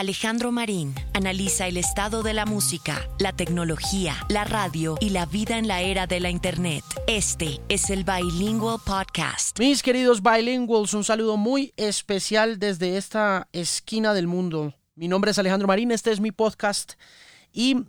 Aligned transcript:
Alejandro 0.00 0.50
Marín 0.50 0.94
analiza 1.12 1.66
el 1.66 1.76
estado 1.76 2.22
de 2.22 2.32
la 2.32 2.46
música, 2.46 3.06
la 3.18 3.34
tecnología, 3.34 4.16
la 4.30 4.44
radio 4.44 4.96
y 4.98 5.10
la 5.10 5.26
vida 5.26 5.58
en 5.58 5.68
la 5.68 5.82
era 5.82 6.06
de 6.06 6.20
la 6.20 6.30
Internet. 6.30 6.82
Este 7.06 7.60
es 7.68 7.90
el 7.90 8.04
Bilingual 8.04 8.78
Podcast. 8.82 9.58
Mis 9.58 9.82
queridos 9.82 10.22
bilinguals, 10.22 10.94
un 10.94 11.04
saludo 11.04 11.36
muy 11.36 11.74
especial 11.76 12.58
desde 12.58 12.96
esta 12.96 13.46
esquina 13.52 14.14
del 14.14 14.26
mundo. 14.26 14.72
Mi 14.94 15.06
nombre 15.06 15.32
es 15.32 15.38
Alejandro 15.38 15.68
Marín, 15.68 15.90
este 15.90 16.12
es 16.12 16.18
mi 16.18 16.32
podcast 16.32 16.94
y 17.52 17.84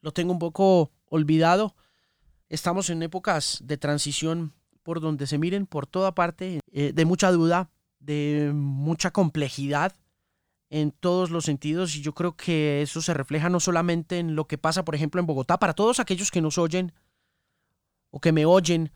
lo 0.00 0.10
tengo 0.10 0.32
un 0.32 0.40
poco 0.40 0.90
olvidado. 1.08 1.76
Estamos 2.48 2.90
en 2.90 3.04
épocas 3.04 3.60
de 3.62 3.76
transición 3.76 4.52
por 4.82 5.00
donde 5.00 5.28
se 5.28 5.38
miren 5.38 5.66
por 5.66 5.86
toda 5.86 6.12
parte, 6.12 6.58
eh, 6.72 6.90
de 6.92 7.04
mucha 7.04 7.30
duda, 7.30 7.70
de 8.00 8.50
mucha 8.52 9.12
complejidad 9.12 9.94
en 10.68 10.90
todos 10.90 11.30
los 11.30 11.44
sentidos 11.44 11.96
y 11.96 12.02
yo 12.02 12.14
creo 12.14 12.36
que 12.36 12.82
eso 12.82 13.00
se 13.00 13.14
refleja 13.14 13.48
no 13.48 13.60
solamente 13.60 14.18
en 14.18 14.34
lo 14.34 14.46
que 14.46 14.58
pasa, 14.58 14.84
por 14.84 14.94
ejemplo, 14.94 15.20
en 15.20 15.26
Bogotá, 15.26 15.58
para 15.58 15.74
todos 15.74 16.00
aquellos 16.00 16.30
que 16.30 16.40
nos 16.40 16.58
oyen 16.58 16.92
o 18.10 18.20
que 18.20 18.32
me 18.32 18.46
oyen 18.46 18.92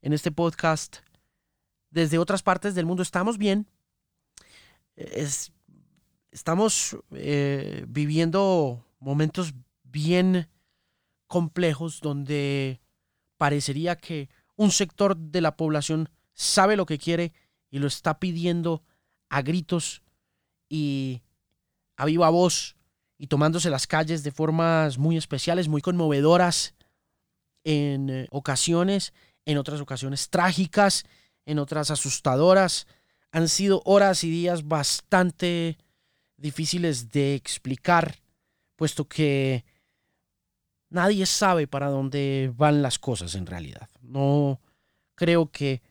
en 0.00 0.12
este 0.12 0.32
podcast 0.32 0.98
desde 1.90 2.18
otras 2.18 2.42
partes 2.42 2.74
del 2.74 2.86
mundo, 2.86 3.02
estamos 3.02 3.38
bien, 3.38 3.68
estamos 6.30 6.96
eh, 7.12 7.84
viviendo 7.86 8.84
momentos 8.98 9.54
bien 9.84 10.48
complejos 11.26 12.00
donde 12.00 12.80
parecería 13.36 13.96
que 13.96 14.28
un 14.56 14.70
sector 14.70 15.16
de 15.16 15.40
la 15.40 15.56
población 15.56 16.08
sabe 16.32 16.76
lo 16.76 16.86
que 16.86 16.98
quiere 16.98 17.32
y 17.70 17.78
lo 17.78 17.86
está 17.86 18.18
pidiendo 18.18 18.82
a 19.28 19.42
gritos 19.42 20.01
y 20.72 21.20
a 21.98 22.06
viva 22.06 22.30
voz 22.30 22.76
y 23.18 23.26
tomándose 23.26 23.68
las 23.68 23.86
calles 23.86 24.22
de 24.22 24.30
formas 24.30 24.96
muy 24.96 25.18
especiales, 25.18 25.68
muy 25.68 25.82
conmovedoras 25.82 26.74
en 27.62 28.08
eh, 28.08 28.26
ocasiones, 28.30 29.12
en 29.44 29.58
otras 29.58 29.82
ocasiones 29.82 30.30
trágicas, 30.30 31.04
en 31.44 31.58
otras 31.58 31.90
asustadoras. 31.90 32.86
Han 33.32 33.48
sido 33.48 33.82
horas 33.84 34.24
y 34.24 34.30
días 34.30 34.66
bastante 34.66 35.76
difíciles 36.38 37.10
de 37.10 37.34
explicar, 37.34 38.22
puesto 38.74 39.06
que 39.06 39.66
nadie 40.88 41.26
sabe 41.26 41.66
para 41.66 41.90
dónde 41.90 42.50
van 42.56 42.80
las 42.80 42.98
cosas 42.98 43.34
en 43.34 43.44
realidad. 43.44 43.90
No 44.00 44.58
creo 45.16 45.50
que 45.50 45.82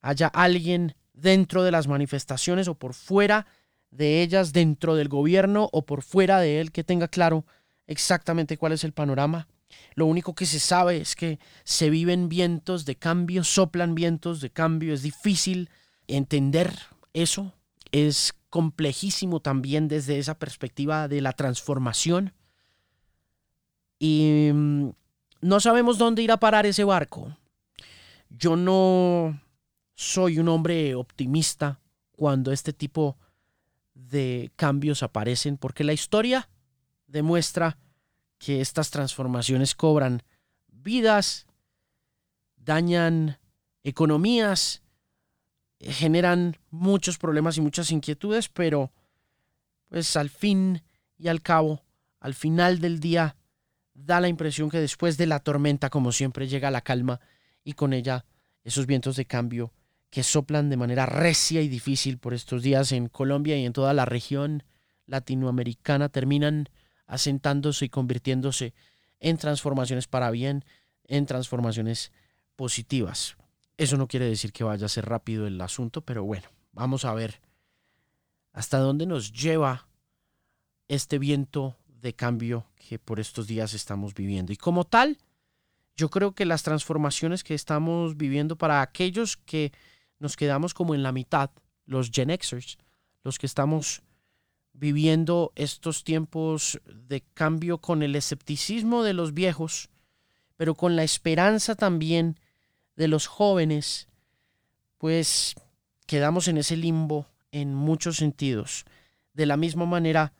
haya 0.00 0.28
alguien 0.28 0.94
dentro 1.12 1.64
de 1.64 1.72
las 1.72 1.88
manifestaciones 1.88 2.68
o 2.68 2.76
por 2.76 2.94
fuera 2.94 3.46
de 3.90 4.22
ellas 4.22 4.52
dentro 4.52 4.94
del 4.94 5.08
gobierno 5.08 5.68
o 5.72 5.84
por 5.84 6.02
fuera 6.02 6.40
de 6.40 6.60
él 6.60 6.72
que 6.72 6.84
tenga 6.84 7.08
claro 7.08 7.44
exactamente 7.86 8.56
cuál 8.56 8.72
es 8.72 8.84
el 8.84 8.92
panorama. 8.92 9.48
Lo 9.94 10.06
único 10.06 10.34
que 10.34 10.46
se 10.46 10.60
sabe 10.60 10.98
es 10.98 11.14
que 11.16 11.38
se 11.64 11.90
viven 11.90 12.28
vientos 12.28 12.84
de 12.84 12.96
cambio, 12.96 13.44
soplan 13.44 13.94
vientos 13.94 14.40
de 14.40 14.50
cambio. 14.50 14.94
Es 14.94 15.02
difícil 15.02 15.70
entender 16.06 16.72
eso. 17.12 17.52
Es 17.92 18.34
complejísimo 18.48 19.40
también 19.40 19.88
desde 19.88 20.18
esa 20.18 20.38
perspectiva 20.38 21.08
de 21.08 21.20
la 21.20 21.32
transformación. 21.32 22.32
Y 23.98 24.50
mm, 24.52 24.90
no 25.42 25.60
sabemos 25.60 25.98
dónde 25.98 26.22
ir 26.22 26.32
a 26.32 26.40
parar 26.40 26.66
ese 26.66 26.84
barco. 26.84 27.36
Yo 28.28 28.56
no 28.56 29.40
soy 29.94 30.38
un 30.38 30.48
hombre 30.48 30.94
optimista 30.94 31.80
cuando 32.12 32.52
este 32.52 32.72
tipo 32.72 33.18
cambios 34.56 35.02
aparecen, 35.02 35.56
porque 35.56 35.84
la 35.84 35.92
historia 35.92 36.48
demuestra 37.06 37.78
que 38.38 38.60
estas 38.60 38.90
transformaciones 38.90 39.74
cobran 39.74 40.22
vidas, 40.68 41.46
dañan 42.56 43.38
economías, 43.82 44.82
generan 45.80 46.56
muchos 46.70 47.18
problemas 47.18 47.56
y 47.56 47.60
muchas 47.60 47.90
inquietudes, 47.90 48.48
pero 48.48 48.92
pues 49.88 50.16
al 50.16 50.30
fin 50.30 50.82
y 51.18 51.28
al 51.28 51.42
cabo, 51.42 51.84
al 52.20 52.34
final 52.34 52.80
del 52.80 53.00
día, 53.00 53.36
da 53.94 54.20
la 54.20 54.28
impresión 54.28 54.70
que 54.70 54.78
después 54.78 55.16
de 55.16 55.26
la 55.26 55.40
tormenta, 55.40 55.90
como 55.90 56.12
siempre, 56.12 56.48
llega 56.48 56.70
la 56.70 56.80
calma 56.80 57.20
y 57.64 57.74
con 57.74 57.92
ella 57.92 58.24
esos 58.64 58.86
vientos 58.86 59.16
de 59.16 59.26
cambio 59.26 59.72
que 60.10 60.22
soplan 60.22 60.68
de 60.68 60.76
manera 60.76 61.06
recia 61.06 61.62
y 61.62 61.68
difícil 61.68 62.18
por 62.18 62.34
estos 62.34 62.62
días 62.62 62.92
en 62.92 63.08
Colombia 63.08 63.56
y 63.56 63.64
en 63.64 63.72
toda 63.72 63.94
la 63.94 64.04
región 64.04 64.64
latinoamericana 65.06 66.08
terminan 66.08 66.68
asentándose 67.06 67.86
y 67.86 67.88
convirtiéndose 67.88 68.74
en 69.20 69.36
transformaciones 69.36 70.08
para 70.08 70.30
bien, 70.30 70.64
en 71.04 71.26
transformaciones 71.26 72.12
positivas. 72.56 73.36
Eso 73.76 73.96
no 73.96 74.08
quiere 74.08 74.26
decir 74.26 74.52
que 74.52 74.64
vaya 74.64 74.86
a 74.86 74.90
ser 74.90 75.06
rápido 75.06 75.46
el 75.46 75.60
asunto, 75.60 76.02
pero 76.02 76.24
bueno, 76.24 76.48
vamos 76.72 77.04
a 77.04 77.14
ver 77.14 77.40
hasta 78.52 78.78
dónde 78.78 79.06
nos 79.06 79.32
lleva 79.32 79.88
este 80.88 81.18
viento 81.18 81.76
de 81.86 82.14
cambio 82.14 82.66
que 82.76 82.98
por 82.98 83.20
estos 83.20 83.46
días 83.46 83.74
estamos 83.74 84.14
viviendo. 84.14 84.52
Y 84.52 84.56
como 84.56 84.84
tal, 84.84 85.18
yo 85.96 86.10
creo 86.10 86.32
que 86.32 86.46
las 86.46 86.62
transformaciones 86.62 87.44
que 87.44 87.54
estamos 87.54 88.16
viviendo 88.16 88.56
para 88.56 88.82
aquellos 88.82 89.36
que 89.36 89.72
nos 90.20 90.36
quedamos 90.36 90.74
como 90.74 90.94
en 90.94 91.02
la 91.02 91.10
mitad, 91.10 91.50
los 91.86 92.10
Gen 92.12 92.30
Xers, 92.30 92.78
los 93.24 93.38
que 93.38 93.46
estamos 93.46 94.02
viviendo 94.72 95.52
estos 95.56 96.04
tiempos 96.04 96.80
de 96.84 97.22
cambio 97.34 97.78
con 97.78 98.02
el 98.02 98.14
escepticismo 98.14 99.02
de 99.02 99.14
los 99.14 99.34
viejos, 99.34 99.90
pero 100.56 100.74
con 100.74 100.94
la 100.94 101.02
esperanza 101.02 101.74
también 101.74 102.38
de 102.96 103.08
los 103.08 103.26
jóvenes, 103.26 104.08
pues 104.98 105.54
quedamos 106.06 106.48
en 106.48 106.58
ese 106.58 106.76
limbo 106.76 107.26
en 107.50 107.74
muchos 107.74 108.18
sentidos. 108.18 108.84
De 109.32 109.46
la 109.46 109.56
misma 109.56 109.86
manera 109.86 110.32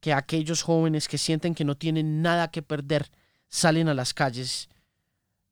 que 0.00 0.12
aquellos 0.12 0.62
jóvenes 0.62 1.06
que 1.06 1.18
sienten 1.18 1.54
que 1.54 1.64
no 1.64 1.76
tienen 1.76 2.22
nada 2.22 2.50
que 2.50 2.62
perder 2.62 3.10
salen 3.48 3.88
a 3.88 3.94
las 3.94 4.14
calles, 4.14 4.68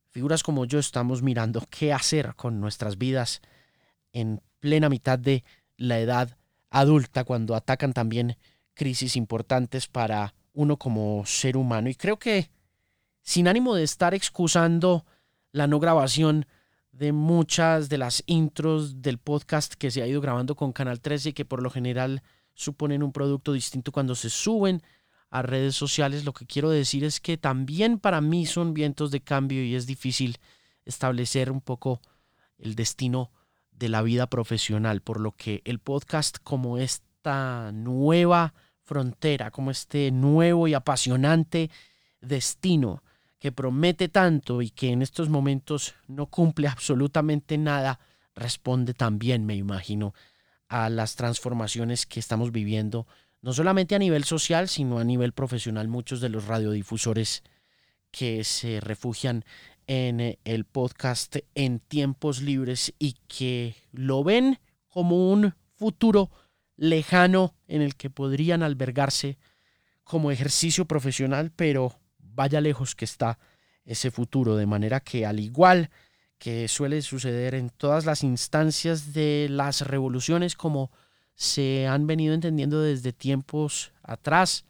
figuras 0.09 0.41
como 0.41 0.65
yo 0.65 0.79
estamos 0.79 1.21
mirando 1.21 1.63
qué 1.69 1.93
hacer 1.93 2.35
con 2.35 2.59
nuestras 2.59 2.97
vidas 2.97 3.41
en 4.19 4.41
plena 4.59 4.89
mitad 4.89 5.19
de 5.19 5.43
la 5.77 5.99
edad 5.99 6.37
adulta, 6.69 7.23
cuando 7.23 7.55
atacan 7.55 7.93
también 7.93 8.35
crisis 8.73 9.15
importantes 9.15 9.87
para 9.87 10.33
uno 10.53 10.77
como 10.77 11.23
ser 11.25 11.55
humano. 11.55 11.89
Y 11.89 11.95
creo 11.95 12.17
que, 12.17 12.49
sin 13.21 13.47
ánimo 13.47 13.75
de 13.75 13.83
estar 13.83 14.13
excusando 14.13 15.05
la 15.51 15.67
no 15.67 15.79
grabación 15.79 16.47
de 16.91 17.11
muchas 17.11 17.89
de 17.89 17.99
las 17.99 18.23
intros 18.25 19.03
del 19.03 19.19
podcast 19.19 19.75
que 19.75 19.91
se 19.91 20.01
ha 20.01 20.07
ido 20.07 20.19
grabando 20.19 20.55
con 20.55 20.73
Canal 20.73 20.99
13 20.99 21.29
y 21.29 21.33
que 21.33 21.45
por 21.45 21.61
lo 21.61 21.69
general 21.69 22.23
suponen 22.55 23.03
un 23.03 23.11
producto 23.11 23.53
distinto 23.53 23.91
cuando 23.91 24.15
se 24.15 24.31
suben 24.31 24.81
a 25.29 25.43
redes 25.43 25.75
sociales, 25.75 26.25
lo 26.25 26.33
que 26.33 26.47
quiero 26.47 26.71
decir 26.71 27.03
es 27.03 27.19
que 27.19 27.37
también 27.37 27.99
para 27.99 28.21
mí 28.21 28.45
son 28.47 28.73
vientos 28.73 29.11
de 29.11 29.21
cambio 29.21 29.63
y 29.63 29.75
es 29.75 29.85
difícil 29.85 30.37
establecer 30.85 31.51
un 31.51 31.61
poco 31.61 32.01
el 32.57 32.73
destino 32.75 33.29
de 33.77 33.89
la 33.89 34.01
vida 34.01 34.27
profesional, 34.27 35.01
por 35.01 35.19
lo 35.19 35.31
que 35.33 35.61
el 35.65 35.79
podcast 35.79 36.37
como 36.43 36.77
esta 36.77 37.71
nueva 37.73 38.53
frontera, 38.83 39.51
como 39.51 39.71
este 39.71 40.11
nuevo 40.11 40.67
y 40.67 40.73
apasionante 40.73 41.69
destino 42.21 43.03
que 43.39 43.51
promete 43.51 44.09
tanto 44.09 44.61
y 44.61 44.71
que 44.71 44.91
en 44.91 45.01
estos 45.01 45.29
momentos 45.29 45.93
no 46.07 46.25
cumple 46.25 46.67
absolutamente 46.67 47.57
nada, 47.57 47.99
responde 48.35 48.93
también, 48.93 49.45
me 49.45 49.55
imagino, 49.55 50.13
a 50.67 50.89
las 50.89 51.15
transformaciones 51.15 52.05
que 52.05 52.19
estamos 52.19 52.51
viviendo, 52.51 53.07
no 53.41 53.53
solamente 53.53 53.93
a 53.93 53.99
nivel 53.99 54.23
social, 54.23 54.67
sino 54.67 54.97
a 54.97 55.03
nivel 55.03 55.33
profesional. 55.33 55.87
Muchos 55.87 56.19
de 56.19 56.29
los 56.29 56.45
radiodifusores 56.45 57.43
que 58.09 58.43
se 58.43 58.79
refugian 58.79 59.45
en 59.87 60.19
eh, 60.19 60.39
el 60.43 60.65
podcast 60.65 61.37
en 61.55 61.79
tiempos 61.79 62.41
libres 62.41 62.93
y 62.99 63.13
que 63.27 63.75
lo 63.91 64.23
ven 64.23 64.59
como 64.87 65.31
un 65.31 65.55
futuro 65.73 66.29
lejano 66.75 67.55
en 67.67 67.81
el 67.81 67.95
que 67.95 68.09
podrían 68.09 68.61
albergarse 68.61 69.37
como 70.03 70.31
ejercicio 70.31 70.85
profesional, 70.85 71.51
pero 71.55 71.95
vaya 72.19 72.61
lejos 72.61 72.95
que 72.95 73.05
está 73.05 73.39
ese 73.85 74.11
futuro, 74.11 74.55
de 74.55 74.65
manera 74.65 74.99
que 74.99 75.25
al 75.25 75.39
igual 75.39 75.89
que 76.37 76.67
suele 76.67 77.01
suceder 77.01 77.55
en 77.55 77.69
todas 77.69 78.05
las 78.05 78.23
instancias 78.23 79.13
de 79.13 79.47
las 79.49 79.81
revoluciones 79.81 80.55
como 80.55 80.91
se 81.33 81.87
han 81.87 82.07
venido 82.07 82.33
entendiendo 82.33 82.81
desde 82.81 83.13
tiempos 83.13 83.91
atrás, 84.03 84.65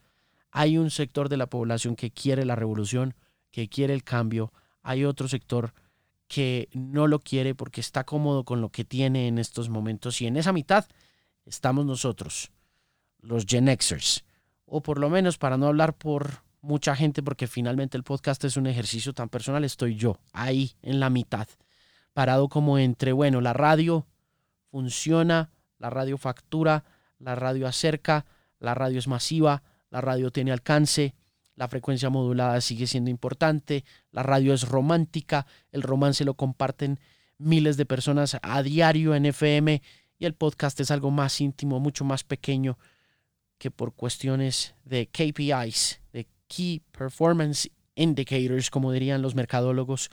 hay 0.51 0.77
un 0.77 0.91
sector 0.91 1.29
de 1.29 1.37
la 1.37 1.47
población 1.47 1.95
que 1.95 2.11
quiere 2.11 2.45
la 2.45 2.55
revolución, 2.55 3.15
que 3.51 3.69
quiere 3.69 3.93
el 3.93 4.03
cambio, 4.03 4.53
hay 4.87 5.03
otro 5.03 5.27
sector 5.27 5.73
que 6.29 6.69
no 6.71 7.07
lo 7.07 7.19
quiere 7.19 7.53
porque 7.55 7.81
está 7.81 8.05
cómodo 8.05 8.45
con 8.45 8.61
lo 8.61 8.69
que 8.69 8.85
tiene 8.85 9.27
en 9.27 9.37
estos 9.37 9.67
momentos 9.67 10.21
y 10.21 10.27
en 10.27 10.37
esa 10.37 10.53
mitad 10.53 10.85
estamos 11.45 11.85
nosotros, 11.85 12.51
los 13.19 13.45
Gen 13.45 13.67
Xers, 13.67 14.23
o 14.65 14.81
por 14.81 14.97
lo 14.97 15.09
menos 15.09 15.37
para 15.37 15.57
no 15.57 15.67
hablar 15.67 15.93
por 15.93 16.41
mucha 16.61 16.95
gente, 16.95 17.21
porque 17.21 17.47
finalmente 17.47 17.97
el 17.97 18.03
podcast 18.03 18.41
es 18.45 18.55
un 18.55 18.65
ejercicio 18.65 19.11
tan 19.11 19.27
personal, 19.27 19.65
estoy 19.65 19.95
yo 19.95 20.19
ahí 20.31 20.71
en 20.81 21.01
la 21.01 21.09
mitad, 21.09 21.49
parado 22.13 22.47
como 22.47 22.77
entre, 22.77 23.11
bueno, 23.11 23.41
la 23.41 23.51
radio 23.51 24.07
funciona, 24.71 25.51
la 25.79 25.89
radio 25.89 26.17
factura, 26.17 26.85
la 27.19 27.35
radio 27.35 27.67
acerca, 27.67 28.25
la 28.59 28.73
radio 28.73 28.99
es 28.99 29.09
masiva, 29.09 29.63
la 29.89 29.99
radio 29.99 30.31
tiene 30.31 30.53
alcance, 30.53 31.13
la 31.57 31.67
frecuencia 31.67 32.09
modulada 32.09 32.61
sigue 32.61 32.87
siendo 32.87 33.09
importante, 33.09 33.83
la 34.11 34.23
radio 34.23 34.53
es 34.53 34.67
romántica, 34.67 35.47
el 35.71 35.81
romance 35.81 36.23
lo 36.23 36.35
comparten 36.35 36.99
miles 37.39 37.77
de 37.77 37.85
personas 37.85 38.37
a 38.41 38.63
diario 38.63 39.15
en 39.15 39.25
FM 39.25 39.81
y 40.19 40.25
el 40.25 40.35
podcast 40.35 40.79
es 40.79 40.91
algo 40.91 41.11
más 41.11 41.41
íntimo, 41.41 41.79
mucho 41.79 42.05
más 42.05 42.23
pequeño 42.23 42.77
que 43.57 43.71
por 43.71 43.95
cuestiones 43.95 44.75
de 44.85 45.07
KPIs, 45.07 45.99
de 46.13 46.27
Key 46.47 46.83
Performance 46.91 47.69
Indicators, 47.95 48.69
como 48.69 48.91
dirían 48.91 49.23
los 49.23 49.33
mercadólogos, 49.33 50.11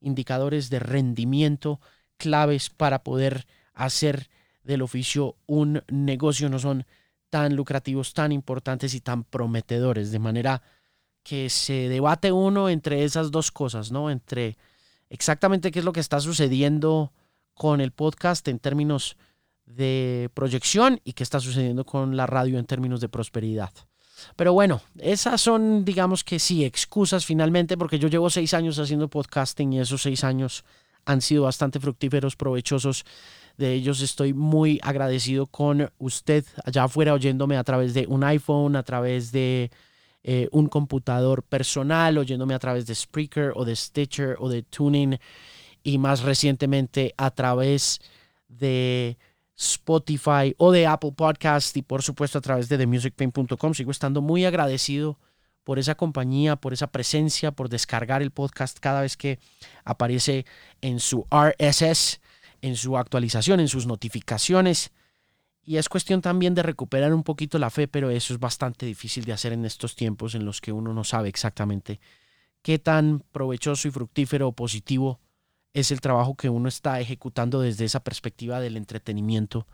indicadores 0.00 0.68
de 0.68 0.78
rendimiento 0.78 1.80
claves 2.18 2.68
para 2.68 3.02
poder 3.02 3.46
hacer 3.72 4.28
del 4.62 4.82
oficio 4.82 5.36
un 5.46 5.82
negocio, 5.88 6.50
no 6.50 6.58
son 6.58 6.84
tan 7.30 7.56
lucrativos, 7.56 8.14
tan 8.14 8.32
importantes 8.32 8.94
y 8.94 9.00
tan 9.00 9.24
prometedores, 9.24 10.10
de 10.10 10.18
manera 10.18 10.62
que 11.22 11.50
se 11.50 11.88
debate 11.88 12.30
uno 12.30 12.68
entre 12.68 13.04
esas 13.04 13.30
dos 13.30 13.50
cosas, 13.50 13.90
¿no? 13.90 14.10
Entre 14.10 14.56
exactamente 15.10 15.70
qué 15.70 15.80
es 15.80 15.84
lo 15.84 15.92
que 15.92 16.00
está 16.00 16.20
sucediendo 16.20 17.12
con 17.54 17.80
el 17.80 17.90
podcast 17.90 18.46
en 18.48 18.58
términos 18.58 19.16
de 19.64 20.30
proyección 20.34 21.00
y 21.04 21.14
qué 21.14 21.22
está 21.22 21.40
sucediendo 21.40 21.84
con 21.84 22.16
la 22.16 22.26
radio 22.26 22.58
en 22.58 22.66
términos 22.66 23.00
de 23.00 23.08
prosperidad. 23.08 23.72
Pero 24.36 24.52
bueno, 24.52 24.80
esas 24.98 25.40
son, 25.40 25.84
digamos 25.84 26.24
que 26.24 26.38
sí, 26.38 26.64
excusas 26.64 27.26
finalmente, 27.26 27.76
porque 27.76 27.98
yo 27.98 28.08
llevo 28.08 28.30
seis 28.30 28.54
años 28.54 28.78
haciendo 28.78 29.08
podcasting 29.08 29.72
y 29.72 29.80
esos 29.80 30.02
seis 30.02 30.24
años 30.24 30.64
han 31.04 31.20
sido 31.20 31.44
bastante 31.44 31.80
fructíferos, 31.80 32.36
provechosos. 32.36 33.04
De 33.56 33.72
ellos 33.72 34.02
estoy 34.02 34.34
muy 34.34 34.78
agradecido 34.82 35.46
con 35.46 35.90
usted 35.98 36.44
allá 36.64 36.84
afuera 36.84 37.14
oyéndome 37.14 37.56
a 37.56 37.64
través 37.64 37.94
de 37.94 38.06
un 38.06 38.22
iPhone, 38.24 38.76
a 38.76 38.82
través 38.82 39.32
de 39.32 39.70
eh, 40.22 40.48
un 40.52 40.66
computador 40.68 41.42
personal, 41.42 42.18
oyéndome 42.18 42.54
a 42.54 42.58
través 42.58 42.86
de 42.86 42.94
Spreaker 42.94 43.52
o 43.54 43.64
de 43.64 43.76
Stitcher 43.76 44.36
o 44.38 44.48
de 44.48 44.62
Tuning 44.62 45.18
y 45.82 45.98
más 45.98 46.22
recientemente 46.22 47.14
a 47.16 47.30
través 47.30 48.00
de 48.48 49.16
Spotify 49.56 50.54
o 50.58 50.72
de 50.72 50.86
Apple 50.86 51.12
Podcast 51.16 51.76
y 51.76 51.82
por 51.82 52.02
supuesto 52.02 52.38
a 52.38 52.42
través 52.42 52.68
de 52.68 52.76
TheMusicPain.com. 52.76 53.72
Sigo 53.72 53.90
estando 53.90 54.20
muy 54.20 54.44
agradecido 54.44 55.18
por 55.64 55.78
esa 55.78 55.94
compañía, 55.94 56.56
por 56.56 56.72
esa 56.72 56.88
presencia, 56.88 57.52
por 57.52 57.68
descargar 57.68 58.22
el 58.22 58.30
podcast 58.30 58.78
cada 58.78 59.00
vez 59.00 59.16
que 59.16 59.38
aparece 59.84 60.44
en 60.80 61.00
su 61.00 61.26
RSS, 61.30 62.20
en 62.62 62.76
su 62.76 62.96
actualización, 62.96 63.60
en 63.60 63.68
sus 63.68 63.86
notificaciones. 63.86 64.92
Y 65.62 65.78
es 65.78 65.88
cuestión 65.88 66.22
también 66.22 66.54
de 66.54 66.62
recuperar 66.62 67.12
un 67.12 67.22
poquito 67.22 67.58
la 67.58 67.70
fe, 67.70 67.88
pero 67.88 68.10
eso 68.10 68.32
es 68.32 68.40
bastante 68.40 68.86
difícil 68.86 69.24
de 69.24 69.32
hacer 69.32 69.52
en 69.52 69.64
estos 69.64 69.96
tiempos 69.96 70.34
en 70.34 70.44
los 70.44 70.60
que 70.60 70.72
uno 70.72 70.92
no 70.92 71.04
sabe 71.04 71.28
exactamente 71.28 72.00
qué 72.66 72.80
tan 72.80 73.20
provechoso 73.30 73.86
y 73.86 73.92
fructífero 73.92 74.48
o 74.48 74.52
positivo 74.52 75.20
es 75.72 75.92
el 75.92 76.00
trabajo 76.00 76.34
que 76.34 76.48
uno 76.48 76.68
está 76.68 76.98
ejecutando 76.98 77.60
desde 77.60 77.84
esa 77.84 78.02
perspectiva 78.02 78.58
del 78.58 78.76
entretenimiento 78.76 79.68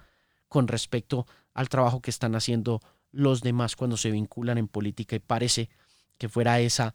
con 0.47 0.69
respecto 0.69 1.27
al 1.55 1.71
trabajo 1.71 2.03
que 2.03 2.11
están 2.11 2.35
haciendo 2.35 2.83
los 3.11 3.41
demás 3.41 3.77
cuando 3.77 3.97
se 3.97 4.11
vinculan 4.11 4.59
en 4.59 4.69
política 4.69 5.17
y 5.17 5.21
parece 5.21 5.71
que 6.19 6.29
fuera 6.29 6.61
esa 6.61 6.95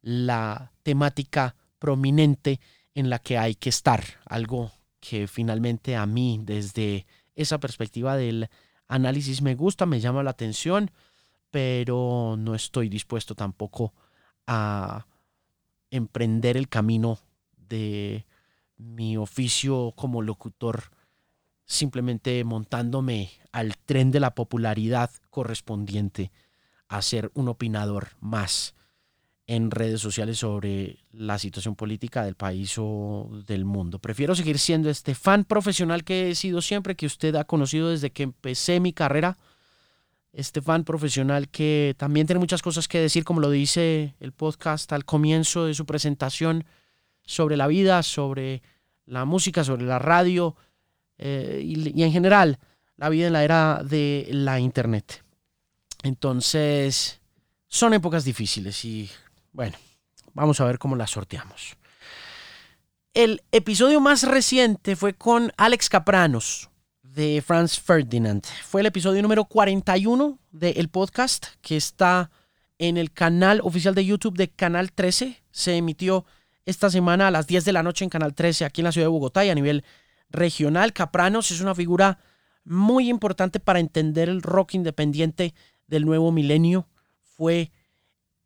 la 0.00 0.72
temática 0.82 1.54
prominente 1.78 2.58
en 2.96 3.08
la 3.08 3.20
que 3.20 3.38
hay 3.38 3.54
que 3.54 3.68
estar, 3.68 4.02
algo 4.26 4.72
que 5.00 5.26
finalmente 5.26 5.96
a 5.96 6.06
mí 6.06 6.40
desde 6.42 7.06
esa 7.34 7.58
perspectiva 7.58 8.16
del 8.16 8.48
análisis 8.88 9.42
me 9.42 9.54
gusta, 9.54 9.86
me 9.86 10.00
llama 10.00 10.22
la 10.22 10.30
atención, 10.30 10.90
pero 11.50 12.36
no 12.38 12.54
estoy 12.54 12.88
dispuesto 12.88 13.34
tampoco 13.34 13.94
a 14.46 15.06
emprender 15.90 16.56
el 16.56 16.68
camino 16.68 17.18
de 17.56 18.26
mi 18.76 19.16
oficio 19.16 19.92
como 19.96 20.22
locutor 20.22 20.90
simplemente 21.64 22.42
montándome 22.44 23.30
al 23.52 23.76
tren 23.76 24.10
de 24.10 24.20
la 24.20 24.34
popularidad 24.34 25.10
correspondiente 25.30 26.32
a 26.88 27.02
ser 27.02 27.30
un 27.34 27.48
opinador 27.48 28.08
más 28.20 28.74
en 29.48 29.70
redes 29.70 30.02
sociales 30.02 30.38
sobre 30.38 30.98
la 31.10 31.38
situación 31.38 31.74
política 31.74 32.22
del 32.22 32.34
país 32.34 32.74
o 32.76 33.30
del 33.46 33.64
mundo. 33.64 33.98
Prefiero 33.98 34.34
seguir 34.34 34.58
siendo 34.58 34.90
este 34.90 35.14
fan 35.14 35.44
profesional 35.44 36.04
que 36.04 36.30
he 36.30 36.34
sido 36.34 36.60
siempre, 36.60 36.96
que 36.96 37.06
usted 37.06 37.34
ha 37.34 37.44
conocido 37.44 37.88
desde 37.88 38.10
que 38.10 38.24
empecé 38.24 38.78
mi 38.78 38.92
carrera. 38.92 39.38
Este 40.34 40.60
fan 40.60 40.84
profesional 40.84 41.48
que 41.48 41.94
también 41.96 42.26
tiene 42.26 42.40
muchas 42.40 42.60
cosas 42.60 42.88
que 42.88 43.00
decir, 43.00 43.24
como 43.24 43.40
lo 43.40 43.50
dice 43.50 44.14
el 44.20 44.32
podcast 44.32 44.92
al 44.92 45.06
comienzo 45.06 45.64
de 45.64 45.72
su 45.72 45.86
presentación 45.86 46.66
sobre 47.24 47.56
la 47.56 47.68
vida, 47.68 48.02
sobre 48.02 48.62
la 49.06 49.24
música, 49.24 49.64
sobre 49.64 49.86
la 49.86 49.98
radio 49.98 50.56
eh, 51.16 51.62
y, 51.64 52.02
en 52.02 52.12
general 52.12 52.58
la 52.98 53.08
vida 53.08 53.28
en 53.28 53.32
la 53.32 53.44
era 53.44 53.80
de 53.82 54.28
la 54.30 54.60
Internet. 54.60 55.24
Entonces, 56.02 57.20
son 57.66 57.94
épocas 57.94 58.24
difíciles 58.24 58.84
y 58.84 59.08
bueno, 59.58 59.76
vamos 60.34 60.60
a 60.60 60.64
ver 60.66 60.78
cómo 60.78 60.94
las 60.94 61.10
sorteamos. 61.10 61.76
El 63.12 63.42
episodio 63.50 63.98
más 63.98 64.22
reciente 64.22 64.94
fue 64.94 65.14
con 65.14 65.52
Alex 65.56 65.88
Capranos 65.88 66.70
de 67.02 67.42
Franz 67.44 67.80
Ferdinand. 67.80 68.44
Fue 68.62 68.82
el 68.82 68.86
episodio 68.86 69.20
número 69.20 69.46
41 69.46 70.38
del 70.52 70.88
podcast 70.90 71.46
que 71.60 71.76
está 71.76 72.30
en 72.78 72.96
el 72.96 73.10
canal 73.10 73.60
oficial 73.64 73.96
de 73.96 74.04
YouTube 74.04 74.36
de 74.36 74.48
Canal 74.48 74.92
13. 74.92 75.42
Se 75.50 75.76
emitió 75.76 76.24
esta 76.64 76.88
semana 76.88 77.26
a 77.26 77.32
las 77.32 77.48
10 77.48 77.64
de 77.64 77.72
la 77.72 77.82
noche 77.82 78.04
en 78.04 78.10
Canal 78.10 78.36
13 78.36 78.64
aquí 78.64 78.82
en 78.82 78.84
la 78.84 78.92
ciudad 78.92 79.06
de 79.06 79.10
Bogotá 79.10 79.44
y 79.44 79.50
a 79.50 79.56
nivel 79.56 79.82
regional. 80.30 80.92
Capranos 80.92 81.50
es 81.50 81.60
una 81.60 81.74
figura 81.74 82.20
muy 82.62 83.08
importante 83.08 83.58
para 83.58 83.80
entender 83.80 84.28
el 84.28 84.40
rock 84.40 84.74
independiente 84.74 85.52
del 85.88 86.04
nuevo 86.06 86.30
milenio. 86.30 86.86
Fue 87.36 87.72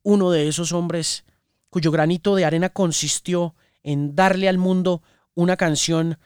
uno 0.03 0.31
de 0.31 0.49
esos 0.49 0.73
hombres 0.73 1.25
cuyo 1.71 1.91
granito 1.91 2.35
de 2.35 2.45
arena 2.45 2.69
consistió 2.69 3.55
en 3.83 4.15
darle 4.15 4.49
al 4.49 4.59
mundo 4.59 5.03
una 5.35 5.57
canción 5.57 6.19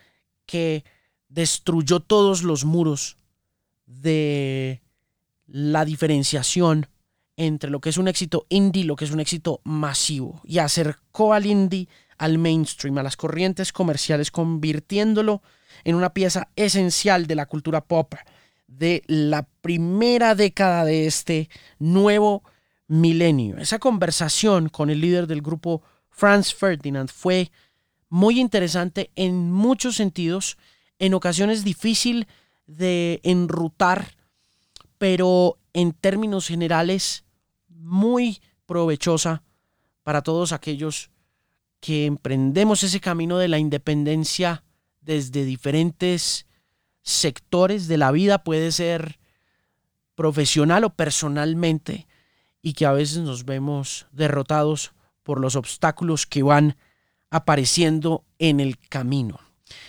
que 0.44 0.84
destruyó 1.28 2.00
todos 2.00 2.42
los 2.42 2.64
muros 2.64 3.16
de 3.86 4.82
la 5.46 5.84
diferenciación 5.84 6.88
entre 7.36 7.70
lo 7.70 7.80
que 7.80 7.90
es 7.90 7.98
un 7.98 8.08
éxito 8.08 8.46
indie 8.48 8.82
y 8.82 8.86
lo 8.86 8.96
que 8.96 9.04
es 9.04 9.10
un 9.10 9.20
éxito 9.20 9.60
masivo 9.64 10.40
y 10.44 10.58
acercó 10.58 11.34
al 11.34 11.46
indie 11.46 11.88
al 12.18 12.38
mainstream, 12.38 12.96
a 12.98 13.02
las 13.02 13.16
corrientes 13.16 13.72
comerciales, 13.72 14.30
convirtiéndolo 14.30 15.42
en 15.84 15.94
una 15.94 16.14
pieza 16.14 16.48
esencial 16.56 17.26
de 17.26 17.34
la 17.34 17.46
cultura 17.46 17.82
pop 17.82 18.14
de 18.66 19.02
la 19.06 19.46
primera 19.60 20.34
década 20.34 20.84
de 20.84 21.06
este 21.06 21.48
nuevo 21.78 22.42
milenio. 22.88 23.58
Esa 23.58 23.78
conversación 23.78 24.68
con 24.68 24.90
el 24.90 25.00
líder 25.00 25.26
del 25.26 25.42
grupo 25.42 25.82
Franz 26.10 26.54
Ferdinand 26.54 27.10
fue 27.10 27.50
muy 28.08 28.40
interesante 28.40 29.10
en 29.16 29.52
muchos 29.52 29.96
sentidos, 29.96 30.56
en 30.98 31.14
ocasiones 31.14 31.64
difícil 31.64 32.26
de 32.66 33.20
enrutar, 33.22 34.16
pero 34.98 35.58
en 35.72 35.92
términos 35.92 36.46
generales 36.46 37.24
muy 37.68 38.40
provechosa 38.66 39.42
para 40.02 40.22
todos 40.22 40.52
aquellos 40.52 41.10
que 41.80 42.06
emprendemos 42.06 42.82
ese 42.82 43.00
camino 43.00 43.38
de 43.38 43.48
la 43.48 43.58
independencia 43.58 44.64
desde 45.00 45.44
diferentes 45.44 46.46
sectores 47.02 47.86
de 47.86 47.98
la 47.98 48.10
vida, 48.10 48.42
puede 48.42 48.72
ser 48.72 49.18
profesional 50.14 50.84
o 50.84 50.90
personalmente, 50.90 52.08
y 52.66 52.72
que 52.72 52.84
a 52.84 52.90
veces 52.90 53.18
nos 53.18 53.44
vemos 53.44 54.08
derrotados 54.10 54.90
por 55.22 55.38
los 55.38 55.54
obstáculos 55.54 56.26
que 56.26 56.42
van 56.42 56.76
apareciendo 57.30 58.24
en 58.40 58.58
el 58.58 58.76
camino. 58.76 59.38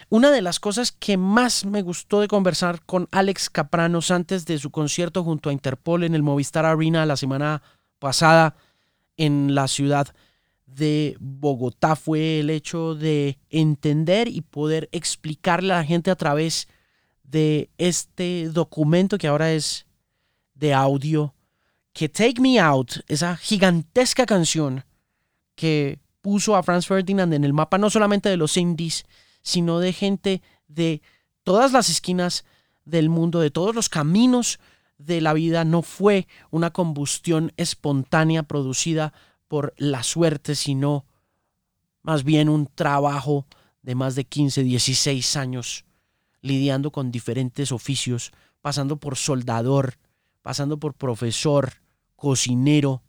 Una 0.10 0.30
de 0.30 0.44
las 0.44 0.60
cosas 0.60 0.92
que 0.92 1.18
más 1.18 1.66
me 1.66 1.82
gustó 1.82 2.22
de 2.22 2.28
conversar 2.28 2.86
con 2.86 3.08
Alex 3.12 3.50
Capranos 3.50 4.12
antes 4.12 4.46
de 4.46 4.60
su 4.60 4.70
concierto 4.70 5.24
junto 5.24 5.50
a 5.50 5.54
Interpol 5.54 6.04
en 6.04 6.14
el 6.14 6.22
Movistar 6.22 6.66
Arena 6.66 7.08
la 7.08 7.18
semana 7.18 7.64
pasada 7.98 8.56
en 9.16 9.56
la 9.56 9.68
ciudad 9.68 10.14
de 10.68 11.18
Bogotá 11.20 11.96
fue 11.96 12.42
el 12.42 12.52
hecho 12.52 12.94
de 12.94 13.40
entender 13.50 14.28
y 14.28 14.42
poder 14.42 14.88
explicarle 14.92 15.74
a 15.74 15.78
la 15.78 15.84
gente 15.84 16.12
a 16.12 16.16
través 16.16 16.68
de 17.24 17.72
este 17.80 18.50
documento 18.50 19.18
que 19.18 19.30
ahora 19.30 19.52
es 19.52 19.88
de 20.54 20.76
audio 20.76 21.34
que 21.98 22.10
Take 22.10 22.40
Me 22.40 22.60
Out, 22.60 22.98
esa 23.08 23.36
gigantesca 23.36 24.28
canción 24.28 24.86
que 25.56 25.98
puso 26.22 26.56
a 26.56 26.62
Franz 26.62 26.86
Ferdinand 26.86 27.34
en 27.34 27.44
el 27.44 27.54
mapa 27.54 27.80
no 27.80 27.90
solamente 27.90 28.30
de 28.30 28.38
los 28.38 28.56
indies, 28.56 29.04
sino 29.42 29.80
de 29.80 29.94
gente 29.94 30.44
de 30.68 31.02
todas 31.42 31.72
las 31.72 31.90
esquinas 31.90 32.46
del 32.86 33.10
mundo, 33.10 33.40
de 33.40 33.50
todos 33.50 33.74
los 33.74 33.90
caminos 33.90 34.60
de 35.00 35.22
la 35.22 35.34
vida, 35.34 35.66
no 35.66 35.82
fue 35.82 36.28
una 36.52 36.70
combustión 36.70 37.52
espontánea 37.58 38.44
producida 38.44 39.12
por 39.48 39.74
la 39.78 40.04
suerte, 40.04 40.54
sino 40.54 41.04
más 42.04 42.24
bien 42.24 42.48
un 42.48 42.68
trabajo 42.68 43.48
de 43.82 43.96
más 43.96 44.14
de 44.14 44.24
15, 44.26 44.62
16 44.62 45.36
años 45.36 45.84
lidiando 46.42 46.92
con 46.92 47.12
diferentes 47.12 47.72
oficios, 47.72 48.34
pasando 48.62 48.98
por 48.98 49.16
soldador, 49.16 49.98
pasando 50.44 50.78
por 50.78 50.94
profesor, 50.94 51.74
cocinero, 52.18 53.04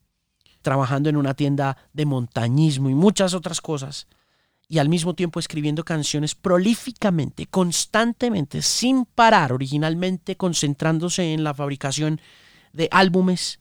trabajando 0.63 1.09
en 1.09 1.17
una 1.17 1.35
tienda 1.35 1.77
de 1.93 2.07
montañismo 2.07 2.89
y 2.91 2.95
muchas 2.95 3.35
otras 3.35 3.61
cosas, 3.61 4.07
y 4.69 4.79
al 4.79 4.89
mismo 4.89 5.15
tiempo 5.15 5.41
escribiendo 5.41 5.83
canciones 5.85 6.35
prolíficamente, 6.35 7.47
constantemente, 7.47 8.63
sin 8.63 9.07
parar, 9.07 9.53
originalmente 9.53 10.37
concentrándose 10.37 11.33
en 11.33 11.43
la 11.43 11.55
fabricación 11.55 12.21
de 12.73 12.89
álbumes 12.93 13.59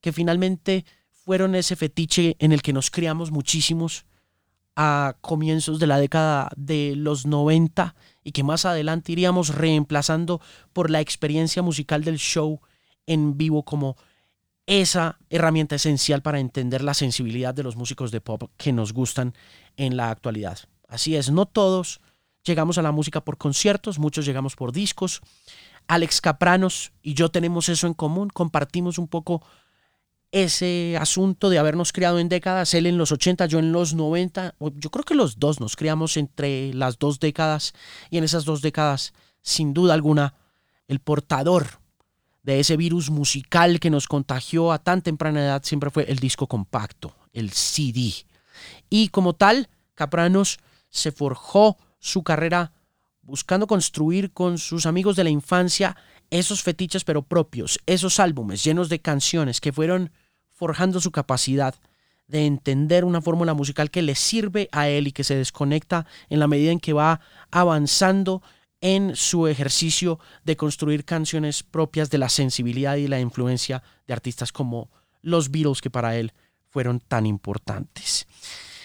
que 0.00 0.12
finalmente 0.12 0.84
fueron 1.10 1.54
ese 1.54 1.76
fetiche 1.76 2.36
en 2.40 2.52
el 2.52 2.60
que 2.60 2.72
nos 2.72 2.90
criamos 2.90 3.30
muchísimos 3.30 4.04
a 4.74 5.16
comienzos 5.20 5.78
de 5.78 5.86
la 5.86 5.98
década 5.98 6.50
de 6.56 6.94
los 6.96 7.26
90 7.26 7.94
y 8.24 8.32
que 8.32 8.44
más 8.44 8.64
adelante 8.64 9.12
iríamos 9.12 9.54
reemplazando 9.54 10.40
por 10.72 10.90
la 10.90 11.00
experiencia 11.00 11.62
musical 11.62 12.04
del 12.04 12.18
show 12.18 12.60
en 13.06 13.36
vivo 13.36 13.64
como 13.64 13.96
esa 14.68 15.18
herramienta 15.30 15.76
esencial 15.76 16.20
para 16.20 16.40
entender 16.40 16.84
la 16.84 16.92
sensibilidad 16.92 17.54
de 17.54 17.62
los 17.62 17.76
músicos 17.76 18.10
de 18.10 18.20
pop 18.20 18.50
que 18.58 18.70
nos 18.70 18.92
gustan 18.92 19.32
en 19.78 19.96
la 19.96 20.10
actualidad. 20.10 20.58
Así 20.86 21.16
es, 21.16 21.30
no 21.30 21.46
todos 21.46 22.00
llegamos 22.44 22.76
a 22.76 22.82
la 22.82 22.92
música 22.92 23.22
por 23.22 23.38
conciertos, 23.38 23.98
muchos 23.98 24.26
llegamos 24.26 24.56
por 24.56 24.72
discos. 24.72 25.22
Alex 25.86 26.20
Capranos 26.20 26.92
y 27.02 27.14
yo 27.14 27.30
tenemos 27.30 27.70
eso 27.70 27.86
en 27.86 27.94
común, 27.94 28.28
compartimos 28.28 28.98
un 28.98 29.08
poco 29.08 29.42
ese 30.32 30.98
asunto 31.00 31.48
de 31.48 31.58
habernos 31.58 31.90
criado 31.90 32.18
en 32.18 32.28
décadas, 32.28 32.74
él 32.74 32.84
en 32.84 32.98
los 32.98 33.10
80, 33.10 33.46
yo 33.46 33.60
en 33.60 33.72
los 33.72 33.94
90, 33.94 34.54
yo 34.74 34.90
creo 34.90 35.04
que 35.04 35.14
los 35.14 35.38
dos 35.38 35.60
nos 35.60 35.76
criamos 35.76 36.18
entre 36.18 36.74
las 36.74 36.98
dos 36.98 37.20
décadas 37.20 37.72
y 38.10 38.18
en 38.18 38.24
esas 38.24 38.44
dos 38.44 38.60
décadas, 38.60 39.14
sin 39.40 39.72
duda 39.72 39.94
alguna, 39.94 40.34
el 40.88 41.00
portador 41.00 41.80
de 42.48 42.60
ese 42.60 42.78
virus 42.78 43.10
musical 43.10 43.78
que 43.78 43.90
nos 43.90 44.08
contagió 44.08 44.72
a 44.72 44.78
tan 44.78 45.02
temprana 45.02 45.42
edad 45.42 45.62
siempre 45.64 45.90
fue 45.90 46.04
el 46.04 46.18
disco 46.18 46.46
compacto, 46.46 47.14
el 47.34 47.50
CD. 47.50 48.10
Y 48.88 49.10
como 49.10 49.34
tal, 49.34 49.68
Capranos 49.94 50.58
se 50.88 51.12
forjó 51.12 51.76
su 51.98 52.22
carrera 52.22 52.72
buscando 53.20 53.66
construir 53.66 54.32
con 54.32 54.56
sus 54.56 54.86
amigos 54.86 55.14
de 55.14 55.24
la 55.24 55.30
infancia 55.30 55.94
esos 56.30 56.62
fetiches 56.62 57.04
pero 57.04 57.20
propios, 57.20 57.80
esos 57.84 58.18
álbumes 58.18 58.64
llenos 58.64 58.88
de 58.88 59.00
canciones 59.00 59.60
que 59.60 59.74
fueron 59.74 60.10
forjando 60.50 61.02
su 61.02 61.10
capacidad 61.10 61.74
de 62.28 62.46
entender 62.46 63.04
una 63.04 63.20
fórmula 63.20 63.52
musical 63.52 63.90
que 63.90 64.00
le 64.00 64.14
sirve 64.14 64.70
a 64.72 64.88
él 64.88 65.06
y 65.06 65.12
que 65.12 65.22
se 65.22 65.34
desconecta 65.34 66.06
en 66.30 66.38
la 66.40 66.48
medida 66.48 66.72
en 66.72 66.80
que 66.80 66.94
va 66.94 67.20
avanzando 67.50 68.40
en 68.80 69.16
su 69.16 69.46
ejercicio 69.46 70.18
de 70.44 70.56
construir 70.56 71.04
canciones 71.04 71.62
propias 71.62 72.10
de 72.10 72.18
la 72.18 72.28
sensibilidad 72.28 72.96
y 72.96 73.08
la 73.08 73.20
influencia 73.20 73.82
de 74.06 74.14
artistas 74.14 74.52
como 74.52 74.90
los 75.22 75.50
Beatles 75.50 75.80
que 75.80 75.90
para 75.90 76.16
él 76.16 76.32
fueron 76.68 77.00
tan 77.00 77.26
importantes. 77.26 78.26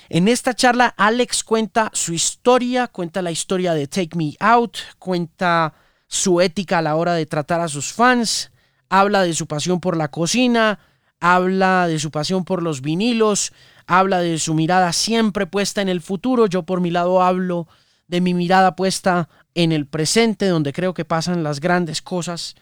En 0.09 0.27
esta 0.27 0.53
charla 0.53 0.93
Alex 0.97 1.43
cuenta 1.43 1.89
su 1.93 2.13
historia, 2.13 2.87
cuenta 2.87 3.21
la 3.21 3.31
historia 3.31 3.73
de 3.73 3.87
Take 3.87 4.17
Me 4.17 4.35
Out, 4.39 4.77
cuenta 4.99 5.73
su 6.07 6.41
ética 6.41 6.79
a 6.79 6.81
la 6.81 6.95
hora 6.95 7.13
de 7.13 7.25
tratar 7.25 7.61
a 7.61 7.67
sus 7.67 7.93
fans, 7.93 8.51
habla 8.89 9.23
de 9.23 9.33
su 9.33 9.47
pasión 9.47 9.79
por 9.79 9.97
la 9.97 10.09
cocina, 10.09 10.79
habla 11.19 11.87
de 11.87 11.99
su 11.99 12.11
pasión 12.11 12.45
por 12.45 12.61
los 12.61 12.81
vinilos, 12.81 13.53
habla 13.87 14.19
de 14.19 14.37
su 14.39 14.53
mirada 14.53 14.91
siempre 14.93 15.47
puesta 15.47 15.81
en 15.81 15.89
el 15.89 16.01
futuro, 16.01 16.47
yo 16.47 16.63
por 16.63 16.81
mi 16.81 16.91
lado 16.91 17.21
hablo 17.21 17.67
de 18.07 18.21
mi 18.21 18.33
mirada 18.33 18.75
puesta 18.75 19.29
en 19.55 19.71
el 19.71 19.85
presente, 19.85 20.47
donde 20.47 20.73
creo 20.73 20.93
que 20.93 21.05
pasan 21.05 21.43
las 21.43 21.59
grandes 21.59 22.01
cosas 22.01 22.55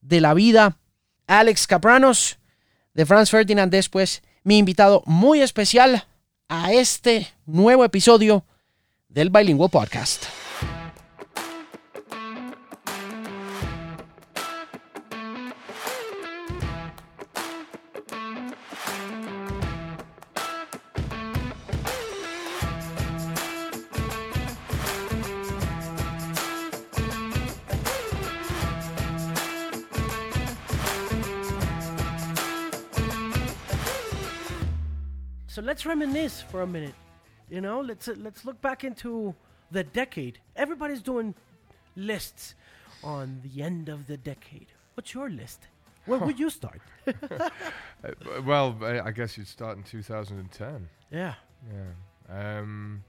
de 0.00 0.20
la 0.20 0.34
vida. 0.34 0.76
Alex 1.26 1.66
Capranos, 1.66 2.38
de 2.94 3.06
Franz 3.06 3.30
Ferdinand, 3.30 3.70
después 3.70 4.22
mi 4.44 4.58
invitado 4.58 5.02
muy 5.06 5.40
especial 5.40 6.04
a 6.48 6.72
este 6.72 7.28
nuevo 7.46 7.84
episodio 7.84 8.44
del 9.08 9.30
Bilingual 9.30 9.70
Podcast. 9.70 10.41
So 35.52 35.60
let's 35.60 35.84
reminisce 35.84 36.40
for 36.40 36.62
a 36.62 36.66
minute. 36.66 36.94
You 37.50 37.60
know, 37.60 37.82
let's 37.82 38.08
uh, 38.08 38.14
let's 38.16 38.46
look 38.46 38.58
back 38.62 38.84
into 38.84 39.34
the 39.70 39.84
decade. 39.84 40.38
Everybody's 40.56 41.02
doing 41.02 41.34
lists 41.94 42.54
on 43.04 43.42
the 43.44 43.62
end 43.62 43.90
of 43.90 44.06
the 44.06 44.16
decade. 44.16 44.68
What's 44.94 45.12
your 45.12 45.28
list? 45.28 45.68
Where 46.06 46.18
would 46.20 46.40
you 46.40 46.48
start? 46.48 46.80
uh, 47.06 47.50
well, 48.46 48.78
I 48.82 49.10
guess 49.10 49.36
you'd 49.36 49.46
start 49.46 49.76
in 49.76 49.82
2010. 49.82 50.88
Yeah. 51.10 51.34
Yeah. 51.70 52.58
Um, 52.58 53.04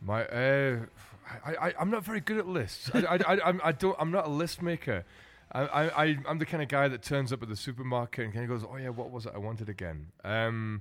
my, 0.00 0.24
uh, 0.28 0.78
I, 1.44 1.68
I, 1.68 1.74
I'm 1.78 1.90
not 1.90 2.02
very 2.02 2.20
good 2.20 2.38
at 2.38 2.46
lists. 2.48 2.90
I, 2.94 3.00
I, 3.00 3.16
I, 3.16 3.40
I'm, 3.44 3.60
I 3.62 3.72
don't. 3.72 3.96
I'm 3.98 4.10
not 4.10 4.26
a 4.26 4.30
list 4.30 4.62
maker. 4.62 5.04
I, 5.52 5.60
I, 5.62 6.18
I'm 6.26 6.38
the 6.38 6.46
kind 6.46 6.62
of 6.62 6.70
guy 6.70 6.88
that 6.88 7.02
turns 7.02 7.30
up 7.30 7.42
at 7.42 7.50
the 7.50 7.56
supermarket 7.56 8.24
and 8.24 8.32
kind 8.32 8.50
of 8.50 8.58
goes, 8.58 8.66
"Oh 8.66 8.76
yeah, 8.78 8.88
what 8.88 9.10
was 9.10 9.26
it 9.26 9.32
I 9.34 9.38
wanted 9.38 9.68
again?" 9.68 10.06
Um, 10.24 10.80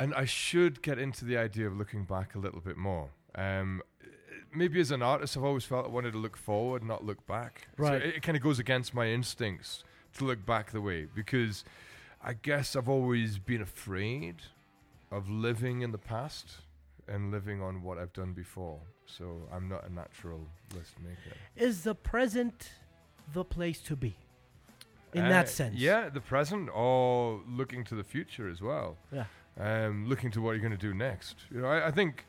and 0.00 0.14
I 0.14 0.24
should 0.24 0.82
get 0.82 0.98
into 0.98 1.24
the 1.24 1.36
idea 1.36 1.66
of 1.66 1.76
looking 1.76 2.04
back 2.04 2.34
a 2.34 2.38
little 2.38 2.60
bit 2.60 2.76
more. 2.76 3.10
Um, 3.34 3.82
maybe 4.54 4.80
as 4.80 4.90
an 4.90 5.02
artist, 5.02 5.36
I've 5.36 5.44
always 5.44 5.64
felt 5.64 5.86
I 5.86 5.88
wanted 5.88 6.12
to 6.12 6.18
look 6.18 6.36
forward, 6.36 6.82
not 6.82 7.04
look 7.04 7.26
back. 7.26 7.68
Right. 7.76 8.02
So 8.02 8.08
it, 8.08 8.14
it 8.16 8.22
kind 8.22 8.36
of 8.36 8.42
goes 8.42 8.58
against 8.58 8.94
my 8.94 9.06
instincts 9.08 9.84
to 10.18 10.24
look 10.24 10.44
back 10.46 10.70
the 10.70 10.80
way 10.80 11.06
because 11.14 11.64
I 12.22 12.34
guess 12.34 12.76
I've 12.76 12.88
always 12.88 13.38
been 13.38 13.62
afraid 13.62 14.36
of 15.10 15.28
living 15.28 15.82
in 15.82 15.92
the 15.92 15.98
past 15.98 16.56
and 17.06 17.30
living 17.30 17.60
on 17.62 17.82
what 17.82 17.98
I've 17.98 18.12
done 18.12 18.32
before. 18.32 18.80
So 19.06 19.42
I'm 19.52 19.68
not 19.68 19.86
a 19.86 19.92
natural 19.92 20.46
list 20.74 20.94
maker. 21.00 21.36
Is 21.56 21.82
the 21.84 21.94
present 21.94 22.70
the 23.32 23.44
place 23.44 23.80
to 23.82 23.96
be? 23.96 24.16
In 25.12 25.26
Uh, 25.26 25.28
that 25.28 25.48
sense. 25.48 25.76
Yeah, 25.76 26.08
the 26.08 26.20
present 26.20 26.68
or 26.74 27.40
looking 27.46 27.84
to 27.84 27.94
the 27.94 28.02
future 28.02 28.48
as 28.48 28.60
well. 28.62 28.96
Yeah. 29.12 29.24
Um, 29.58 30.06
looking 30.08 30.30
to 30.32 30.40
what 30.40 30.52
you're 30.52 30.60
going 30.60 30.72
to 30.78 30.86
do 30.88 30.94
next. 30.94 31.36
You 31.50 31.60
know, 31.62 31.68
I, 31.68 31.88
I 31.88 31.90
think 31.90 32.26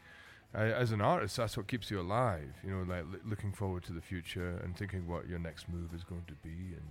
uh, 0.54 0.60
as 0.60 0.92
an 0.92 1.02
artist, 1.02 1.38
that's 1.38 1.58
what 1.58 1.68
keeps 1.68 1.90
you 1.92 2.00
alive. 2.00 2.54
You 2.64 2.72
know, 2.72 2.84
like 2.84 3.02
l- 3.04 3.20
looking 3.26 3.52
forward 3.52 3.84
to 3.86 3.94
the 3.94 4.02
future 4.02 4.60
and 4.64 4.76
thinking 4.78 5.08
what 5.08 5.28
your 5.28 5.40
next 5.40 5.68
move 5.70 5.94
is 5.94 6.04
going 6.04 6.24
to 6.28 6.34
be 6.44 6.50
and 6.76 6.86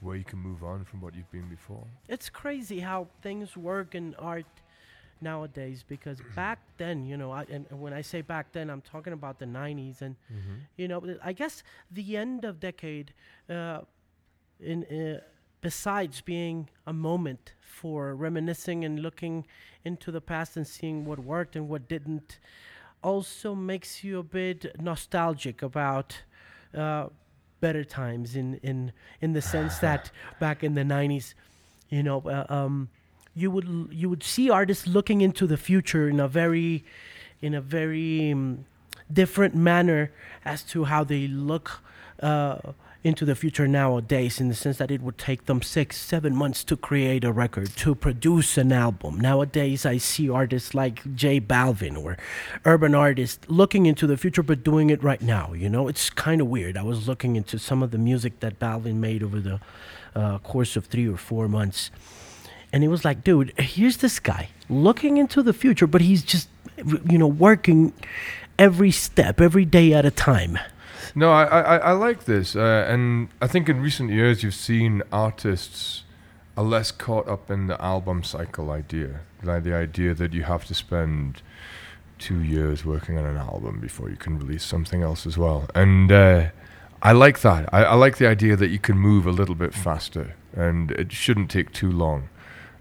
where 0.00 0.16
you 0.16 0.24
can 0.24 0.38
move 0.38 0.62
on 0.62 0.84
from 0.84 1.00
what 1.00 1.14
you've 1.14 1.30
been 1.30 1.48
before. 1.48 1.84
It's 2.08 2.28
crazy 2.28 2.80
how 2.80 3.08
things 3.22 3.56
work 3.56 3.94
in 3.94 4.14
art 4.18 4.46
nowadays 5.20 5.84
because 5.86 6.20
back 6.36 6.58
then, 6.76 7.04
you 7.04 7.16
know, 7.16 7.30
I, 7.32 7.42
and 7.50 7.66
and 7.70 7.80
when 7.80 7.92
I 7.92 8.02
say 8.02 8.20
back 8.20 8.52
then, 8.52 8.70
I'm 8.70 8.80
talking 8.82 9.12
about 9.12 9.38
the 9.38 9.46
90s 9.46 10.02
and 10.02 10.14
you 10.76 10.86
know, 10.88 11.02
I 11.24 11.32
guess 11.32 11.62
the 11.90 12.16
end 12.16 12.44
of 12.44 12.60
decade 12.60 13.12
uh, 13.50 13.80
in 14.60 14.84
uh, 14.84 15.20
besides 15.60 16.20
being 16.20 16.68
a 16.86 16.92
moment 16.92 17.52
for 17.60 18.14
reminiscing 18.14 18.84
and 18.84 19.00
looking 19.00 19.46
into 19.84 20.10
the 20.10 20.20
past 20.20 20.56
and 20.56 20.66
seeing 20.66 21.04
what 21.04 21.18
worked 21.18 21.56
and 21.56 21.68
what 21.68 21.88
didn't 21.88 22.38
also 23.02 23.54
makes 23.54 24.02
you 24.02 24.18
a 24.18 24.22
bit 24.22 24.74
nostalgic 24.80 25.62
about 25.62 26.22
uh, 26.76 27.06
better 27.60 27.84
times 27.84 28.36
in 28.36 28.54
in 28.62 28.92
in 29.20 29.32
the 29.32 29.42
sense 29.42 29.78
that 29.86 30.10
back 30.40 30.62
in 30.62 30.74
the 30.74 30.82
90s 30.82 31.34
you 31.88 32.02
know 32.02 32.20
uh, 32.20 32.46
um, 32.48 32.88
you 33.34 33.50
would 33.50 33.88
you 33.92 34.08
would 34.08 34.22
see 34.22 34.50
artists 34.50 34.86
looking 34.86 35.20
into 35.20 35.46
the 35.46 35.56
future 35.56 36.08
in 36.08 36.20
a 36.20 36.28
very 36.28 36.84
in 37.40 37.54
a 37.54 37.60
very 37.60 38.32
um, 38.32 38.64
different 39.12 39.54
manner 39.54 40.10
as 40.44 40.62
to 40.62 40.84
how 40.84 41.04
they 41.04 41.28
look 41.28 41.80
uh, 42.20 42.58
into 43.08 43.24
the 43.24 43.34
future 43.34 43.66
nowadays 43.66 44.40
in 44.40 44.48
the 44.48 44.54
sense 44.54 44.78
that 44.78 44.90
it 44.90 45.02
would 45.02 45.18
take 45.18 45.46
them 45.46 45.62
six, 45.62 45.96
seven 45.96 46.36
months 46.36 46.62
to 46.64 46.76
create 46.76 47.24
a 47.24 47.32
record, 47.32 47.74
to 47.76 47.94
produce 47.94 48.56
an 48.56 48.70
album. 48.70 49.18
Nowadays, 49.18 49.84
I 49.84 49.96
see 49.96 50.30
artists 50.30 50.74
like 50.74 51.14
J 51.16 51.40
Balvin 51.40 52.00
or 52.00 52.16
urban 52.64 52.94
artists 52.94 53.48
looking 53.48 53.86
into 53.86 54.06
the 54.06 54.16
future 54.16 54.44
but 54.44 54.62
doing 54.62 54.90
it 54.90 55.02
right 55.02 55.20
now. 55.20 55.52
You 55.52 55.68
know, 55.68 55.88
it's 55.88 56.10
kind 56.10 56.40
of 56.40 56.46
weird. 56.46 56.76
I 56.76 56.82
was 56.84 57.08
looking 57.08 57.34
into 57.34 57.58
some 57.58 57.82
of 57.82 57.90
the 57.90 57.98
music 57.98 58.38
that 58.40 58.60
Balvin 58.60 58.96
made 58.96 59.22
over 59.22 59.40
the 59.40 59.60
uh, 60.14 60.38
course 60.38 60.76
of 60.76 60.86
three 60.86 61.08
or 61.08 61.16
four 61.16 61.48
months. 61.48 61.90
And 62.72 62.84
it 62.84 62.88
was 62.88 63.04
like, 63.04 63.24
dude, 63.24 63.52
here's 63.58 63.96
this 63.98 64.20
guy 64.20 64.50
looking 64.68 65.16
into 65.16 65.42
the 65.42 65.52
future, 65.52 65.86
but 65.86 66.02
he's 66.02 66.22
just, 66.22 66.48
you 67.08 67.18
know, 67.18 67.26
working 67.26 67.94
every 68.58 68.90
step, 68.90 69.40
every 69.40 69.64
day 69.64 69.94
at 69.94 70.04
a 70.04 70.10
time. 70.10 70.58
No, 71.14 71.32
I, 71.32 71.44
I, 71.44 71.76
I 71.76 71.92
like 71.92 72.24
this, 72.24 72.54
uh, 72.56 72.86
and 72.88 73.28
I 73.40 73.46
think 73.46 73.68
in 73.68 73.80
recent 73.80 74.10
years 74.10 74.42
you've 74.42 74.54
seen 74.54 75.02
artists 75.12 76.04
are 76.56 76.64
less 76.64 76.90
caught 76.90 77.28
up 77.28 77.50
in 77.50 77.66
the 77.66 77.80
album 77.82 78.22
cycle 78.22 78.70
idea, 78.70 79.20
like 79.42 79.62
the 79.64 79.74
idea 79.74 80.14
that 80.14 80.32
you 80.32 80.42
have 80.42 80.64
to 80.66 80.74
spend 80.74 81.42
two 82.18 82.42
years 82.42 82.84
working 82.84 83.16
on 83.16 83.24
an 83.24 83.36
album 83.36 83.78
before 83.80 84.10
you 84.10 84.16
can 84.16 84.38
release 84.38 84.64
something 84.64 85.02
else 85.02 85.26
as 85.26 85.38
well. 85.38 85.68
And 85.74 86.10
uh, 86.10 86.48
I 87.00 87.12
like 87.12 87.40
that. 87.42 87.72
I, 87.72 87.84
I 87.84 87.94
like 87.94 88.18
the 88.18 88.26
idea 88.26 88.56
that 88.56 88.68
you 88.68 88.78
can 88.78 88.98
move 88.98 89.24
a 89.26 89.30
little 89.30 89.54
bit 89.54 89.72
faster, 89.72 90.34
and 90.52 90.90
it 90.92 91.12
shouldn't 91.12 91.50
take 91.50 91.72
too 91.72 91.90
long. 91.90 92.28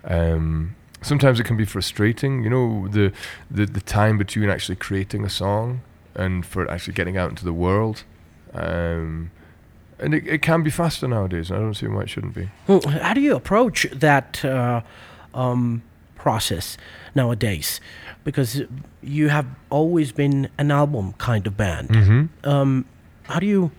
Um, 0.04 0.76
sometimes 1.02 1.40
it 1.40 1.46
can 1.46 1.58
be 1.58 1.66
frustrating, 1.66 2.44
you 2.44 2.50
know, 2.50 2.88
the, 2.88 3.14
the 3.52 3.66
the 3.66 3.82
time 3.82 4.18
between 4.18 4.50
actually 4.50 4.78
creating 4.78 5.24
a 5.24 5.30
song 5.30 5.82
and 6.16 6.46
for 6.46 6.70
actually 6.70 6.94
getting 6.94 7.18
out 7.18 7.30
into 7.30 7.46
the 7.46 7.54
world. 7.54 8.04
Um, 8.58 9.32
and 10.00 10.14
it, 10.14 10.28
it 10.28 10.42
can 10.42 10.64
be 10.64 10.70
faster 10.70 11.08
nowadays. 11.08 11.52
I 11.52 11.56
don't 11.56 11.74
see 11.74 11.88
why 11.88 12.02
it 12.04 12.10
shouldn't 12.10 12.36
be. 12.36 12.50
Hmm, 12.68 12.80
How 12.90 13.14
do 13.14 13.22
you 13.22 13.36
approach 13.36 13.88
that 13.92 14.44
uh, 14.46 14.82
um, 15.34 15.82
process 16.16 16.78
nowadays? 17.16 17.80
Because 18.24 18.62
you 19.02 19.30
have 19.30 19.46
always 19.70 20.12
been 20.12 20.50
an 20.58 20.72
album 20.72 21.14
kind 21.14 21.48
of 21.48 21.58
band. 21.58 21.90
Mm-hmm. 21.90 22.50
Um, 22.50 22.86
how 23.24 23.40
do 23.40 23.46
you 23.46 23.72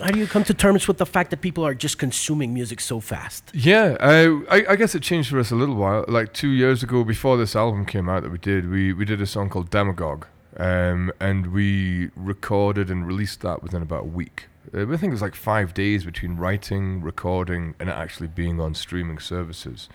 how 0.00 0.10
do 0.10 0.18
you 0.18 0.26
come 0.26 0.44
to 0.44 0.54
terms 0.54 0.88
with 0.88 0.96
the 0.96 1.04
fact 1.04 1.30
that 1.30 1.42
people 1.42 1.64
are 1.66 1.74
just 1.74 1.98
consuming 1.98 2.54
music 2.54 2.80
so 2.80 3.00
fast? 3.00 3.50
Yeah, 3.52 3.96
I, 4.00 4.24
I 4.48 4.64
I 4.70 4.76
guess 4.76 4.94
it 4.94 5.02
changed 5.02 5.28
for 5.30 5.38
us 5.38 5.50
a 5.50 5.54
little 5.56 5.74
while. 5.74 6.04
Like 6.08 6.32
two 6.32 6.48
years 6.48 6.82
ago, 6.82 7.04
before 7.04 7.36
this 7.36 7.54
album 7.54 7.84
came 7.84 8.08
out 8.08 8.22
that 8.22 8.32
we 8.32 8.38
did, 8.38 8.70
we, 8.70 8.92
we 8.94 9.04
did 9.04 9.20
a 9.20 9.26
song 9.26 9.50
called 9.50 9.68
Demagogue. 9.70 10.24
Um, 10.60 11.10
and 11.18 11.54
we 11.54 12.10
recorded 12.14 12.90
and 12.90 13.06
released 13.06 13.40
that 13.40 13.62
within 13.62 13.80
about 13.80 14.02
a 14.02 14.08
week. 14.08 14.48
Uh, 14.74 14.82
I 14.82 14.96
think 14.98 15.04
it 15.04 15.12
was 15.12 15.22
like 15.22 15.34
five 15.34 15.72
days 15.72 16.04
between 16.04 16.36
writing, 16.36 17.00
recording, 17.00 17.74
and 17.80 17.88
it 17.88 17.92
actually 17.92 18.26
being 18.26 18.60
on 18.60 18.74
streaming 18.74 19.18
services. 19.18 19.88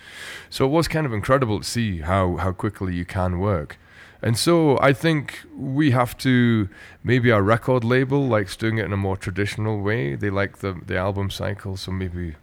So 0.50 0.66
it 0.66 0.70
was 0.70 0.88
kind 0.88 1.06
of 1.06 1.14
incredible 1.14 1.60
to 1.60 1.64
see 1.64 2.00
how, 2.00 2.38
how 2.38 2.52
quickly 2.52 2.96
you 2.96 3.06
can 3.06 3.38
work. 3.38 3.78
And 4.24 4.40
so 4.40 4.80
I 4.80 4.92
think 4.92 5.42
we 5.56 5.92
have 5.92 6.18
to 6.20 6.68
maybe 7.04 7.30
our 7.32 7.44
record 7.44 7.84
label 7.84 8.28
likes 8.28 8.58
doing 8.58 8.80
it 8.80 8.86
in 8.86 8.92
a 8.94 8.98
more 8.98 9.18
traditional 9.18 9.82
way. 9.82 10.16
They 10.16 10.32
like 10.32 10.60
the 10.60 10.82
the 10.84 10.98
album 10.98 11.30
cycle, 11.30 11.78
so 11.78 11.92
maybe 11.92 12.34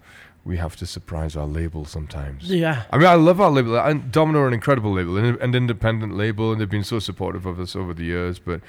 we 0.44 0.56
have 0.56 0.74
to 0.76 0.86
surprise 0.86 1.36
our 1.36 1.46
label 1.46 1.84
sometimes. 1.84 2.50
Yeah. 2.50 2.82
I 2.90 2.98
mean, 2.98 3.06
I 3.06 3.14
love 3.14 3.40
our 3.40 3.50
label. 3.50 3.78
And 3.78 4.10
Domino 4.10 4.40
are 4.40 4.48
an 4.48 4.54
incredible 4.54 4.92
label, 4.92 5.16
an, 5.16 5.40
an 5.40 5.54
independent 5.54 6.16
label, 6.16 6.50
and 6.50 6.60
they've 6.60 6.68
been 6.68 6.82
so 6.84 6.98
supportive 6.98 7.46
of 7.46 7.60
us 7.60 7.76
over 7.76 7.94
the 7.94 8.02
years. 8.04 8.40
But 8.40 8.60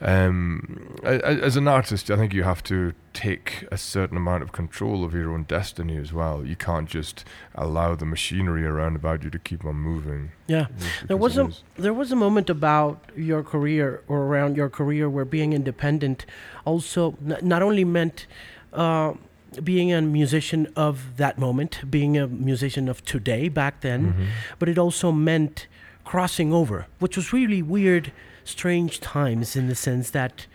um, 0.00 0.98
as 1.04 1.56
an 1.56 1.68
artist, 1.68 2.10
I 2.10 2.16
think 2.16 2.34
you 2.34 2.42
have 2.42 2.62
to 2.64 2.92
take 3.12 3.64
a 3.70 3.78
certain 3.78 4.16
amount 4.16 4.42
of 4.42 4.52
control 4.52 5.04
of 5.04 5.14
your 5.14 5.32
own 5.32 5.44
destiny 5.44 5.96
as 5.96 6.12
well. 6.12 6.44
You 6.44 6.56
can't 6.56 6.88
just 6.88 7.24
allow 7.54 7.94
the 7.94 8.04
machinery 8.04 8.66
around 8.66 8.96
about 8.96 9.22
you 9.22 9.30
to 9.30 9.38
keep 9.38 9.64
on 9.64 9.76
moving. 9.76 10.32
Yeah. 10.48 10.66
There 11.06 11.16
was 11.16 11.38
a 11.38 11.50
there 11.76 11.94
was 11.94 12.12
a 12.12 12.16
moment 12.16 12.50
about 12.50 12.98
your 13.16 13.42
career 13.42 14.02
or 14.08 14.24
around 14.24 14.56
your 14.56 14.68
career 14.68 15.08
where 15.08 15.24
being 15.24 15.52
independent 15.52 16.26
also 16.64 17.16
n- 17.24 17.38
not 17.42 17.62
only 17.62 17.84
meant 17.84 18.26
uh, 18.72 19.14
being 19.62 19.92
a 19.92 20.00
musician 20.02 20.66
of 20.76 21.16
that 21.16 21.38
moment, 21.38 21.80
being 21.90 22.16
a 22.18 22.26
musician 22.26 22.88
of 22.88 23.04
today 23.04 23.48
back 23.48 23.80
then, 23.80 24.12
Mhm. 24.12 24.26
but 24.58 24.68
it 24.68 24.78
also 24.78 25.12
meant 25.12 25.66
crossing 26.04 26.52
over, 26.52 26.86
which 26.98 27.16
was 27.16 27.32
really 27.32 27.62
weird, 27.62 28.12
strange 28.44 29.00
times 29.00 29.56
in 29.56 29.66
the 29.68 29.74
sense 29.74 30.10
that 30.10 30.46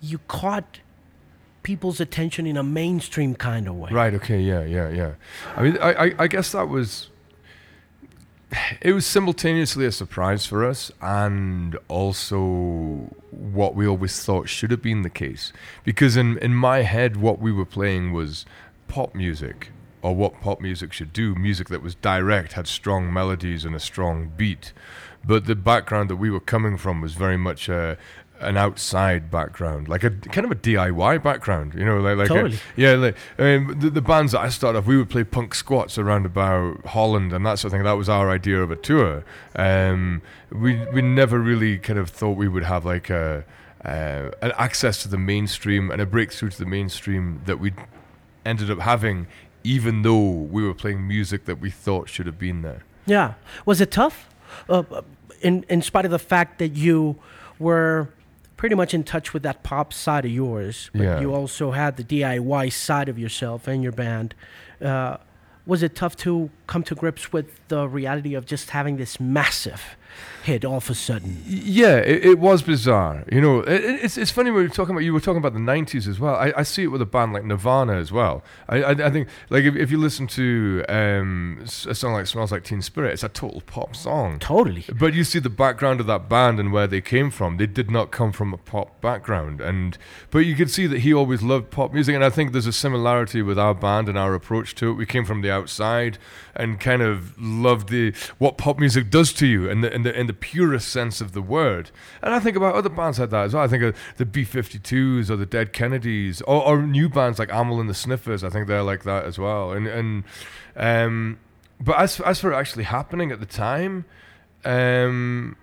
you 0.00 0.18
caught 0.28 0.80
people's 1.62 2.00
attention 2.00 2.46
in 2.46 2.56
a 2.56 2.62
mainstream 2.62 3.34
kind 3.34 3.66
of 3.68 3.74
way. 3.76 3.90
Right. 3.90 4.12
Okay. 4.14 4.40
Yeah. 4.42 4.64
Yeah. 4.64 4.90
Yeah. 4.90 5.12
I 5.56 5.62
mean, 5.62 5.78
I, 5.80 5.92
I, 6.06 6.14
I 6.18 6.26
guess 6.26 6.52
that 6.52 6.68
was. 6.68 7.08
It 8.80 8.92
was 8.92 9.06
simultaneously 9.06 9.86
a 9.86 9.92
surprise 9.92 10.46
for 10.46 10.64
us, 10.64 10.92
and 11.00 11.76
also 11.88 13.14
what 13.30 13.74
we 13.74 13.86
always 13.86 14.22
thought 14.22 14.48
should 14.48 14.70
have 14.70 14.82
been 14.82 15.02
the 15.02 15.10
case. 15.10 15.52
Because 15.84 16.16
in 16.16 16.38
in 16.38 16.54
my 16.54 16.82
head, 16.82 17.16
what 17.16 17.38
we 17.38 17.52
were 17.52 17.64
playing 17.64 18.12
was 18.12 18.46
pop 18.88 19.14
music, 19.14 19.70
or 20.02 20.14
what 20.14 20.40
pop 20.40 20.60
music 20.60 20.92
should 20.92 21.12
do. 21.12 21.34
Music 21.34 21.68
that 21.68 21.82
was 21.82 21.94
direct, 21.96 22.52
had 22.52 22.66
strong 22.66 23.12
melodies 23.12 23.64
and 23.64 23.74
a 23.74 23.80
strong 23.80 24.30
beat. 24.36 24.72
But 25.26 25.46
the 25.46 25.54
background 25.54 26.10
that 26.10 26.16
we 26.16 26.30
were 26.30 26.40
coming 26.40 26.76
from 26.76 27.00
was 27.00 27.14
very 27.14 27.38
much 27.38 27.68
a, 27.68 27.96
an 28.40 28.56
outside 28.56 29.30
background, 29.30 29.88
like 29.88 30.04
a 30.04 30.10
kind 30.10 30.44
of 30.44 30.50
a 30.50 30.56
DIY 30.56 31.22
background, 31.22 31.74
you 31.74 31.84
know, 31.84 31.98
like 32.00 32.16
like 32.16 32.30
a- 32.30 32.58
yeah, 32.76 32.92
like 32.92 33.16
I 33.38 33.42
mean, 33.42 33.78
the, 33.78 33.90
the 33.90 34.02
bands 34.02 34.32
that 34.32 34.40
I 34.40 34.48
started 34.48 34.78
off, 34.78 34.86
we 34.86 34.96
would 34.96 35.08
play 35.08 35.24
punk 35.24 35.54
squats 35.54 35.98
around 35.98 36.26
about 36.26 36.84
Holland 36.86 37.32
and 37.32 37.46
that 37.46 37.58
sort 37.58 37.72
of 37.72 37.78
thing. 37.78 37.84
That 37.84 37.92
was 37.92 38.08
our 38.08 38.30
idea 38.30 38.62
of 38.62 38.70
a 38.70 38.76
tour. 38.76 39.24
Um, 39.56 40.20
we 40.50 40.84
we 40.92 41.00
never 41.02 41.38
really 41.38 41.78
kind 41.78 41.98
of 41.98 42.10
thought 42.10 42.36
we 42.36 42.48
would 42.48 42.64
have 42.64 42.84
like 42.84 43.08
a 43.10 43.44
uh, 43.84 44.30
an 44.42 44.52
access 44.58 45.02
to 45.02 45.08
the 45.08 45.18
mainstream 45.18 45.90
and 45.90 46.00
a 46.00 46.06
breakthrough 46.06 46.50
to 46.50 46.58
the 46.58 46.66
mainstream 46.66 47.42
that 47.46 47.60
we 47.60 47.72
ended 48.44 48.70
up 48.70 48.80
having, 48.80 49.26
even 49.62 50.02
though 50.02 50.28
we 50.30 50.62
were 50.64 50.74
playing 50.74 51.06
music 51.06 51.44
that 51.46 51.60
we 51.60 51.70
thought 51.70 52.08
should 52.08 52.26
have 52.26 52.38
been 52.38 52.62
there. 52.62 52.82
Yeah. 53.06 53.34
Was 53.64 53.80
it 53.80 53.90
tough? 53.90 54.28
Uh, 54.68 54.82
in 55.40 55.64
in 55.68 55.82
spite 55.82 56.04
of 56.04 56.10
the 56.10 56.18
fact 56.18 56.58
that 56.58 56.72
you 56.76 57.16
were 57.58 58.08
pretty 58.56 58.74
much 58.74 58.94
in 58.94 59.04
touch 59.04 59.32
with 59.34 59.42
that 59.42 59.62
pop 59.62 59.92
side 59.92 60.24
of 60.24 60.30
yours, 60.30 60.90
but 60.92 61.02
Yeah. 61.02 61.20
you 61.20 61.34
also 61.34 61.72
had 61.72 61.96
the 61.96 62.04
DIY 62.04 62.68
side 62.70 63.08
of 63.08 63.18
yourself 63.18 63.66
and 63.68 63.82
your 63.82 63.92
band. 63.92 64.34
Uh, 64.82 65.16
was 65.66 65.82
it 65.82 65.94
tough 65.96 66.14
to 66.18 66.50
come 66.66 66.82
to 66.84 66.94
grips 66.94 67.32
with 67.32 67.46
the 67.68 67.88
reality 67.88 68.34
of 68.34 68.44
just 68.46 68.70
having 68.70 68.96
this 68.96 69.18
massive 69.18 69.96
hit 70.42 70.64
all 70.64 70.76
of 70.78 70.90
a 70.90 70.94
sudden? 70.94 71.42
Yeah, 71.46 71.96
it, 71.96 72.24
it 72.24 72.38
was 72.38 72.62
bizarre. 72.62 73.24
You 73.30 73.40
know, 73.40 73.60
it, 73.60 73.84
it- 73.84 74.04
it's 74.04 74.18
it's 74.18 74.30
funny 74.30 74.50
when 74.50 74.62
were 74.64 74.68
talking 74.68 74.94
about 74.94 75.04
you 75.04 75.12
were 75.12 75.20
talking 75.20 75.38
about 75.38 75.52
the 75.54 75.58
'90s 75.58 76.06
as 76.08 76.20
well. 76.20 76.34
I, 76.34 76.52
I 76.56 76.62
see 76.62 76.82
it 76.84 76.88
with 76.88 77.00
a 77.02 77.06
band 77.06 77.32
like 77.32 77.44
Nirvana 77.44 77.94
as 77.94 78.12
well. 78.12 78.42
I 78.68 78.82
I, 78.82 78.90
I 78.90 79.10
think 79.10 79.28
like 79.50 79.64
if, 79.64 79.74
if 79.76 79.90
you 79.90 79.98
listen 79.98 80.26
to 80.28 80.84
um, 80.88 81.60
a 81.86 81.94
song 81.94 82.12
like 82.12 82.26
"Smells 82.26 82.52
Like 82.52 82.64
Teen 82.64 82.82
Spirit," 82.82 83.12
it's 83.14 83.22
a 83.24 83.28
total 83.28 83.60
pop 83.62 83.96
song. 83.96 84.38
Totally. 84.38 84.84
But 84.98 85.14
you 85.14 85.24
see 85.24 85.38
the 85.38 85.50
background 85.50 86.00
of 86.00 86.06
that 86.06 86.28
band 86.28 86.60
and 86.60 86.72
where 86.72 86.86
they 86.86 87.00
came 87.00 87.30
from. 87.30 87.56
They 87.56 87.66
did 87.66 87.90
not 87.90 88.10
come 88.10 88.32
from 88.32 88.52
a 88.54 88.58
pop 88.58 89.00
background, 89.00 89.60
and 89.60 89.98
but 90.30 90.40
you 90.40 90.54
could 90.54 90.70
see 90.70 90.86
that 90.86 91.00
he 91.00 91.12
always 91.12 91.42
loved 91.42 91.70
pop 91.70 91.92
music. 91.92 92.14
And 92.14 92.24
I 92.24 92.30
think 92.30 92.52
there's 92.52 92.66
a 92.66 92.72
similarity 92.72 93.42
with 93.42 93.58
our 93.58 93.74
band 93.74 94.08
and 94.08 94.16
our 94.18 94.34
approach 94.34 94.74
to 94.76 94.90
it. 94.90 94.94
We 94.94 95.06
came 95.06 95.24
from 95.24 95.40
the 95.42 95.50
outside 95.50 96.18
and 96.54 96.78
kind 96.78 97.02
of 97.02 97.34
loved 97.40 97.88
the 97.88 98.12
what 98.38 98.58
pop 98.58 98.78
music 98.78 99.10
does 99.10 99.32
to 99.34 99.46
you, 99.46 99.68
in 99.68 99.80
the 99.80 99.92
in 99.92 100.03
the 100.04 100.18
in 100.18 100.26
the 100.26 100.32
purest 100.32 100.88
sense 100.88 101.20
of 101.20 101.32
the 101.32 101.42
word. 101.42 101.90
And 102.22 102.32
I 102.32 102.40
think 102.40 102.56
about 102.56 102.74
other 102.74 102.88
bands 102.88 103.18
like 103.18 103.30
that 103.30 103.44
as 103.44 103.54
well. 103.54 103.64
I 103.64 103.68
think 103.68 103.82
of 103.82 103.96
the 104.16 104.24
B52s 104.24 105.30
or 105.30 105.36
the 105.36 105.46
Dead 105.46 105.72
Kennedys, 105.72 106.40
or, 106.42 106.64
or 106.64 106.82
new 106.82 107.08
bands 107.08 107.38
like 107.38 107.50
Amyl 107.50 107.80
and 107.80 107.90
the 107.90 107.94
Sniffers. 107.94 108.44
I 108.44 108.50
think 108.50 108.68
they're 108.68 108.82
like 108.82 109.02
that 109.04 109.24
as 109.24 109.38
well. 109.38 109.72
And 109.72 109.86
and 109.86 110.24
um, 110.76 111.38
but 111.80 111.98
as 111.98 112.20
as 112.20 112.40
for 112.40 112.54
actually 112.54 112.84
happening 112.84 113.32
at 113.32 113.40
the 113.40 113.46
time, 113.46 114.04
um, 114.64 115.56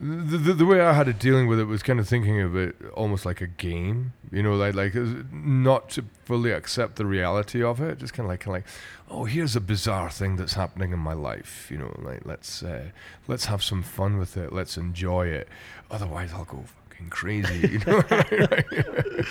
the, 0.00 0.36
the 0.38 0.52
the 0.54 0.66
way 0.66 0.80
I 0.80 0.92
had 0.92 1.08
it 1.08 1.18
dealing 1.18 1.48
with 1.48 1.58
it 1.58 1.64
was 1.64 1.82
kind 1.82 1.98
of 1.98 2.08
thinking 2.08 2.40
of 2.40 2.54
it 2.56 2.76
almost 2.94 3.26
like 3.26 3.40
a 3.40 3.48
game, 3.48 4.12
you 4.30 4.42
know, 4.42 4.54
like 4.54 4.74
like 4.74 4.94
uh, 4.94 5.04
not 5.32 5.90
to 5.90 6.04
fully 6.24 6.52
accept 6.52 6.96
the 6.96 7.06
reality 7.06 7.62
of 7.62 7.80
it, 7.80 7.98
just 7.98 8.12
kind 8.14 8.26
of 8.26 8.30
like 8.30 8.40
kind 8.40 8.56
of 8.56 8.62
like, 8.62 8.72
oh, 9.10 9.24
here's 9.24 9.56
a 9.56 9.60
bizarre 9.60 10.10
thing 10.10 10.36
that's 10.36 10.54
happening 10.54 10.92
in 10.92 11.00
my 11.00 11.14
life, 11.14 11.68
you 11.70 11.78
know, 11.78 11.92
like 11.98 12.24
let's 12.24 12.62
uh, 12.62 12.90
let's 13.26 13.46
have 13.46 13.62
some 13.62 13.82
fun 13.82 14.18
with 14.18 14.36
it, 14.36 14.52
let's 14.52 14.76
enjoy 14.76 15.26
it. 15.26 15.48
Otherwise, 15.90 16.32
I'll 16.32 16.44
go 16.44 16.64
fucking 16.88 17.10
crazy, 17.10 17.68
you 17.68 17.78
know. 17.86 18.02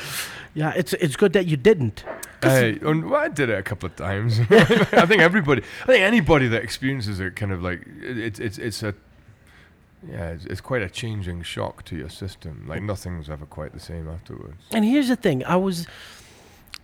Yeah, 0.53 0.73
it's 0.75 0.93
it's 0.93 1.15
good 1.15 1.34
that 1.34 1.45
you 1.45 1.56
didn't. 1.56 2.03
And 2.41 3.12
well, 3.12 3.21
I 3.21 3.27
did 3.27 3.49
it 3.49 3.60
a 3.60 3.62
couple 3.62 3.86
of 3.86 3.95
times. 3.95 4.39
I 4.49 5.06
think 5.06 5.21
everybody, 5.21 5.62
I 5.84 5.86
think 5.86 6.01
anybody 6.01 6.47
that 6.47 6.63
experiences 6.63 7.19
it, 7.19 7.36
kind 7.36 7.51
of 7.51 7.62
like 7.62 7.86
it, 8.01 8.17
it's 8.17 8.39
it's 8.39 8.58
it's 8.58 8.82
a 8.82 8.95
yeah, 10.10 10.30
it's, 10.30 10.46
it's 10.46 10.62
quite 10.62 10.82
a 10.82 10.89
changing 10.89 11.43
shock 11.43 11.84
to 11.86 11.96
your 11.96 12.10
system. 12.10 12.65
Like 12.67 12.82
nothing's 12.82 13.30
ever 13.30 13.46
quite 13.46 13.74
the 13.74 13.80
same 13.80 14.08
afterwards. 14.08 14.63
And 14.72 14.86
here's 14.86 15.10
the 15.10 15.15
thing: 15.15 15.43
I 15.46 15.56
was 15.56 15.88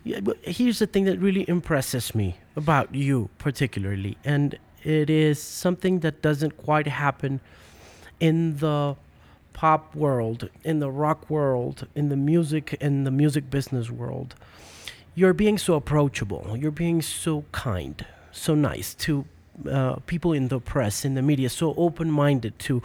here's 0.04 0.80
the 0.80 0.88
thing 0.88 1.06
that 1.06 1.20
really 1.20 1.48
impresses 1.48 2.14
me 2.14 2.38
about 2.56 2.94
you, 2.94 3.30
particularly, 3.38 4.18
and 4.24 4.58
it 4.84 5.10
is 5.10 5.42
something 5.42 6.00
that 6.00 6.22
doesn't 6.22 6.58
quite 6.58 6.88
happen 6.88 7.40
in 8.20 8.58
the 8.58 8.96
pop 9.54 9.96
world, 9.96 10.50
in 10.64 10.80
the 10.80 10.92
rock 10.92 11.30
world, 11.30 11.88
in 11.96 12.10
the 12.10 12.18
music, 12.18 12.74
in 12.82 13.04
the 13.04 13.12
music 13.12 13.50
business 13.50 13.90
world. 13.90 14.36
You're 15.16 15.34
being 15.34 15.58
so 15.58 15.76
approachable. 15.76 16.56
You're 16.58 16.72
being 16.72 17.02
so 17.02 17.46
kind, 17.52 18.06
so 18.32 18.56
nice 18.56 18.94
to 18.96 19.26
uh, 19.70 19.96
people 20.08 20.34
in 20.34 20.48
the 20.48 20.60
press, 20.60 21.06
in 21.06 21.14
the 21.16 21.22
media, 21.22 21.50
so 21.50 21.74
open 21.78 22.10
minded 22.12 22.58
to 22.60 22.82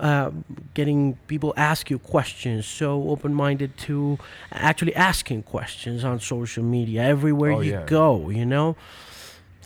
uh, 0.00 0.30
getting 0.74 1.14
people 1.26 1.52
ask 1.56 1.90
you 1.90 1.98
questions, 1.98 2.66
so 2.66 3.08
open 3.10 3.34
minded 3.34 3.76
to 3.86 4.18
actually 4.52 4.94
asking 4.94 5.42
questions 5.42 6.04
on 6.04 6.20
social 6.20 6.64
media 6.64 7.02
everywhere 7.02 7.52
Oh, 7.52 7.60
you 7.60 7.72
yeah. 7.72 7.84
go, 7.86 8.30
you 8.30 8.46
know? 8.46 8.76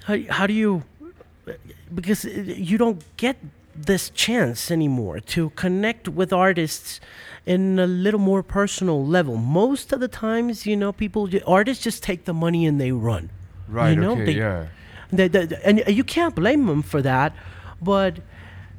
How, 0.04 0.16
how 0.30 0.46
do 0.46 0.52
you, 0.54 0.82
because 1.94 2.24
you 2.24 2.78
don't 2.78 3.02
get 3.16 3.36
this 3.74 4.10
chance 4.10 4.70
anymore 4.70 5.20
to 5.20 5.50
connect 5.50 6.08
with 6.08 6.32
artists 6.32 7.00
in 7.46 7.78
a 7.78 7.86
little 7.86 8.20
more 8.20 8.42
personal 8.42 9.04
level. 9.04 9.36
Most 9.36 9.92
of 9.92 10.00
the 10.00 10.08
times, 10.08 10.66
you 10.66 10.76
know, 10.76 10.92
people, 10.92 11.28
artists 11.46 11.82
just 11.82 12.02
take 12.02 12.24
the 12.24 12.34
money 12.34 12.66
and 12.66 12.80
they 12.80 12.92
run. 12.92 13.30
Right. 13.68 13.96
know, 13.96 14.12
okay. 14.12 14.24
they- 14.26 14.32
yeah. 14.32 14.66
They, 15.12 15.28
they, 15.28 15.60
and 15.62 15.82
you 15.86 16.04
can't 16.04 16.34
blame 16.34 16.66
them 16.66 16.82
for 16.82 17.02
that, 17.02 17.34
but 17.80 18.18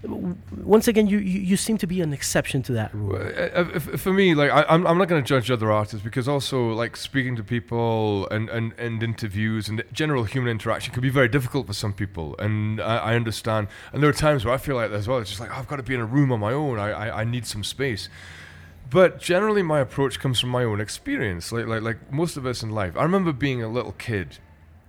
once 0.06 0.88
again, 0.88 1.08
you, 1.08 1.18
you, 1.20 1.40
you 1.40 1.58
seem 1.58 1.78
to 1.78 1.88
be 1.88 2.02
an 2.02 2.12
exception 2.12 2.62
to 2.64 2.74
that 2.74 2.94
rule. 2.94 3.16
Uh, 3.16 3.80
for 3.80 4.12
me, 4.12 4.36
like 4.36 4.52
I, 4.52 4.66
I'm, 4.68 4.86
I'm 4.86 4.98
not 4.98 5.08
going 5.08 5.24
to 5.24 5.28
judge 5.28 5.50
other 5.50 5.72
artists 5.72 6.04
because 6.04 6.28
also 6.28 6.74
like 6.74 6.98
speaking 6.98 7.36
to 7.38 7.44
people 7.44 8.28
and, 8.30 8.50
and, 8.50 8.74
and 8.78 9.02
interviews 9.02 9.70
and 9.70 9.84
general 9.94 10.26
human 10.26 10.52
interaction 10.52 10.94
can 10.94 11.02
be 11.02 11.10
very 11.10 11.30
difficult 11.30 11.68
for 11.68 11.74
some 11.74 11.94
people, 11.94 12.36
and 12.38 12.82
I, 12.82 12.98
I 12.98 13.16
understand. 13.16 13.68
And 13.94 14.04
there 14.04 14.10
are 14.10 14.14
times 14.14 14.44
where 14.44 14.54
I 14.54 14.58
feel 14.58 14.76
like 14.76 14.90
that 14.92 14.98
as 14.98 15.08
well. 15.08 15.20
It's 15.20 15.30
just 15.30 15.40
like 15.40 15.52
oh, 15.52 15.60
I've 15.60 15.68
got 15.68 15.78
to 15.78 15.84
be 15.84 15.94
in 15.94 16.02
a 16.02 16.06
room 16.06 16.32
on 16.32 16.40
my 16.40 16.52
own. 16.52 16.80
I, 16.80 16.92
I, 16.92 17.22
I 17.22 17.24
need 17.24 17.46
some 17.46 17.64
space. 17.64 18.10
But 18.90 19.20
generally, 19.20 19.64
my 19.64 19.80
approach 19.80 20.20
comes 20.20 20.40
from 20.40 20.50
my 20.50 20.64
own 20.64 20.82
experience. 20.82 21.52
Like 21.52 21.68
like 21.68 21.82
like 21.82 22.12
most 22.12 22.36
of 22.36 22.46
us 22.46 22.62
in 22.62 22.72
life. 22.72 22.98
I 22.98 23.04
remember 23.04 23.32
being 23.32 23.64
a 23.64 23.70
little 23.70 23.94
kid. 23.94 24.40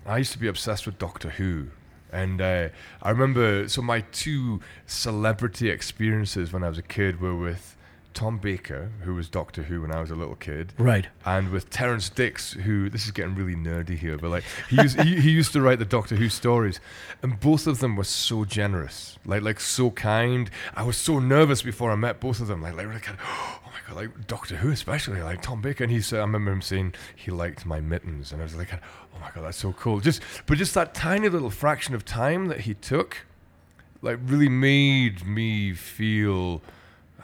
I 0.07 0.19
used 0.19 0.33
to 0.33 0.39
be 0.39 0.49
obsessed 0.49 0.87
with 0.87 0.99
Doctor 0.99 1.31
Who. 1.31 1.69
And 2.13 2.41
uh, 2.41 2.69
I 3.03 3.11
remember, 3.11 3.69
so 3.69 3.83
my 3.83 4.01
two 4.13 4.61
celebrity 4.87 5.69
experiences 5.69 6.53
when 6.53 6.63
I 6.63 6.69
was 6.69 6.79
a 6.79 6.83
kid 6.83 7.21
were 7.21 7.35
with 7.35 7.77
Tom 8.13 8.39
Baker, 8.39 8.93
who 9.03 9.17
was 9.17 9.29
Doctor 9.29 9.65
Who 9.65 9.81
when 9.83 9.91
I 9.91 10.01
was 10.01 10.13
a 10.13 10.15
little 10.15 10.37
kid, 10.37 10.73
Right. 10.79 11.09
and 11.25 11.51
with 11.51 11.69
Terrance 11.71 12.09
Dicks, 12.09 12.53
who 12.53 12.89
this 12.89 13.05
is 13.07 13.11
getting 13.11 13.35
really 13.35 13.57
nerdy 13.57 13.99
here, 13.99 14.17
but 14.17 14.31
like 14.31 14.45
he 14.71 14.77
used, 14.77 15.01
he, 15.01 15.21
he 15.21 15.31
used 15.31 15.53
to 15.55 15.61
write 15.61 15.81
the 15.81 15.85
Doctor 15.85 16.15
Who 16.15 16.29
stories, 16.29 16.79
and 17.23 17.41
both 17.41 17.67
of 17.67 17.81
them 17.81 17.97
were 17.97 18.05
so 18.05 18.45
generous, 18.45 19.19
like 19.27 19.43
like 19.43 19.59
so 19.59 19.91
kind. 19.91 20.49
I 20.77 20.85
was 20.85 20.97
so 20.97 21.19
nervous 21.19 21.63
before 21.63 21.91
I 21.91 21.97
met 21.97 22.21
both 22.21 22.39
of 22.39 22.47
them, 22.47 22.63
like 22.63 22.77
like 22.77 22.87
really 22.87 23.01
kind 23.01 23.19
of, 23.19 23.64
like 23.93 24.27
Doctor 24.27 24.57
Who 24.57 24.71
especially, 24.71 25.23
like 25.23 25.43
Tom 25.43 25.61
Baker, 25.61 25.85
and 25.85 25.93
he 25.93 26.01
said 26.01 26.19
uh, 26.19 26.23
I 26.23 26.25
remember 26.25 26.53
him 26.53 26.63
saying 26.63 26.95
he 27.15 27.31
liked 27.31 27.67
my 27.67 27.81
mittens, 27.81 28.33
and 28.33 28.41
I 28.41 28.45
was 28.45 28.55
like, 28.55 28.73
oh 28.73 29.19
my 29.21 29.31
god, 29.35 29.45
that's 29.45 29.59
so 29.59 29.73
cool. 29.73 30.01
Just 30.01 30.23
but 30.47 30.59
just 30.59 30.75
that 30.75 30.95
tiny 30.95 31.29
little 31.29 31.51
fraction 31.51 31.95
of 31.95 32.05
time 32.05 32.47
that 32.47 32.61
he 32.61 32.75
took, 32.75 33.27
like 34.03 34.19
really 34.25 34.49
made 34.49 35.27
me 35.27 35.73
feel. 35.73 36.63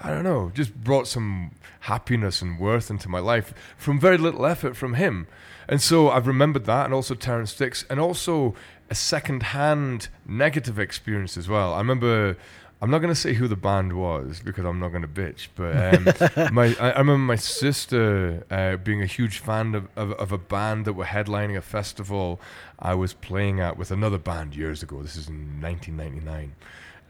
I 0.03 0.09
don't 0.09 0.25
know, 0.25 0.51
just 0.55 0.75
brought 0.75 1.07
some 1.07 1.51
happiness 1.81 2.41
and 2.41 2.59
worth 2.59 2.91
into 2.91 3.11
my 3.11 3.19
life 3.19 3.53
from 3.77 4.01
very 4.01 4.17
little 4.17 4.47
effort 4.47 4.75
from 4.75 4.95
him. 4.95 5.27
And 5.69 5.83
so 5.83 6.09
I've 6.09 6.27
remembered 6.27 6.65
that, 6.65 6.87
and 6.87 6.95
also 6.95 7.15
Terrance 7.15 7.55
Dicks, 7.55 7.85
and 7.91 8.01
also 8.01 8.55
a 8.89 8.95
second 8.95 9.43
hand 9.43 10.09
negative 10.27 10.79
experience 10.79 11.37
as 11.37 11.49
well. 11.49 11.75
I 11.75 11.79
remember. 11.79 12.37
I'm 12.83 12.91
not 12.91 12.99
going 12.99 13.13
to 13.13 13.21
say 13.21 13.35
who 13.35 13.47
the 13.47 13.57
band 13.57 13.93
was 13.93 14.41
because 14.43 14.65
I'm 14.65 14.81
not 14.81 14.89
going 14.89 15.03
to 15.03 15.09
bitch, 15.09 15.49
but 15.55 15.77
um, 15.77 16.55
my 16.55 16.75
I, 16.81 16.93
I 16.93 16.99
remember 16.99 17.19
my 17.19 17.37
sister 17.37 18.45
uh, 18.51 18.77
being 18.77 19.03
a 19.03 19.07
huge 19.07 19.39
fan 19.39 19.75
of, 19.75 19.89
of, 19.97 20.13
of 20.13 20.33
a 20.33 20.39
band 20.39 20.87
that 20.87 20.95
were 20.95 21.05
headlining 21.05 21.59
a 21.59 21.61
festival 21.61 22.41
I 22.79 22.95
was 22.95 23.13
playing 23.13 23.61
at 23.61 23.77
with 23.77 23.91
another 23.91 24.19
band 24.19 24.57
years 24.57 24.83
ago. 24.83 25.03
This 25.03 25.17
is 25.17 25.29
in 25.29 25.61
1999. 25.61 26.55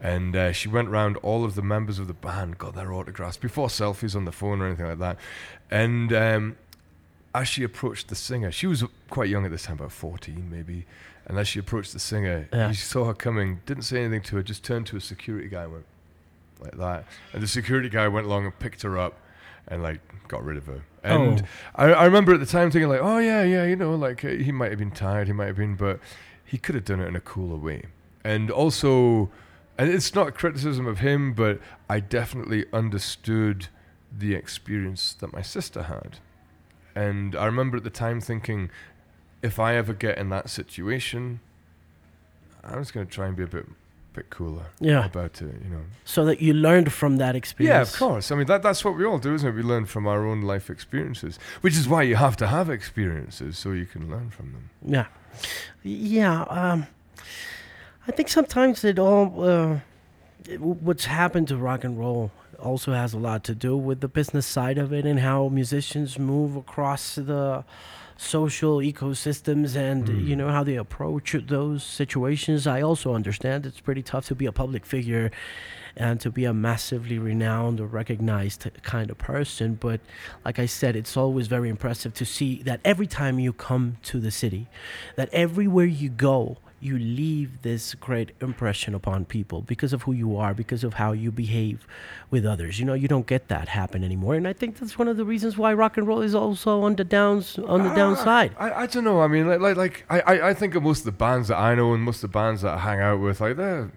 And 0.01 0.35
uh, 0.35 0.51
she 0.51 0.67
went 0.67 0.89
round 0.89 1.17
all 1.17 1.45
of 1.45 1.55
the 1.55 1.61
members 1.61 1.99
of 1.99 2.07
the 2.07 2.13
band, 2.13 2.57
got 2.57 2.75
their 2.75 2.91
autographs 2.91 3.37
before 3.37 3.67
selfies 3.67 4.15
on 4.15 4.25
the 4.25 4.31
phone 4.31 4.59
or 4.59 4.67
anything 4.67 4.87
like 4.87 4.99
that. 4.99 5.17
And 5.69 6.11
um, 6.11 6.57
as 7.33 7.47
she 7.47 7.63
approached 7.63 8.07
the 8.09 8.15
singer, 8.15 8.51
she 8.51 8.67
was 8.67 8.83
quite 9.09 9.29
young 9.29 9.45
at 9.45 9.51
this 9.51 9.63
time, 9.63 9.77
about 9.77 9.91
14 9.91 10.49
maybe. 10.49 10.85
And 11.25 11.37
as 11.37 11.47
she 11.47 11.59
approached 11.59 11.93
the 11.93 11.99
singer, 11.99 12.47
Yeah. 12.51 12.69
he 12.69 12.73
saw 12.75 13.05
her 13.05 13.13
coming, 13.13 13.61
didn't 13.65 13.83
say 13.83 14.01
anything 14.03 14.21
to 14.23 14.35
her, 14.37 14.43
just 14.43 14.63
turned 14.63 14.87
to 14.87 14.97
a 14.97 15.01
security 15.01 15.47
guy 15.47 15.63
and 15.63 15.71
went 15.73 15.85
like 16.59 16.77
that. 16.77 17.05
And 17.33 17.41
the 17.41 17.47
security 17.47 17.89
guy 17.89 18.07
went 18.07 18.25
along 18.27 18.45
and 18.45 18.57
picked 18.59 18.81
her 18.81 18.97
up 18.97 19.17
and 19.67 19.81
like 19.83 19.99
got 20.27 20.43
rid 20.43 20.57
of 20.57 20.65
her. 20.65 20.81
And 21.03 21.41
Oh. 21.41 21.83
I, 21.83 21.85
I 21.93 22.05
remember 22.05 22.33
at 22.33 22.39
the 22.39 22.45
time 22.45 22.69
thinking 22.71 22.89
like, 22.89 23.01
oh 23.01 23.19
yeah, 23.19 23.43
yeah, 23.43 23.65
you 23.65 23.75
know, 23.75 23.95
like 23.95 24.25
uh, 24.25 24.29
he 24.29 24.51
might 24.51 24.69
have 24.71 24.79
been 24.79 24.91
tired, 24.91 25.27
he 25.27 25.33
might 25.33 25.47
have 25.47 25.55
been, 25.57 25.75
but 25.75 25.99
he 26.43 26.57
could 26.57 26.75
have 26.75 26.85
done 26.85 26.99
it 26.99 27.07
in 27.07 27.15
a 27.15 27.21
cooler 27.21 27.55
way. 27.57 27.83
And 28.23 28.51
also, 28.51 29.29
and 29.77 29.89
it's 29.89 30.13
not 30.13 30.27
a 30.27 30.31
criticism 30.31 30.85
of 30.85 30.99
him, 30.99 31.33
but 31.33 31.59
I 31.89 31.99
definitely 32.01 32.65
understood 32.73 33.67
the 34.15 34.35
experience 34.35 35.13
that 35.13 35.31
my 35.33 35.41
sister 35.41 35.83
had. 35.83 36.17
And 36.95 37.35
I 37.35 37.45
remember 37.45 37.77
at 37.77 37.83
the 37.83 37.89
time 37.89 38.19
thinking, 38.21 38.69
if 39.41 39.59
I 39.59 39.75
ever 39.75 39.93
get 39.93 40.17
in 40.17 40.29
that 40.29 40.49
situation, 40.49 41.39
I'm 42.63 42.79
just 42.79 42.93
going 42.93 43.05
to 43.07 43.11
try 43.11 43.27
and 43.27 43.35
be 43.35 43.43
a 43.43 43.47
bit, 43.47 43.65
bit 44.13 44.29
cooler 44.29 44.65
Yeah. 44.79 45.05
about 45.05 45.41
it, 45.41 45.55
you 45.63 45.69
know. 45.69 45.81
So 46.05 46.25
that 46.25 46.41
you 46.41 46.53
learned 46.53 46.91
from 46.91 47.17
that 47.17 47.35
experience. 47.35 47.73
Yeah, 47.73 47.81
of 47.81 47.93
course. 47.97 48.31
I 48.31 48.35
mean, 48.35 48.45
that, 48.47 48.61
that's 48.61 48.83
what 48.85 48.95
we 48.97 49.05
all 49.05 49.17
do, 49.19 49.33
isn't 49.33 49.47
it? 49.47 49.55
We 49.55 49.63
learn 49.63 49.85
from 49.85 50.05
our 50.05 50.25
own 50.27 50.41
life 50.41 50.69
experiences, 50.69 51.39
which 51.61 51.75
is 51.77 51.87
why 51.87 52.03
you 52.03 52.15
have 52.17 52.35
to 52.37 52.47
have 52.47 52.69
experiences 52.69 53.57
so 53.57 53.71
you 53.71 53.85
can 53.85 54.09
learn 54.11 54.29
from 54.29 54.51
them. 54.51 54.69
Yeah. 54.85 55.05
Yeah. 55.83 56.41
Um, 56.43 56.87
I 58.07 58.11
think 58.11 58.29
sometimes 58.29 58.83
it 58.83 58.99
all, 58.99 59.43
uh, 59.43 59.79
it- 60.47 60.59
what's 60.59 61.05
happened 61.05 61.47
to 61.47 61.57
rock 61.57 61.83
and 61.83 61.97
roll 61.97 62.31
also 62.61 62.93
has 62.93 63.13
a 63.13 63.17
lot 63.17 63.43
to 63.45 63.55
do 63.55 63.75
with 63.77 64.01
the 64.01 64.07
business 64.07 64.45
side 64.45 64.77
of 64.77 64.91
it 64.93 65.05
and 65.05 65.19
how 65.19 65.49
musicians 65.49 66.17
move 66.19 66.55
across 66.55 67.15
the 67.15 67.63
social 68.17 68.77
ecosystems 68.77 69.75
and 69.75 70.07
Mm. 70.07 70.27
you 70.27 70.35
know 70.35 70.49
how 70.49 70.63
they 70.63 70.75
approach 70.75 71.35
those 71.47 71.83
situations 71.83 72.67
i 72.67 72.79
also 72.79 73.15
understand 73.15 73.65
it's 73.65 73.79
pretty 73.79 74.03
tough 74.03 74.27
to 74.27 74.35
be 74.35 74.45
a 74.45 74.51
public 74.51 74.85
figure 74.85 75.31
and 75.97 76.19
to 76.21 76.29
be 76.29 76.45
a 76.45 76.53
massively 76.53 77.17
renowned 77.17 77.79
or 77.81 77.87
recognized 77.87 78.69
kind 78.83 79.09
of 79.09 79.17
person 79.17 79.73
but 79.73 79.99
like 80.45 80.59
i 80.59 80.67
said 80.67 80.95
it's 80.95 81.17
always 81.17 81.47
very 81.47 81.67
impressive 81.67 82.13
to 82.13 82.23
see 82.25 82.61
that 82.63 82.79
every 82.85 83.07
time 83.07 83.39
you 83.39 83.51
come 83.51 83.97
to 84.03 84.19
the 84.19 84.29
city 84.31 84.67
that 85.15 85.27
everywhere 85.33 85.85
you 85.85 86.07
go 86.09 86.57
you 86.81 86.97
leave 86.97 87.61
this 87.61 87.93
great 87.95 88.31
impression 88.41 88.95
upon 88.95 89.23
people 89.23 89.61
because 89.61 89.93
of 89.93 90.03
who 90.03 90.11
you 90.11 90.35
are 90.35 90.53
because 90.53 90.83
of 90.83 90.95
how 90.95 91.11
you 91.11 91.31
behave 91.31 91.85
with 92.31 92.45
others. 92.45 92.79
You 92.79 92.85
know 92.85 92.95
you 92.95 93.07
don't 93.07 93.27
get 93.27 93.47
that 93.49 93.67
happen 93.67 94.03
anymore. 94.03 94.35
And 94.35 94.47
i 94.47 94.53
think 94.53 94.79
that's 94.79 94.97
one 94.97 95.07
of 95.07 95.17
the 95.17 95.25
reasons 95.25 95.57
why 95.57 95.73
rock 95.73 95.97
and 95.97 96.07
roll 96.07 96.21
is 96.21 96.33
also 96.33 96.81
on 96.81 96.95
the 96.95 97.03
downs 97.03 97.59
on 97.59 97.83
the 97.83 97.93
downside. 97.93 98.55
I, 98.57 98.83
I 98.83 98.85
don't 98.87 99.03
know. 99.03 99.21
I 99.21 99.27
mean, 99.27 99.47
like, 99.47 99.59
like, 99.59 99.77
like 99.77 100.05
I, 100.09 100.19
I, 100.21 100.49
I 100.49 100.53
think 100.53 100.75
of 100.75 100.83
most 100.83 100.99
of 100.99 101.05
the 101.05 101.11
bands 101.11 101.49
that 101.49 101.57
I 101.57 101.75
know 101.75 101.93
and 101.93 102.03
most 102.03 102.23
of 102.23 102.31
the 102.31 102.35
bands 102.39 102.63
that 102.63 102.73
I 102.73 102.79
hang 102.79 102.99
out 102.99 103.19
with, 103.19 103.39
like 103.41 103.57
they're, 103.57 103.91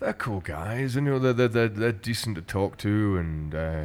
they're 0.00 0.12
cool 0.14 0.40
guys, 0.40 0.96
and 0.96 1.06
you 1.06 1.12
know, 1.12 1.18
they're, 1.18 1.32
they're, 1.32 1.48
they're, 1.48 1.68
they're 1.68 1.92
decent 1.92 2.36
to 2.36 2.42
talk 2.42 2.76
to, 2.78 3.16
and 3.18 3.54
uh, 3.54 3.84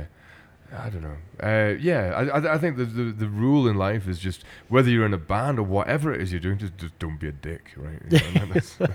I 0.75 0.89
don't 0.89 1.01
know. 1.01 1.17
Uh, 1.41 1.75
yeah, 1.79 2.13
I, 2.13 2.39
I, 2.39 2.55
I 2.55 2.57
think 2.57 2.77
the, 2.77 2.85
the 2.85 3.03
the 3.03 3.27
rule 3.27 3.67
in 3.67 3.77
life 3.77 4.07
is 4.07 4.19
just 4.19 4.43
whether 4.67 4.89
you're 4.89 5.05
in 5.05 5.13
a 5.13 5.17
band 5.17 5.59
or 5.59 5.63
whatever 5.63 6.13
it 6.13 6.21
is 6.21 6.31
you're 6.31 6.41
doing, 6.41 6.57
just, 6.57 6.77
just 6.77 6.97
don't 6.99 7.19
be 7.19 7.27
a 7.27 7.31
dick, 7.31 7.71
right? 7.77 8.01
You 8.09 8.19
know, 8.45 8.87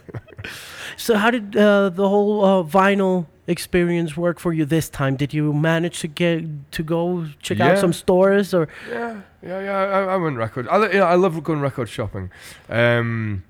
So 0.96 1.16
how 1.16 1.30
did 1.30 1.56
uh, 1.56 1.88
the 1.88 2.08
whole 2.08 2.44
uh, 2.44 2.62
vinyl 2.62 3.26
experience 3.46 4.16
work 4.16 4.38
for 4.38 4.52
you 4.52 4.64
this 4.64 4.90
time? 4.90 5.16
Did 5.16 5.32
you 5.32 5.52
manage 5.52 6.00
to 6.00 6.08
get 6.08 6.44
to 6.72 6.82
go 6.82 7.26
check 7.40 7.60
out 7.60 7.78
some 7.78 7.92
stores 7.92 8.52
or? 8.52 8.68
Yeah, 8.90 9.22
yeah, 9.42 9.60
yeah. 9.62 9.76
I, 9.78 10.00
I 10.14 10.16
went 10.16 10.36
record. 10.36 10.68
I, 10.68 10.86
you 10.92 10.98
know, 10.98 11.06
I 11.06 11.14
love 11.14 11.42
going 11.42 11.60
record 11.60 11.88
shopping, 11.88 12.30
um, 12.68 13.44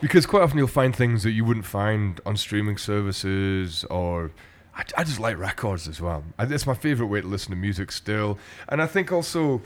because 0.00 0.26
quite 0.26 0.42
often 0.42 0.58
you'll 0.58 0.66
find 0.68 0.94
things 0.96 1.22
that 1.22 1.32
you 1.32 1.44
wouldn't 1.44 1.66
find 1.66 2.20
on 2.26 2.36
streaming 2.36 2.76
services, 2.76 3.84
or 3.84 4.32
I, 4.78 4.84
I 4.98 5.04
just 5.04 5.20
like 5.20 5.36
records 5.36 5.88
as 5.88 6.00
well. 6.00 6.24
I, 6.38 6.44
it's 6.44 6.66
my 6.66 6.74
favorite 6.74 7.08
way 7.08 7.20
to 7.20 7.26
listen 7.26 7.50
to 7.50 7.56
music 7.56 7.92
still, 7.92 8.38
and 8.68 8.80
I 8.80 8.86
think 8.86 9.12
also, 9.12 9.60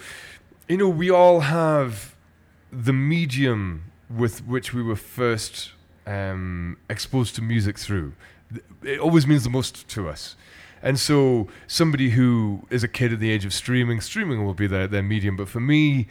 you 0.68 0.78
know, 0.78 0.88
we 0.88 1.10
all 1.10 1.40
have 1.40 2.16
the 2.72 2.92
medium 2.92 3.92
with 4.10 4.44
which 4.46 4.72
we 4.72 4.82
were 4.82 4.96
first 4.96 5.72
um, 6.06 6.78
exposed 6.88 7.34
to 7.36 7.42
music 7.42 7.78
through. 7.78 8.14
It 8.82 8.98
always 8.98 9.26
means 9.26 9.44
the 9.44 9.50
most 9.50 9.86
to 9.88 10.08
us. 10.08 10.36
And 10.82 10.98
so, 10.98 11.46
somebody 11.68 12.10
who 12.10 12.66
is 12.68 12.82
a 12.82 12.88
kid 12.88 13.12
at 13.12 13.20
the 13.20 13.30
age 13.30 13.44
of 13.44 13.52
streaming, 13.54 14.00
streaming 14.00 14.44
will 14.44 14.54
be 14.54 14.66
their, 14.66 14.88
their 14.88 15.02
medium. 15.02 15.36
But 15.36 15.48
for 15.48 15.60
me, 15.60 16.08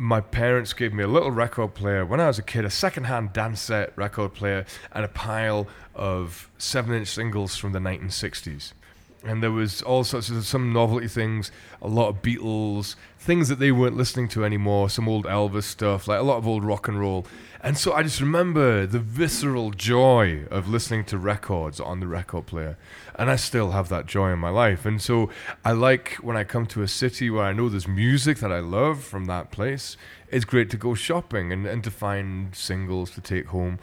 my 0.00 0.22
parents 0.22 0.72
gave 0.72 0.94
me 0.94 1.04
a 1.04 1.06
little 1.06 1.30
record 1.30 1.74
player 1.74 2.06
when 2.06 2.20
I 2.20 2.26
was 2.26 2.38
a 2.38 2.42
kid, 2.42 2.64
a 2.64 2.70
second-hand 2.70 3.34
Dansette 3.34 3.90
record 3.96 4.32
player, 4.32 4.64
and 4.92 5.04
a 5.04 5.08
pile 5.08 5.68
of 5.94 6.50
seven-inch 6.56 7.06
singles 7.06 7.56
from 7.56 7.72
the 7.72 7.80
1960s. 7.80 8.72
And 9.22 9.42
there 9.42 9.50
was 9.50 9.82
all 9.82 10.02
sorts 10.02 10.30
of 10.30 10.46
some 10.46 10.72
novelty 10.72 11.08
things, 11.08 11.52
a 11.82 11.88
lot 11.88 12.08
of 12.08 12.22
Beatles, 12.22 12.96
things 13.18 13.48
that 13.48 13.58
they 13.58 13.70
weren't 13.70 13.96
listening 13.96 14.28
to 14.28 14.46
anymore, 14.46 14.88
some 14.88 15.08
old 15.08 15.26
Elvis 15.26 15.64
stuff, 15.64 16.08
like 16.08 16.18
a 16.18 16.22
lot 16.22 16.38
of 16.38 16.48
old 16.48 16.64
rock 16.64 16.88
and 16.88 16.98
roll. 16.98 17.26
And 17.62 17.76
so 17.76 17.92
I 17.92 18.02
just 18.02 18.22
remember 18.22 18.86
the 18.86 18.98
visceral 18.98 19.72
joy 19.72 20.46
of 20.50 20.68
listening 20.68 21.04
to 21.06 21.18
records 21.18 21.78
on 21.78 22.00
the 22.00 22.06
record 22.06 22.46
player. 22.46 22.78
And 23.14 23.30
I 23.30 23.36
still 23.36 23.72
have 23.72 23.90
that 23.90 24.06
joy 24.06 24.32
in 24.32 24.38
my 24.38 24.48
life. 24.48 24.86
And 24.86 25.02
so 25.02 25.28
I 25.66 25.72
like 25.72 26.14
when 26.22 26.38
I 26.38 26.44
come 26.44 26.64
to 26.68 26.82
a 26.82 26.88
city 26.88 27.28
where 27.28 27.44
I 27.44 27.52
know 27.52 27.68
there's 27.68 27.86
music 27.86 28.38
that 28.38 28.50
I 28.50 28.60
love 28.60 29.04
from 29.04 29.26
that 29.26 29.50
place, 29.50 29.98
it's 30.28 30.46
great 30.46 30.70
to 30.70 30.78
go 30.78 30.94
shopping 30.94 31.52
and, 31.52 31.66
and 31.66 31.84
to 31.84 31.90
find 31.90 32.54
singles 32.54 33.10
to 33.10 33.20
take 33.20 33.48
home. 33.48 33.78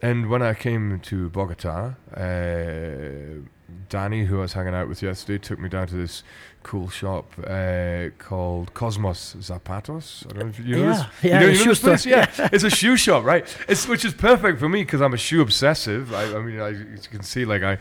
And 0.00 0.30
when 0.30 0.42
I 0.42 0.54
came 0.54 1.00
to 1.00 1.28
Bogota, 1.30 1.94
uh, 2.16 3.42
Danny, 3.88 4.24
who 4.24 4.38
I 4.38 4.42
was 4.42 4.52
hanging 4.54 4.74
out 4.74 4.88
with 4.88 5.02
yesterday, 5.02 5.38
took 5.38 5.58
me 5.58 5.68
down 5.68 5.86
to 5.88 5.94
this 5.94 6.22
cool 6.62 6.88
shop 6.88 7.32
uh, 7.46 8.08
called 8.18 8.72
Cosmos 8.74 9.36
Zapatos. 9.40 10.26
I 10.26 10.30
don't 10.34 10.38
know 10.44 10.48
if 10.48 10.58
you 10.58 10.76
know 10.76 10.82
Yeah, 10.84 10.92
this. 10.92 11.04
yeah, 11.22 11.28
you 11.28 11.30
know, 11.46 11.52
you 11.52 11.58
know 11.58 11.62
shoe 11.64 11.68
this 11.70 11.80
place? 11.80 12.06
Yeah, 12.06 12.48
it's 12.52 12.64
a 12.64 12.70
shoe 12.70 12.96
shop, 12.96 13.24
right? 13.24 13.46
It's 13.68 13.86
which 13.86 14.04
is 14.04 14.14
perfect 14.14 14.58
for 14.58 14.68
me 14.68 14.82
because 14.84 15.00
I'm 15.00 15.14
a 15.14 15.18
shoe 15.18 15.40
obsessive. 15.42 16.12
I, 16.14 16.36
I 16.36 16.40
mean, 16.40 16.60
I, 16.60 16.68
as 16.70 17.04
you 17.04 17.10
can 17.10 17.22
see, 17.22 17.44
like 17.44 17.62
I, 17.62 17.74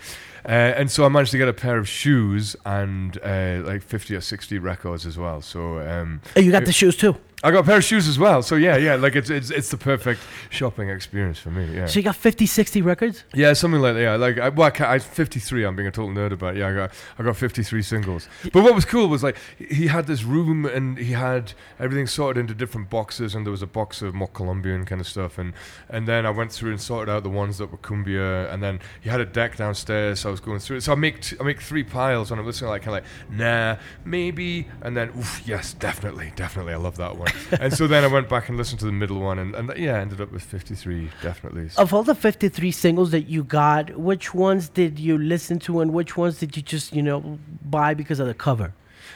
uh, 0.45 0.49
and 0.49 0.91
so 0.91 1.05
I 1.05 1.09
managed 1.09 1.31
to 1.31 1.37
get 1.37 1.47
a 1.47 1.53
pair 1.53 1.77
of 1.77 1.87
shoes 1.87 2.55
and 2.65 3.17
uh, 3.23 3.61
like 3.65 3.81
50 3.81 4.15
or 4.15 4.21
60 4.21 4.59
records 4.59 5.05
as 5.05 5.17
well. 5.17 5.41
So 5.41 5.79
um, 5.79 6.21
Oh, 6.35 6.39
you 6.39 6.51
got 6.51 6.65
the 6.65 6.71
shoes 6.73 6.95
too. 6.95 7.15
I 7.43 7.51
got 7.51 7.59
a 7.59 7.63
pair 7.63 7.77
of 7.77 7.83
shoes 7.83 8.07
as 8.07 8.17
well. 8.17 8.41
So 8.41 8.55
yeah, 8.55 8.77
yeah, 8.77 8.95
like 8.95 9.15
it's 9.15 9.29
it's 9.29 9.51
it's 9.51 9.69
the 9.69 9.77
perfect 9.77 10.21
shopping 10.49 10.89
experience 10.89 11.37
for 11.37 11.51
me. 11.51 11.71
Yeah. 11.71 11.85
So 11.85 11.99
you 11.99 12.03
got 12.03 12.15
50, 12.15 12.47
60 12.47 12.81
records? 12.81 13.25
Yeah, 13.35 13.53
something 13.53 13.79
like 13.79 13.93
that. 13.93 14.01
Yeah, 14.01 14.15
like 14.15 14.39
I, 14.39 14.49
well, 14.49 14.71
I, 14.79 14.95
I 14.95 14.97
53. 14.97 15.63
I'm 15.63 15.75
being 15.75 15.87
a 15.87 15.91
total 15.91 16.09
nerd 16.09 16.31
about. 16.31 16.55
It. 16.55 16.61
Yeah, 16.61 16.69
I 16.69 16.73
got 16.73 16.91
I 17.19 17.23
got 17.23 17.37
53 17.37 17.83
singles. 17.83 18.27
But 18.51 18.63
what 18.63 18.73
was 18.73 18.85
cool 18.85 19.07
was 19.07 19.21
like 19.21 19.37
he 19.59 19.85
had 19.85 20.07
this 20.07 20.23
room 20.23 20.65
and 20.65 20.97
he 20.97 21.11
had 21.11 21.53
everything 21.79 22.07
sorted 22.07 22.41
into 22.41 22.55
different 22.55 22.89
boxes, 22.89 23.35
and 23.35 23.45
there 23.45 23.51
was 23.51 23.61
a 23.61 23.67
box 23.67 24.01
of 24.01 24.15
more 24.15 24.29
Colombian 24.29 24.83
kind 24.85 24.99
of 24.99 25.07
stuff, 25.07 25.37
and 25.37 25.53
and 25.89 26.07
then 26.07 26.25
I 26.25 26.31
went 26.31 26.51
through 26.51 26.71
and 26.71 26.81
sorted 26.81 27.13
out 27.13 27.21
the 27.21 27.29
ones 27.29 27.59
that 27.59 27.71
were 27.71 27.77
cumbia, 27.77 28.51
and 28.51 28.63
then 28.63 28.79
he 28.99 29.11
had 29.11 29.21
a 29.21 29.27
deck 29.27 29.57
downstairs. 29.57 30.21
So 30.21 30.29
I 30.29 30.31
was 30.31 30.39
going 30.39 30.57
through 30.57 30.77
it. 30.77 30.81
So 30.81 30.91
I 30.91 30.95
make 30.95 31.21
t- 31.21 31.37
I 31.39 31.43
make 31.43 31.61
three 31.61 31.83
piles 31.83 32.31
when 32.31 32.39
I'm 32.39 32.47
listening, 32.47 32.71
like 32.71 32.81
kind 32.81 32.97
of 32.97 33.03
like 33.03 33.29
nah, 33.29 33.77
maybe, 34.05 34.67
and 34.81 34.97
then 34.97 35.09
oof, 35.15 35.43
yes, 35.45 35.73
definitely, 35.73 36.33
definitely, 36.35 36.73
I 36.73 36.77
love 36.77 36.97
that 36.97 37.15
one. 37.15 37.26
and 37.59 37.73
so 37.73 37.87
then 37.87 38.03
I 38.03 38.07
went 38.07 38.29
back 38.29 38.49
and 38.49 38.57
listened 38.57 38.79
to 38.79 38.85
the 38.85 38.91
middle 38.91 39.19
one, 39.19 39.39
and, 39.39 39.55
and 39.55 39.73
yeah, 39.77 39.99
ended 39.99 40.21
up 40.21 40.31
with 40.31 40.43
53, 40.43 41.09
definitely. 41.21 41.69
Of 41.77 41.93
all 41.93 42.03
the 42.03 42.15
53 42.15 42.71
singles 42.71 43.11
that 43.11 43.27
you 43.27 43.43
got, 43.43 43.97
which 43.97 44.33
ones 44.33 44.69
did 44.69 44.99
you 44.99 45.17
listen 45.17 45.59
to 45.59 45.81
and 45.81 45.93
which 45.93 46.17
ones 46.17 46.39
did 46.39 46.55
you 46.55 46.63
just, 46.63 46.95
you 46.95 47.01
know, 47.01 47.39
buy 47.63 47.93
because 47.93 48.19
of 48.19 48.27
the 48.27 48.33
cover? 48.33 48.73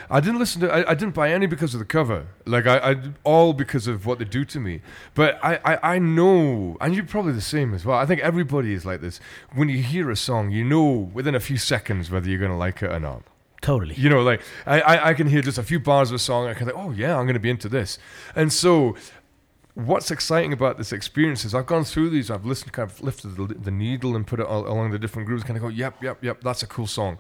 I 0.10 0.20
didn't 0.20 0.40
listen 0.40 0.62
to. 0.62 0.72
I, 0.72 0.92
I 0.92 0.94
didn't 0.94 1.14
buy 1.14 1.32
any 1.32 1.46
because 1.46 1.74
of 1.74 1.80
the 1.80 1.86
cover. 1.86 2.28
Like 2.46 2.68
I, 2.68 2.92
I, 2.92 2.96
all 3.24 3.54
because 3.54 3.88
of 3.88 4.06
what 4.06 4.20
they 4.20 4.26
do 4.26 4.44
to 4.46 4.60
me. 4.60 4.82
But 5.14 5.40
I, 5.44 5.60
I, 5.64 5.96
I 5.96 6.00
know, 6.00 6.78
and 6.82 6.96
you're 6.96 7.06
probably 7.06 7.34
the 7.34 7.42
same 7.42 7.74
as 7.74 7.86
well. 7.86 7.98
I 7.98 8.06
think 8.06 8.22
everybody 8.22 8.74
is 8.74 8.86
like 8.86 9.02
this. 9.02 9.20
When 9.54 9.70
you 9.70 9.82
hear 9.82 10.10
a 10.10 10.16
song, 10.16 10.52
you 10.52 10.64
know 10.64 10.92
within 10.92 11.36
a 11.36 11.40
few 11.40 11.58
seconds 11.58 12.10
whether 12.12 12.30
you're 12.30 12.40
gonna 12.40 12.58
like 12.58 12.82
it 12.82 12.92
or 12.92 13.00
not. 13.00 13.24
Totally. 13.62 13.94
You 13.96 14.10
know, 14.10 14.24
like 14.24 14.42
I, 14.66 14.82
I, 14.82 15.10
I 15.10 15.14
can 15.14 15.28
hear 15.28 15.42
just 15.42 15.58
a 15.58 15.64
few 15.64 15.80
bars 15.80 16.10
of 16.10 16.16
a 16.16 16.20
song. 16.20 16.48
I 16.48 16.54
can 16.56 16.66
like, 16.66 16.76
oh 16.76 16.92
yeah, 16.92 17.18
I'm 17.18 17.28
gonna 17.28 17.40
be 17.40 17.50
into 17.50 17.70
this. 17.70 18.00
And 18.36 18.52
so, 18.52 18.96
what's 19.76 20.10
exciting 20.10 20.52
about 20.52 20.80
this 20.80 20.92
experience 20.92 21.46
is 21.46 21.54
I've 21.54 21.68
gone 21.68 21.84
through 21.84 22.10
these. 22.10 22.32
I've 22.32 22.46
listened, 22.46 22.74
kind 22.74 22.90
of 22.90 23.02
lifted 23.02 23.36
the, 23.36 23.46
the 23.46 23.72
needle 23.72 24.16
and 24.16 24.26
put 24.26 24.40
it 24.40 24.48
all, 24.48 24.68
along 24.68 24.92
the 24.92 25.00
different 25.00 25.28
grooves. 25.28 25.44
Kind 25.44 25.58
of 25.58 25.62
go, 25.62 25.70
yep, 25.70 26.02
yep, 26.02 26.24
yep. 26.24 26.42
That's 26.42 26.64
a 26.64 26.68
cool 26.68 26.88
song. 26.88 27.20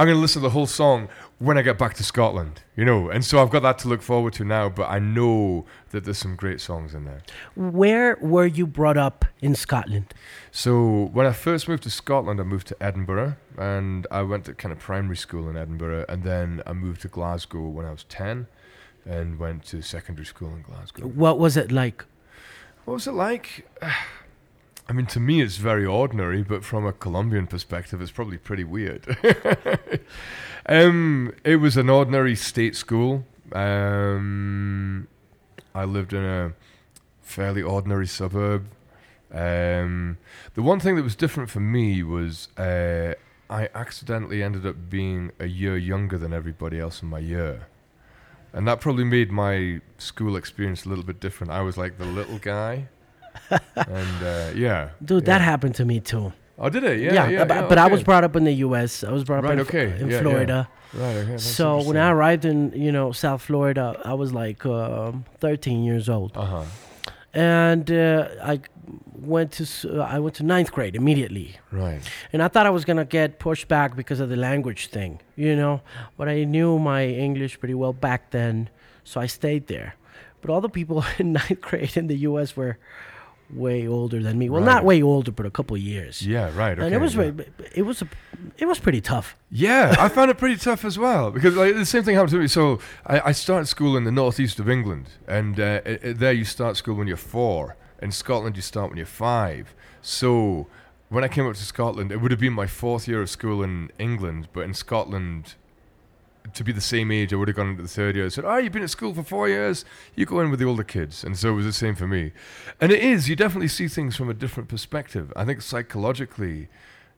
I'm 0.00 0.06
going 0.06 0.16
to 0.16 0.20
listen 0.22 0.40
to 0.40 0.48
the 0.48 0.54
whole 0.54 0.66
song 0.66 1.10
when 1.40 1.58
I 1.58 1.62
get 1.62 1.76
back 1.76 1.92
to 1.96 2.02
Scotland, 2.02 2.62
you 2.74 2.86
know. 2.86 3.10
And 3.10 3.22
so 3.22 3.42
I've 3.42 3.50
got 3.50 3.60
that 3.60 3.76
to 3.80 3.88
look 3.88 4.00
forward 4.00 4.32
to 4.32 4.44
now, 4.46 4.70
but 4.70 4.88
I 4.88 4.98
know 4.98 5.66
that 5.90 6.04
there's 6.04 6.16
some 6.16 6.36
great 6.36 6.62
songs 6.62 6.94
in 6.94 7.04
there. 7.04 7.20
Where 7.54 8.16
were 8.18 8.46
you 8.46 8.66
brought 8.66 8.96
up 8.96 9.26
in 9.42 9.54
Scotland? 9.54 10.14
So 10.50 11.10
when 11.12 11.26
I 11.26 11.32
first 11.32 11.68
moved 11.68 11.82
to 11.82 11.90
Scotland, 11.90 12.40
I 12.40 12.44
moved 12.44 12.68
to 12.68 12.82
Edinburgh, 12.82 13.36
and 13.58 14.06
I 14.10 14.22
went 14.22 14.46
to 14.46 14.54
kind 14.54 14.72
of 14.72 14.78
primary 14.78 15.18
school 15.18 15.50
in 15.50 15.56
Edinburgh, 15.58 16.06
and 16.08 16.24
then 16.24 16.62
I 16.64 16.72
moved 16.72 17.02
to 17.02 17.08
Glasgow 17.08 17.68
when 17.68 17.84
I 17.84 17.90
was 17.90 18.04
10 18.04 18.46
and 19.04 19.38
went 19.38 19.66
to 19.66 19.82
secondary 19.82 20.24
school 20.24 20.54
in 20.54 20.62
Glasgow. 20.62 21.08
What 21.08 21.38
was 21.38 21.58
it 21.58 21.70
like? 21.70 22.06
What 22.86 22.94
was 22.94 23.06
it 23.06 23.12
like? 23.12 23.68
I 24.90 24.92
mean, 24.92 25.06
to 25.06 25.20
me, 25.20 25.40
it's 25.40 25.56
very 25.56 25.86
ordinary, 25.86 26.42
but 26.42 26.64
from 26.64 26.84
a 26.84 26.92
Colombian 26.92 27.46
perspective, 27.46 28.02
it's 28.02 28.10
probably 28.10 28.38
pretty 28.38 28.64
weird. 28.64 29.06
um, 30.66 31.32
it 31.44 31.56
was 31.56 31.76
an 31.76 31.88
ordinary 31.88 32.34
state 32.34 32.74
school. 32.74 33.24
Um, 33.52 35.06
I 35.76 35.84
lived 35.84 36.12
in 36.12 36.24
a 36.24 36.54
fairly 37.22 37.62
ordinary 37.62 38.08
suburb. 38.08 38.66
Um, 39.32 40.18
the 40.54 40.62
one 40.62 40.80
thing 40.80 40.96
that 40.96 41.04
was 41.04 41.14
different 41.14 41.50
for 41.50 41.60
me 41.60 42.02
was 42.02 42.48
uh, 42.58 43.14
I 43.48 43.68
accidentally 43.72 44.42
ended 44.42 44.66
up 44.66 44.90
being 44.90 45.30
a 45.38 45.46
year 45.46 45.76
younger 45.76 46.18
than 46.18 46.32
everybody 46.32 46.80
else 46.80 47.00
in 47.00 47.08
my 47.08 47.20
year. 47.20 47.68
And 48.52 48.66
that 48.66 48.80
probably 48.80 49.04
made 49.04 49.30
my 49.30 49.82
school 49.98 50.34
experience 50.34 50.84
a 50.84 50.88
little 50.88 51.04
bit 51.04 51.20
different. 51.20 51.52
I 51.52 51.60
was 51.60 51.76
like 51.76 51.96
the 51.96 52.06
little 52.06 52.38
guy. 52.38 52.88
and 53.76 54.22
uh, 54.24 54.50
yeah. 54.54 54.90
Dude, 55.04 55.24
that 55.26 55.40
happened 55.40 55.74
to 55.76 55.84
me 55.84 56.00
too. 56.00 56.32
Oh, 56.58 56.68
did 56.68 56.84
it? 56.84 57.00
Yeah, 57.00 57.28
yeah. 57.28 57.44
but, 57.44 57.54
yeah, 57.54 57.66
but 57.68 57.78
I 57.78 57.84
okay. 57.84 57.92
was 57.92 58.02
brought 58.02 58.22
up 58.22 58.36
in 58.36 58.44
the 58.44 58.52
U.S. 58.68 59.02
I 59.02 59.10
was 59.12 59.24
brought 59.24 59.38
up 59.38 59.44
Right, 59.44 59.54
in, 59.54 59.60
okay. 59.60 59.98
in 59.98 60.08
Yeah, 60.08 60.16
yeah. 60.16 60.20
Florida. 60.20 60.68
Right, 60.92 61.16
okay. 61.16 61.38
So 61.38 61.82
when 61.82 61.96
I 61.96 62.10
arrived 62.10 62.44
in, 62.44 62.72
you 62.72 62.92
know, 62.92 63.12
South 63.12 63.40
Florida, 63.42 63.98
I 64.04 64.12
was 64.14 64.32
like 64.34 64.66
um 64.66 65.24
13 65.40 65.84
years 65.84 66.08
old, 66.08 66.36
Uh-huh. 66.36 66.64
and 67.32 67.90
uh, 67.90 68.28
I 68.42 68.60
went 69.14 69.52
to 69.52 69.64
uh, 70.02 70.04
I 70.04 70.18
went 70.18 70.34
to 70.36 70.42
ninth 70.42 70.72
grade 70.72 70.96
immediately, 70.96 71.56
Right. 71.70 72.00
and 72.32 72.42
I 72.42 72.48
thought 72.48 72.66
I 72.66 72.70
was 72.70 72.84
gonna 72.84 73.04
get 73.04 73.38
pushed 73.38 73.68
back 73.68 73.96
because 73.96 74.20
of 74.20 74.28
the 74.28 74.36
language 74.36 74.88
thing, 74.88 75.20
you 75.36 75.54
know. 75.56 75.80
But 76.18 76.28
I 76.28 76.44
knew 76.44 76.78
my 76.78 77.06
English 77.06 77.58
pretty 77.60 77.74
well 77.74 77.92
back 77.92 78.30
then, 78.32 78.68
so 79.04 79.20
I 79.20 79.26
stayed 79.26 79.66
there. 79.68 79.94
But 80.40 80.50
all 80.50 80.60
the 80.60 80.68
people 80.68 81.04
in 81.18 81.32
ninth 81.34 81.60
grade 81.60 81.96
in 81.96 82.06
the 82.08 82.16
U.S. 82.28 82.56
were 82.56 82.78
way 83.54 83.86
older 83.86 84.22
than 84.22 84.38
me. 84.38 84.48
Well, 84.50 84.62
not 84.62 84.84
way 84.84 85.02
older, 85.02 85.30
but 85.32 85.46
a 85.46 85.50
couple 85.50 85.76
years. 85.76 86.26
Yeah, 86.26 86.50
right. 86.56 86.78
Okay, 86.78 86.86
and 86.86 86.94
it 86.94 86.98
was 87.00 87.14
yeah. 87.14 87.32
it 87.74 87.82
was 87.82 88.02
a, 88.02 88.08
it 88.58 88.66
was 88.66 88.78
pretty 88.78 89.00
tough. 89.00 89.36
Yeah, 89.50 89.94
I 89.98 90.08
found 90.16 90.30
it 90.30 90.38
pretty 90.38 90.56
tough 90.56 90.84
as 90.84 90.98
well 90.98 91.30
because 91.30 91.56
like 91.56 91.74
the 91.74 91.84
same 91.86 92.02
thing 92.02 92.14
happened 92.14 92.32
to 92.32 92.38
me. 92.38 92.46
So 92.48 92.78
I, 93.06 93.20
I 93.20 93.32
started 93.32 93.66
school 93.66 93.96
in 93.96 94.04
the 94.04 94.12
northeast 94.12 94.60
of 94.60 94.68
England, 94.68 95.10
and 95.26 95.58
uh, 95.58 95.80
i- 95.86 95.98
i- 96.04 96.12
there 96.12 96.32
you 96.32 96.44
start 96.44 96.76
school 96.76 96.94
when 96.96 97.06
you're 97.06 97.16
four. 97.16 97.76
In 98.02 98.10
Scotland, 98.12 98.56
you 98.56 98.62
start 98.62 98.90
when 98.90 98.96
you're 98.96 99.06
five. 99.06 99.74
So 100.00 100.66
when 101.10 101.24
I 101.24 101.28
came 101.28 101.46
up 101.46 101.54
to 101.56 101.64
Scotland, 101.64 102.10
it 102.12 102.18
would 102.20 102.30
have 102.30 102.40
been 102.40 102.52
my 102.54 102.66
fourth 102.66 103.06
year 103.08 103.20
of 103.20 103.28
school 103.28 103.62
in 103.62 103.90
England, 103.98 104.48
but 104.52 104.60
in 104.62 104.72
Scotland, 104.74 105.54
to 106.54 106.64
be 106.64 106.72
the 106.72 106.80
same 106.80 107.10
age, 107.10 107.32
I 107.32 107.36
would 107.36 107.48
have 107.48 107.56
gone 107.56 107.70
into 107.70 107.82
the 107.82 107.88
third 107.88 108.16
year. 108.16 108.26
I 108.26 108.28
said, 108.28 108.44
"Oh, 108.44 108.56
you've 108.56 108.72
been 108.72 108.82
at 108.82 108.90
school 108.90 109.14
for 109.14 109.22
four 109.22 109.48
years. 109.48 109.84
You 110.14 110.26
go 110.26 110.40
in 110.40 110.50
with 110.50 110.60
the 110.60 110.66
older 110.66 110.84
kids," 110.84 111.24
and 111.24 111.36
so 111.36 111.50
it 111.50 111.54
was 111.54 111.64
the 111.64 111.72
same 111.72 111.94
for 111.94 112.06
me. 112.06 112.32
And 112.80 112.92
it 112.92 113.02
is. 113.02 113.28
You 113.28 113.36
definitely 113.36 113.68
see 113.68 113.88
things 113.88 114.16
from 114.16 114.28
a 114.28 114.34
different 114.34 114.68
perspective. 114.68 115.32
I 115.36 115.44
think 115.44 115.62
psychologically, 115.62 116.68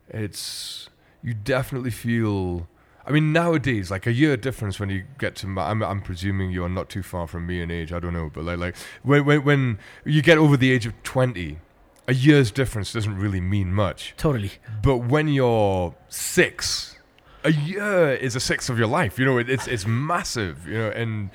it's 0.09 0.88
you 1.23 1.35
definitely 1.35 1.90
feel. 1.90 2.68
I 3.05 3.11
mean, 3.11 3.33
nowadays, 3.33 3.90
like 3.90 4.07
a 4.07 4.12
year 4.12 4.37
difference 4.37 4.79
when 4.79 4.88
you 4.88 5.05
get 5.18 5.35
to. 5.37 5.49
My, 5.49 5.71
I'm, 5.71 5.83
I'm 5.83 6.01
presuming 6.03 6.53
you 6.53 6.64
are 6.64 6.68
not 6.68 6.88
too 6.88 7.03
far 7.03 7.27
from 7.27 7.47
me 7.47 7.61
in 7.61 7.71
age. 7.71 7.92
I 7.92 7.99
don't 7.99 8.12
know, 8.12 8.31
but 8.33 8.45
like, 8.45 8.59
like 8.59 8.77
when, 9.03 9.25
when 9.25 9.42
when 9.42 9.79
you 10.05 10.23
get 10.23 10.38
over 10.38 10.57
the 10.57 10.71
age 10.71 10.87
of 10.87 10.95
twenty, 11.03 11.59
a 12.07 12.14
year's 12.14 12.51
difference 12.51 12.92
doesn't 12.92 13.18
really 13.18 13.40
mean 13.40 13.73
much. 13.73 14.14
Totally. 14.16 14.53
But 14.83 14.99
when 14.99 15.29
you're 15.29 15.95
six, 16.09 16.91
a 17.44 17.52
year 17.52 18.14
is 18.14 18.37
a 18.37 18.40
sixth 18.40 18.70
of 18.70 18.78
your 18.78 18.88
life. 18.88 19.18
You 19.18 19.24
know, 19.24 19.38
it, 19.38 19.48
it's 19.48 19.66
it's 19.66 19.87
massive. 19.87 20.66
You 20.66 20.78
know, 20.78 20.90
and 20.90 21.31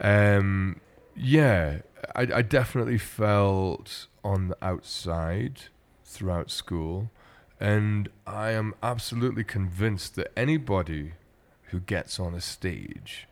um, 0.00 0.80
yeah, 1.16 1.78
I, 2.14 2.22
I 2.34 2.42
definitely 2.42 2.98
felt 2.98 4.06
on 4.24 4.48
the 4.48 4.56
outside 4.62 5.62
throughout 6.04 6.50
school, 6.50 7.10
and 7.60 8.08
I 8.26 8.50
am 8.50 8.74
absolutely 8.82 9.44
convinced 9.44 10.16
that 10.16 10.32
anybody 10.36 11.12
who 11.64 11.80
gets 11.80 12.20
on 12.20 12.34
a 12.34 12.40
stage 12.40 13.26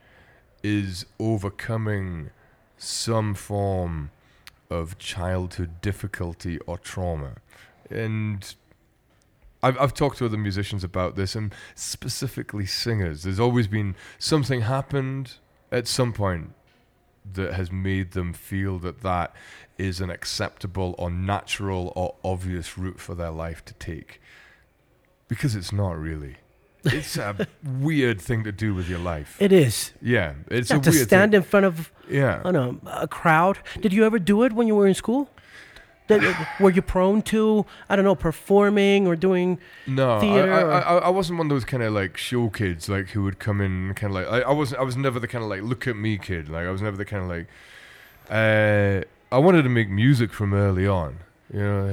is 0.62 1.06
overcoming 1.18 2.30
some 2.76 3.34
form 3.34 4.10
of 4.70 4.98
childhood 4.98 5.80
difficulty 5.80 6.58
or 6.60 6.78
trauma. 6.78 7.34
And 7.90 8.54
I've, 9.62 9.78
I've 9.78 9.94
talked 9.94 10.18
to 10.18 10.26
other 10.26 10.38
musicians 10.38 10.82
about 10.84 11.16
this, 11.16 11.34
and 11.34 11.54
specifically 11.74 12.66
singers. 12.66 13.22
There's 13.24 13.40
always 13.40 13.66
been 13.68 13.94
something 14.18 14.62
happened 14.62 15.34
at 15.70 15.86
some 15.86 16.12
point 16.12 16.52
that 17.34 17.52
has 17.54 17.70
made 17.70 18.12
them 18.12 18.32
feel 18.32 18.78
that 18.78 19.02
that 19.02 19.34
is 19.78 20.00
an 20.00 20.10
acceptable 20.10 20.94
or 20.98 21.10
natural 21.10 21.92
or 21.94 22.14
obvious 22.24 22.76
route 22.78 22.98
for 23.00 23.14
their 23.14 23.30
life 23.30 23.64
to 23.66 23.74
take. 23.74 24.20
Because 25.28 25.54
it's 25.54 25.72
not 25.72 25.98
really. 25.98 26.36
It's 26.82 27.18
a 27.18 27.46
weird 27.62 28.22
thing 28.22 28.42
to 28.44 28.52
do 28.52 28.74
with 28.74 28.88
your 28.88 28.98
life. 29.00 29.36
It 29.38 29.52
is. 29.52 29.92
yeah, 30.00 30.32
it's 30.50 30.70
Yeah, 30.70 30.78
a 30.78 30.80
to 30.80 30.90
weird 30.90 31.06
stand 31.06 31.32
thing. 31.32 31.36
in 31.36 31.42
front 31.42 31.66
of 31.66 31.92
Yeah. 32.08 32.40
I 32.42 32.50
don't 32.52 32.82
know 32.82 32.90
a 32.90 33.06
crowd. 33.06 33.58
Did 33.82 33.92
you 33.92 34.06
ever 34.06 34.18
do 34.18 34.44
it 34.44 34.54
when 34.54 34.66
you 34.66 34.74
were 34.74 34.86
in 34.86 34.94
school? 34.94 35.28
Were 36.60 36.70
you 36.70 36.82
prone 36.82 37.22
to 37.22 37.64
I 37.88 37.96
don't 37.96 38.04
know 38.04 38.14
performing 38.14 39.06
or 39.06 39.16
doing? 39.16 39.58
No, 39.86 40.16
I, 40.16 40.20
theater 40.20 40.52
I, 40.52 40.62
or- 40.62 40.72
I, 40.72 40.98
I 40.98 41.08
wasn't 41.08 41.38
one 41.38 41.46
of 41.46 41.50
those 41.50 41.64
kind 41.64 41.82
of 41.82 41.92
like 41.92 42.16
show 42.16 42.48
kids 42.48 42.88
like 42.88 43.08
who 43.10 43.22
would 43.24 43.38
come 43.38 43.60
in 43.60 43.94
kind 43.94 44.14
of 44.14 44.22
like 44.22 44.26
I, 44.26 44.48
I 44.50 44.52
wasn't 44.52 44.80
I 44.80 44.84
was 44.84 44.96
never 44.96 45.20
the 45.20 45.28
kind 45.28 45.44
of 45.44 45.50
like 45.50 45.62
look 45.62 45.86
at 45.86 45.96
me 45.96 46.18
kid. 46.18 46.48
Like 46.48 46.66
I 46.66 46.70
was 46.70 46.82
never 46.82 46.96
the 46.96 47.04
kind 47.04 47.22
of 47.24 47.28
like 47.28 47.46
uh, 48.30 49.04
I 49.32 49.38
wanted 49.38 49.62
to 49.62 49.68
make 49.68 49.88
music 49.88 50.32
from 50.32 50.54
early 50.54 50.86
on. 50.86 51.18
You 51.52 51.60
know 51.60 51.86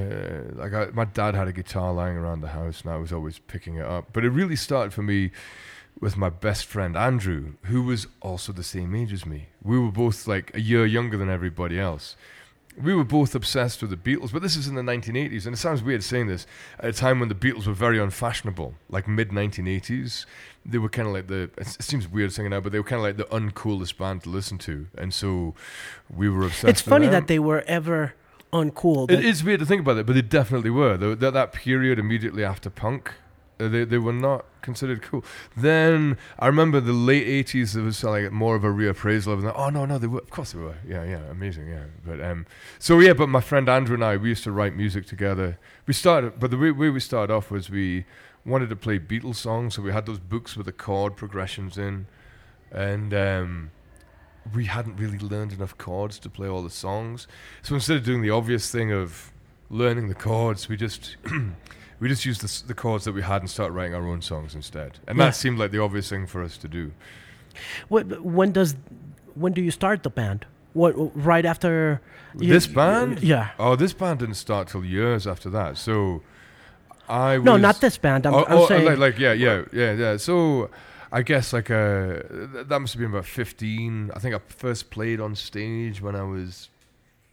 uh, 0.55 0.61
like 0.61 0.73
I, 0.73 0.91
my 0.93 1.05
dad 1.05 1.33
had 1.33 1.47
a 1.47 1.53
guitar 1.53 1.91
lying 1.93 2.15
around 2.15 2.41
the 2.41 2.49
house 2.49 2.81
and 2.81 2.91
I 2.91 2.97
was 2.97 3.11
always 3.11 3.39
picking 3.39 3.75
it 3.77 3.85
up. 3.85 4.09
But 4.13 4.23
it 4.23 4.29
really 4.29 4.55
started 4.55 4.93
for 4.93 5.01
me 5.03 5.31
with 5.99 6.15
my 6.15 6.29
best 6.29 6.65
friend 6.65 6.95
Andrew 6.95 7.53
who 7.63 7.81
was 7.81 8.05
also 8.21 8.53
the 8.53 8.63
same 8.63 8.93
age 8.93 9.11
as 9.11 9.25
me. 9.25 9.47
We 9.63 9.79
were 9.79 9.91
both 9.91 10.27
like 10.27 10.51
a 10.55 10.61
year 10.61 10.85
younger 10.85 11.17
than 11.17 11.29
everybody 11.29 11.79
else 11.79 12.15
we 12.81 12.93
were 12.93 13.03
both 13.03 13.33
obsessed 13.33 13.81
with 13.81 13.91
the 13.91 13.97
Beatles, 13.97 14.31
but 14.31 14.41
this 14.41 14.55
is 14.55 14.67
in 14.67 14.75
the 14.75 14.81
1980s, 14.81 15.45
and 15.45 15.53
it 15.53 15.57
sounds 15.57 15.81
weird 15.81 16.03
saying 16.03 16.27
this 16.27 16.45
at 16.79 16.89
a 16.89 16.93
time 16.93 17.19
when 17.19 17.29
the 17.29 17.35
Beatles 17.35 17.65
were 17.65 17.73
very 17.73 17.99
unfashionable, 17.99 18.75
like 18.89 19.07
mid 19.07 19.29
1980s. 19.29 20.25
They 20.65 20.77
were 20.77 20.89
kind 20.89 21.07
of 21.07 21.13
like 21.13 21.27
the. 21.27 21.49
It 21.57 21.67
seems 21.81 22.07
weird 22.07 22.33
saying 22.33 22.47
it 22.47 22.49
now, 22.49 22.59
but 22.59 22.71
they 22.71 22.79
were 22.79 22.83
kind 22.83 22.99
of 22.99 23.03
like 23.03 23.17
the 23.17 23.35
uncoolest 23.35 23.97
band 23.97 24.23
to 24.23 24.29
listen 24.29 24.57
to, 24.59 24.87
and 24.97 25.13
so 25.13 25.55
we 26.13 26.29
were 26.29 26.45
obsessed. 26.45 26.65
It's 26.67 26.81
funny 26.81 27.05
them. 27.05 27.13
that 27.13 27.27
they 27.27 27.39
were 27.39 27.63
ever 27.67 28.13
uncool. 28.53 29.09
It 29.09 29.23
is 29.23 29.43
weird 29.43 29.59
to 29.61 29.65
think 29.65 29.81
about 29.81 29.97
it, 29.97 30.05
but 30.05 30.13
they 30.13 30.21
definitely 30.21 30.69
were. 30.69 30.97
They, 30.97 31.15
that 31.15 31.33
that 31.33 31.53
period 31.53 31.99
immediately 31.99 32.43
after 32.43 32.69
punk, 32.69 33.13
they 33.57 33.83
they 33.85 33.97
were 33.97 34.13
not 34.13 34.45
considered 34.61 35.01
cool. 35.01 35.23
Then 35.55 36.17
I 36.37 36.47
remember 36.47 36.79
the 36.79 36.93
late 36.93 37.27
'80s. 37.47 37.73
There 37.73 37.83
was 37.83 38.03
uh, 38.03 38.11
like 38.11 38.31
more 38.31 38.55
of 38.55 38.63
a 38.63 38.67
reappraisal 38.67 39.33
of 39.33 39.41
them. 39.41 39.53
Oh 39.55 39.69
no, 39.69 39.85
no, 39.85 39.97
they 39.97 40.07
were. 40.07 40.19
Of 40.19 40.29
course 40.29 40.51
they 40.51 40.59
were. 40.59 40.77
Yeah, 40.87 41.03
yeah, 41.03 41.21
amazing. 41.29 41.67
Yeah, 41.67 41.85
but 42.05 42.21
um, 42.21 42.45
so 42.79 42.99
yeah, 42.99 43.13
but 43.13 43.29
my 43.29 43.41
friend 43.41 43.67
Andrew 43.67 43.95
and 43.95 44.03
I, 44.03 44.17
we 44.17 44.29
used 44.29 44.43
to 44.43 44.51
write 44.51 44.75
music 44.75 45.05
together. 45.05 45.57
We 45.85 45.93
started, 45.93 46.39
but 46.39 46.51
the 46.51 46.57
way, 46.57 46.71
way 46.71 46.89
we 46.89 46.99
started 46.99 47.33
off 47.33 47.49
was 47.49 47.69
we 47.69 48.05
wanted 48.45 48.69
to 48.69 48.75
play 48.75 48.99
Beatles 48.99 49.35
songs, 49.35 49.75
so 49.75 49.81
we 49.81 49.91
had 49.91 50.05
those 50.05 50.19
books 50.19 50.55
with 50.55 50.65
the 50.65 50.71
chord 50.71 51.15
progressions 51.15 51.77
in, 51.77 52.07
and 52.71 53.13
um, 53.13 53.71
we 54.53 54.65
hadn't 54.65 54.97
really 54.97 55.19
learned 55.19 55.53
enough 55.53 55.77
chords 55.77 56.19
to 56.19 56.29
play 56.29 56.47
all 56.47 56.63
the 56.63 56.69
songs. 56.69 57.27
So 57.61 57.75
instead 57.75 57.97
of 57.97 58.03
doing 58.03 58.21
the 58.21 58.29
obvious 58.29 58.71
thing 58.71 58.91
of 58.91 59.31
learning 59.69 60.07
the 60.07 60.15
chords, 60.15 60.69
we 60.69 60.77
just 60.77 61.17
we 61.99 62.07
just 62.09 62.25
used 62.25 62.41
the, 62.41 62.67
the 62.67 62.73
chords 62.73 63.05
that 63.05 63.13
we 63.13 63.21
had 63.21 63.41
and 63.41 63.49
started 63.49 63.73
writing 63.73 63.93
our 63.95 64.07
own 64.07 64.21
songs 64.21 64.55
instead. 64.55 64.99
And 65.07 65.17
Yeah. 65.17 65.25
that 65.25 65.35
seemed 65.35 65.57
like 65.59 65.71
the 65.71 65.81
obvious 65.81 66.09
thing 66.09 66.27
for 66.27 66.43
us 66.43 66.57
to 66.57 66.67
do. 66.67 66.91
What, 67.87 68.21
when 68.21 68.51
does 68.51 68.75
when 69.35 69.53
do 69.53 69.61
you 69.61 69.71
start 69.71 70.03
the 70.03 70.09
band? 70.09 70.45
What 70.73 70.93
right 71.15 71.45
after 71.45 72.01
you- 72.37 72.53
This 72.53 72.67
band? 72.67 73.23
Yeah. 73.23 73.49
Oh, 73.57 73.75
this 73.75 73.93
band 73.93 74.19
didn't 74.19 74.35
start 74.35 74.67
till 74.67 74.85
years 74.85 75.25
after 75.27 75.49
that. 75.51 75.77
So 75.77 76.21
I 77.09 77.37
No, 77.37 77.57
not 77.57 77.81
this 77.81 77.97
band. 77.97 78.25
I'm, 78.27 78.33
oh, 78.33 78.45
I'm 78.45 78.57
oh, 78.57 78.67
saying 78.67 78.85
like, 78.85 78.97
like 78.97 79.19
yeah, 79.19 79.33
yeah, 79.33 79.63
yeah, 79.71 79.93
yeah. 79.93 80.17
So 80.17 80.69
I 81.11 81.21
guess 81.21 81.53
like 81.53 81.71
uh, 81.71 82.21
that 82.69 82.77
must 82.81 82.93
have 82.93 82.99
been 82.99 83.11
about 83.11 83.25
fifteen. 83.25 84.11
I 84.15 84.19
think 84.19 84.35
I 84.35 84.39
first 84.49 84.89
played 84.91 85.19
on 85.21 85.35
stage 85.35 86.01
when 86.01 86.15
I 86.15 86.23
was 86.23 86.69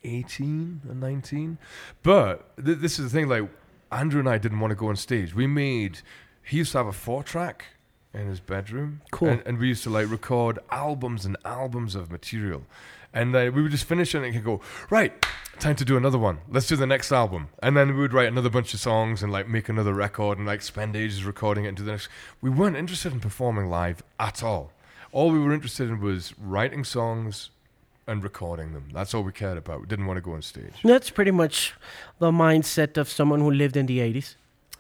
eighteen 0.05 0.81
or 0.89 0.95
nineteen. 0.95 1.59
But 2.03 2.57
th- 2.65 2.79
this 2.79 2.99
is 2.99 3.11
the 3.11 3.19
thing. 3.19 3.29
Like 3.29 3.49
Andrew 3.95 4.19
and 4.19 4.29
I 4.29 4.39
didn't 4.39 4.61
want 4.61 4.73
to 4.73 4.75
go 4.75 4.89
on 4.89 4.97
stage. 4.97 5.35
We 5.35 5.47
made. 5.47 6.01
He 6.43 6.59
used 6.59 6.73
to 6.73 6.79
have 6.79 6.87
a 6.87 6.93
four 6.93 7.23
track 7.23 7.67
in 8.13 8.27
his 8.27 8.41
bedroom. 8.41 9.03
Cool. 9.13 9.29
And, 9.29 9.43
and 9.47 9.59
we 9.59 9.69
used 9.69 9.85
to 9.85 9.91
like 9.91 10.11
record 10.11 10.59
albums 10.71 11.25
and 11.25 11.37
albums 11.45 11.95
of 11.95 12.11
material. 12.11 12.65
And 13.13 13.35
uh, 13.35 13.51
we 13.55 13.63
would 13.63 13.71
just 13.71 13.85
finish 13.85 14.15
it 14.15 14.23
and 14.23 14.35
he'd 14.35 14.45
go, 14.45 14.61
right, 14.91 15.13
time 15.61 15.77
to 15.77 15.85
do 15.85 15.97
another 15.97 16.19
one. 16.19 16.41
Let's 16.51 16.67
do 16.67 16.75
the 16.75 16.87
next 16.87 17.13
album. 17.13 17.49
And 17.63 17.77
then 17.77 17.95
we 17.95 18.01
would 18.01 18.13
write 18.13 18.27
another 18.27 18.51
bunch 18.51 18.75
of 18.75 18.81
songs 18.81 19.23
and 19.23 19.31
like 19.31 19.49
make 19.49 19.69
another 19.69 19.95
record 19.95 20.39
and 20.39 20.47
like 20.47 20.63
spend 20.63 20.97
ages 20.97 21.25
recording 21.25 21.65
it 21.65 21.69
and 21.69 21.77
do 21.77 21.85
the 21.85 21.93
next. 21.93 22.09
We 22.41 22.51
weren't 22.51 22.77
interested 22.77 23.13
in 23.13 23.21
performing 23.21 23.71
live 23.71 24.03
at 24.19 24.43
all. 24.43 24.73
All 25.13 25.31
we 25.31 25.39
were 25.39 25.53
interested 25.53 25.89
in 25.89 26.01
was 26.01 26.35
writing 26.37 26.83
songs 26.83 27.51
and 28.07 28.23
recording 28.23 28.73
them. 28.73 28.89
That's 28.93 29.15
all 29.15 29.23
we 29.23 29.33
cared 29.33 29.57
about. 29.59 29.81
We 29.81 29.87
didn't 29.87 30.07
want 30.07 30.19
to 30.19 30.21
go 30.21 30.33
on 30.33 30.43
stage. 30.43 30.75
that's 30.85 31.11
pretty 31.11 31.31
much 31.31 31.75
the 32.19 32.31
mindset 32.31 32.97
of 32.97 33.09
someone 33.09 33.41
who 33.41 33.51
lived 33.51 33.77
in 33.77 33.87
the 33.87 33.99
80s. 34.01 34.37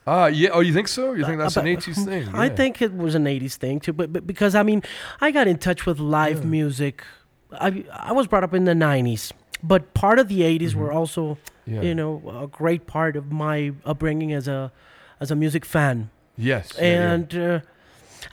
Ah, 0.07 0.27
yeah. 0.27 0.51
Oh, 0.53 0.61
you 0.61 0.75
think 0.75 0.89
so? 0.89 1.15
You 1.15 1.25
think 1.25 1.39
that's 1.39 1.57
an 1.57 1.65
80s 1.65 2.05
thing? 2.05 2.29
I 2.35 2.49
think 2.51 2.83
it 2.83 2.95
was 2.95 3.15
an 3.15 3.25
80s 3.25 3.55
thing 3.57 3.81
too, 3.81 3.93
but, 3.95 4.13
but 4.13 4.27
because 4.27 4.55
I 4.55 4.63
mean, 4.63 4.83
I 5.21 5.31
got 5.31 5.49
in 5.49 5.57
touch 5.59 5.87
with 5.87 5.99
live 5.99 6.45
music. 6.45 7.03
I 7.53 7.85
I 7.91 8.13
was 8.13 8.27
brought 8.27 8.45
up 8.45 8.53
in 8.53 8.65
the 8.65 8.73
90s, 8.75 9.33
but 9.63 9.95
part 9.95 10.19
of 10.19 10.29
the 10.29 10.41
80s 10.43 10.75
were 10.75 10.93
also, 10.93 11.39
Mm-hmm. 11.67 11.75
Yeah. 11.77 11.83
you 11.89 11.95
know, 11.95 12.21
a 12.43 12.47
great 12.47 12.87
part 12.87 13.17
of 13.17 13.33
my 13.33 13.73
upbringing 13.87 14.35
as 14.35 14.47
a 14.47 14.71
as 15.19 15.31
a 15.31 15.35
music 15.35 15.65
fan. 15.65 16.11
Yes. 16.37 16.75
yeah, 16.77 16.85
yeah. 16.85 17.13
and 17.13 17.35
uh, 17.35 17.61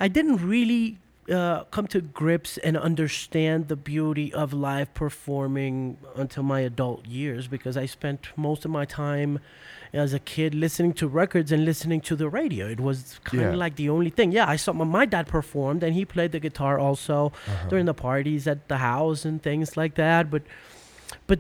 I 0.02 0.10
didn't 0.10 0.46
really 0.46 0.98
uh, 1.30 1.64
come 1.66 1.88
to 1.88 2.02
grips 2.02 2.58
and 2.58 2.76
understand 2.78 3.68
the 3.68 3.76
beauty 3.76 4.34
of 4.34 4.54
live 4.54 4.94
performing 4.94 5.98
until 6.16 6.44
my 6.44 6.62
adult 6.62 7.06
years 7.06 7.48
because 7.48 7.78
I 7.78 7.86
spent 7.86 8.30
most 8.36 8.66
of 8.66 8.72
my 8.72 8.86
time 8.86 9.40
as 9.94 10.14
a 10.14 10.20
kid 10.20 10.56
listening 10.56 10.94
to 10.94 11.08
records 11.08 11.52
and 11.52 11.64
listening 11.66 12.02
to 12.02 12.16
the 12.16 12.28
radio. 12.30 12.68
It 12.68 12.80
was 12.80 13.20
kind 13.24 13.44
of 13.44 13.52
Yeah. 13.52 13.58
like 13.58 13.76
the 13.76 13.90
only 13.90 14.10
thing. 14.10 14.32
Yeah, 14.32 14.48
I 14.48 14.56
saw 14.56 14.74
my, 14.74 14.86
my 14.86 15.06
dad 15.06 15.28
performed 15.28 15.84
and 15.84 15.94
he 15.94 16.06
played 16.06 16.32
the 16.32 16.40
guitar 16.40 16.80
also 16.80 17.32
Uh-huh. 17.48 17.70
during 17.70 17.86
the 17.86 17.94
parties 17.94 18.48
at 18.48 18.68
the 18.68 18.78
house 18.78 19.26
and 19.26 19.42
things 19.44 19.76
like 19.78 19.96
that. 19.96 20.32
But 20.32 20.44
but 21.28 21.40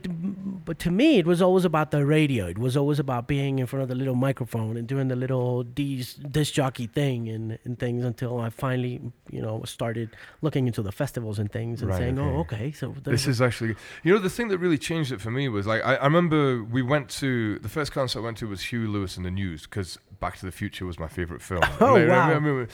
but 0.65 0.77
to 0.79 0.91
me 0.91 1.17
it 1.17 1.25
was 1.25 1.41
always 1.41 1.65
about 1.65 1.91
the 1.91 2.05
radio 2.05 2.47
it 2.47 2.57
was 2.57 2.75
always 2.75 2.99
about 2.99 3.27
being 3.27 3.59
in 3.59 3.65
front 3.65 3.83
of 3.83 3.89
the 3.89 3.95
little 3.95 4.15
microphone 4.15 4.77
and 4.77 4.87
doing 4.87 5.07
the 5.07 5.15
little 5.15 5.63
dis- 5.63 6.15
disc 6.15 6.53
jockey 6.53 6.87
thing 6.87 7.29
and, 7.29 7.57
and 7.63 7.79
things 7.79 8.03
until 8.03 8.39
i 8.39 8.49
finally 8.49 8.99
you 9.29 9.41
know 9.41 9.61
started 9.65 10.09
looking 10.41 10.67
into 10.67 10.81
the 10.81 10.91
festivals 10.91 11.39
and 11.39 11.51
things 11.51 11.81
and 11.81 11.89
Right, 11.91 11.99
saying 11.99 12.19
oh 12.19 12.39
okay. 12.39 12.55
okay 12.55 12.71
so 12.71 12.93
This 13.03 13.27
is 13.27 13.41
actually, 13.41 13.75
you 14.03 14.13
know, 14.13 14.19
the 14.19 14.29
thing 14.29 14.47
that 14.49 14.57
really 14.57 14.77
changed 14.77 15.11
it 15.11 15.21
for 15.21 15.31
me 15.31 15.47
was 15.49 15.65
like 15.67 15.81
I, 15.83 15.95
I 15.95 16.05
remember 16.05 16.63
we 16.63 16.81
went 16.81 17.09
to 17.21 17.59
the 17.59 17.69
first 17.69 17.91
concert 17.91 18.19
I 18.19 18.23
went 18.23 18.37
to 18.37 18.47
was 18.47 18.61
Huey 18.63 18.87
Lewis 18.87 19.17
and 19.17 19.25
the 19.25 19.31
News 19.31 19.63
because 19.63 19.97
Back 20.21 20.37
to 20.37 20.45
the 20.45 20.51
Future 20.51 20.85
was 20.85 20.97
my 20.99 21.07
favorite 21.09 21.41
film. 21.41 21.61
Oh, 21.81 21.95
I 21.97 22.05
wow. 22.07 22.29
remember- 22.29 22.67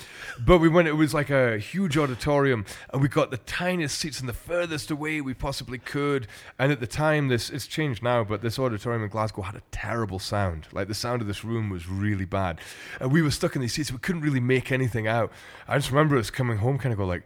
but 0.46 0.60
we 0.60 0.68
went. 0.70 0.88
It 0.88 0.94
was 0.94 1.14
like 1.14 1.30
a 1.32 1.58
huge 1.58 1.98
auditorium, 1.98 2.66
and 2.94 3.02
we 3.02 3.08
got 3.08 3.32
the 3.32 3.38
tiniest 3.38 3.98
seats 3.98 4.20
and 4.20 4.28
the 4.30 4.34
furthest 4.34 4.92
away 4.92 5.22
we 5.22 5.34
possibly 5.34 5.80
could. 5.80 6.28
And 6.60 6.72
at 6.72 6.80
the 6.82 6.86
time, 6.88 7.30
this 7.30 7.50
it's 7.50 7.66
changed 7.66 8.04
now, 8.04 8.24
but 8.26 8.42
this 8.42 8.60
auditorium 8.60 9.02
in 9.04 9.10
Glasgow 9.10 9.42
had 9.44 9.56
a 9.56 9.62
terrible 9.72 10.20
sound. 10.20 10.68
Like 10.74 10.88
the 10.90 10.94
sound 10.94 11.22
of 11.22 11.28
this 11.28 11.44
room 11.44 11.70
was 11.70 11.88
really 11.88 12.26
bad, 12.26 12.60
and 13.00 13.12
we 13.12 13.22
were 13.22 13.32
stuck 13.32 13.56
in 13.56 13.62
these 13.62 13.74
seats. 13.74 13.92
We 13.92 13.98
couldn't 14.00 14.22
really 14.22 14.42
make 14.42 14.72
anything 14.72 15.08
out. 15.08 15.32
I 15.70 15.78
just 15.78 15.90
remember 15.90 16.18
us 16.18 16.30
coming 16.30 16.58
home, 16.58 16.78
kind 16.78 16.92
of 16.92 17.00
go 17.00 17.06
like 17.06 17.24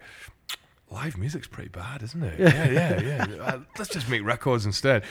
live 0.91 1.17
music's 1.17 1.47
pretty 1.47 1.69
bad, 1.69 2.03
isn't 2.03 2.21
it? 2.21 2.39
Yeah, 2.39 2.69
yeah, 2.69 3.01
yeah. 3.01 3.43
Uh, 3.43 3.59
let's 3.79 3.89
just 3.89 4.07
make 4.07 4.23
records 4.23 4.65
instead. 4.67 5.03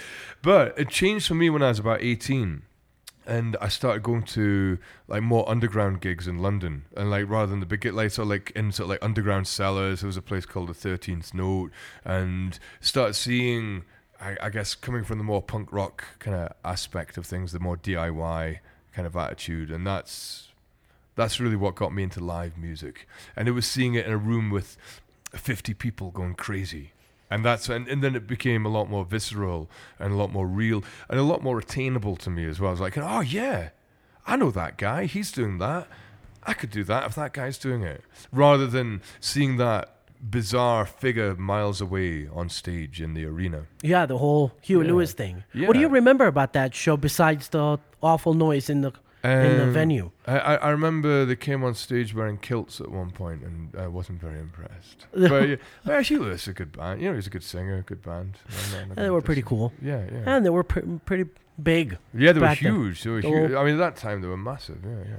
But 0.42 0.78
it 0.78 0.88
changed 0.88 1.26
for 1.26 1.34
me 1.34 1.50
when 1.50 1.62
I 1.62 1.68
was 1.68 1.78
about 1.80 2.00
18. 2.00 2.62
And 3.30 3.56
I 3.60 3.68
started 3.68 4.02
going 4.02 4.24
to 4.24 4.78
like 5.06 5.22
more 5.22 5.48
underground 5.48 6.00
gigs 6.00 6.26
in 6.26 6.38
London, 6.38 6.84
and 6.96 7.10
like 7.10 7.28
rather 7.28 7.46
than 7.46 7.60
the 7.60 7.66
big 7.66 7.84
like 7.86 8.10
so 8.10 8.24
like 8.24 8.50
in 8.56 8.72
sort 8.72 8.86
of 8.86 8.90
like 8.90 9.04
underground 9.04 9.46
cellars, 9.46 10.00
there 10.00 10.08
was 10.08 10.16
a 10.16 10.22
place 10.22 10.44
called 10.44 10.68
the 10.68 10.74
Thirteenth 10.74 11.32
Note, 11.32 11.70
and 12.04 12.58
started 12.80 13.14
seeing, 13.14 13.84
I, 14.20 14.36
I 14.42 14.50
guess, 14.50 14.74
coming 14.74 15.04
from 15.04 15.18
the 15.18 15.24
more 15.24 15.42
punk 15.42 15.72
rock 15.72 16.04
kind 16.18 16.36
of 16.36 16.52
aspect 16.64 17.16
of 17.16 17.24
things, 17.24 17.52
the 17.52 17.60
more 17.60 17.76
DIY 17.76 18.58
kind 18.92 19.06
of 19.06 19.14
attitude, 19.14 19.70
and 19.70 19.86
that's 19.86 20.48
that's 21.14 21.38
really 21.38 21.56
what 21.56 21.76
got 21.76 21.94
me 21.94 22.02
into 22.02 22.18
live 22.18 22.58
music. 22.58 23.06
And 23.36 23.46
it 23.46 23.52
was 23.52 23.66
seeing 23.66 23.94
it 23.94 24.06
in 24.06 24.12
a 24.12 24.18
room 24.18 24.50
with 24.50 24.76
50 25.32 25.74
people 25.74 26.10
going 26.10 26.34
crazy. 26.34 26.92
And 27.30 27.44
that's 27.44 27.68
and, 27.68 27.86
and 27.88 28.02
then 28.02 28.16
it 28.16 28.26
became 28.26 28.66
a 28.66 28.68
lot 28.68 28.90
more 28.90 29.04
visceral 29.04 29.70
and 29.98 30.12
a 30.12 30.16
lot 30.16 30.32
more 30.32 30.46
real 30.46 30.82
and 31.08 31.18
a 31.18 31.22
lot 31.22 31.42
more 31.42 31.58
attainable 31.58 32.16
to 32.16 32.30
me 32.30 32.44
as 32.46 32.58
well. 32.58 32.70
I 32.70 32.72
was 32.72 32.80
like, 32.80 32.98
oh 32.98 33.20
yeah, 33.20 33.68
I 34.26 34.36
know 34.36 34.50
that 34.50 34.76
guy. 34.78 35.04
He's 35.04 35.30
doing 35.30 35.58
that. 35.58 35.86
I 36.42 36.54
could 36.54 36.70
do 36.70 36.82
that 36.84 37.04
if 37.06 37.14
that 37.14 37.32
guy's 37.32 37.58
doing 37.58 37.82
it. 37.82 38.02
Rather 38.32 38.66
than 38.66 39.00
seeing 39.20 39.58
that 39.58 39.94
bizarre 40.22 40.84
figure 40.86 41.34
miles 41.36 41.80
away 41.80 42.28
on 42.34 42.48
stage 42.50 43.00
in 43.00 43.14
the 43.14 43.24
arena. 43.24 43.64
yeah 43.82 44.04
the 44.04 44.18
whole 44.18 44.52
Hugh 44.60 44.82
Yeah. 44.82 44.88
lewis 44.88 45.12
thing 45.14 45.44
Yeah. 45.54 45.66
what 45.66 45.72
do 45.72 45.80
you 45.80 45.88
remember 45.88 46.26
about 46.26 46.52
that 46.52 46.74
show 46.74 46.98
besides 46.98 47.48
the 47.48 47.78
awful 48.02 48.34
noise 48.34 48.68
in 48.68 48.82
the 48.82 48.92
in 49.24 49.56
the 49.58 49.62
Um, 49.64 49.72
venue. 49.72 50.10
I, 50.26 50.56
I 50.56 50.70
remember 50.70 51.24
they 51.24 51.36
came 51.36 51.62
on 51.64 51.74
stage 51.74 52.14
wearing 52.14 52.38
kilts 52.38 52.80
at 52.80 52.90
one 52.90 53.10
point, 53.10 53.42
and 53.42 53.74
I 53.76 53.86
wasn't 53.86 54.20
very 54.20 54.38
impressed. 54.38 55.06
but 55.12 55.48
yeah, 55.48 55.56
actually, 55.88 56.26
it 56.26 56.32
was 56.32 56.48
a 56.48 56.52
good 56.52 56.72
band. 56.72 57.00
You 57.00 57.06
know, 57.08 57.12
he 57.12 57.16
was 57.16 57.26
a 57.26 57.30
good 57.30 57.42
singer, 57.44 57.82
good 57.82 58.02
band. 58.02 58.38
I'm 58.48 58.72
not- 58.72 58.80
I'm 58.82 58.88
not 58.88 58.96
Yeah, 58.98 59.02
they 59.04 59.10
were 59.10 59.22
pretty 59.22 59.42
cool. 59.42 59.72
Yeah, 59.82 60.02
yeah. 60.12 60.22
And 60.36 60.44
they 60.46 60.50
were 60.50 60.64
pre- 60.64 61.00
pretty 61.04 61.30
big. 61.62 61.98
yeah, 62.14 62.32
they 62.32 62.40
were 62.40 62.46
then. 62.46 62.56
huge. 62.56 63.02
They 63.02 63.10
were- 63.10 63.20
huge. 63.20 63.52
I 63.52 63.62
mean, 63.64 63.74
at 63.74 63.78
that 63.78 63.96
time 63.96 64.22
they 64.22 64.28
were 64.28 64.36
massive. 64.36 64.78
Yeah, 64.84 65.04
yeah. 65.12 65.16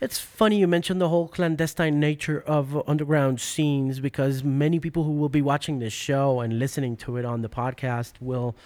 It's 0.00 0.18
funny 0.18 0.58
you 0.58 0.66
mentioned 0.68 1.00
the 1.00 1.08
whole 1.08 1.28
clandestine 1.28 1.98
nature 2.00 2.40
of 2.46 2.82
underground 2.88 3.40
scenes 3.40 4.00
because 4.00 4.42
many 4.44 4.78
people 4.80 5.02
who 5.04 5.12
will 5.12 5.28
be 5.28 5.42
watching 5.42 5.80
this 5.80 5.92
show 5.92 6.40
and 6.40 6.58
listening 6.58 6.96
to 6.98 7.16
it 7.16 7.24
on 7.24 7.42
the 7.42 7.48
podcast 7.48 8.12
will 8.20 8.56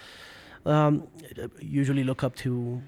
um, 0.65 1.07
usually 1.59 2.03
look 2.03 2.23
up 2.23 2.35
to 2.37 2.81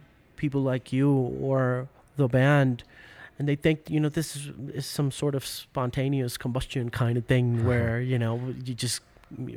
people 0.43 0.61
like 0.61 0.91
you 0.91 1.09
or 1.41 1.87
the 2.17 2.27
band. 2.27 2.83
And 3.39 3.47
they 3.47 3.55
think, 3.55 3.89
you 3.89 3.99
know, 4.01 4.09
this 4.09 4.35
is, 4.35 4.51
is 4.73 4.85
some 4.85 5.09
sort 5.09 5.35
of 5.35 5.45
spontaneous 5.45 6.35
combustion 6.37 6.89
kind 6.89 7.17
of 7.17 7.25
thing 7.25 7.65
where, 7.65 8.01
you 8.01 8.19
know, 8.19 8.33
you 8.65 8.73
just, 8.73 8.99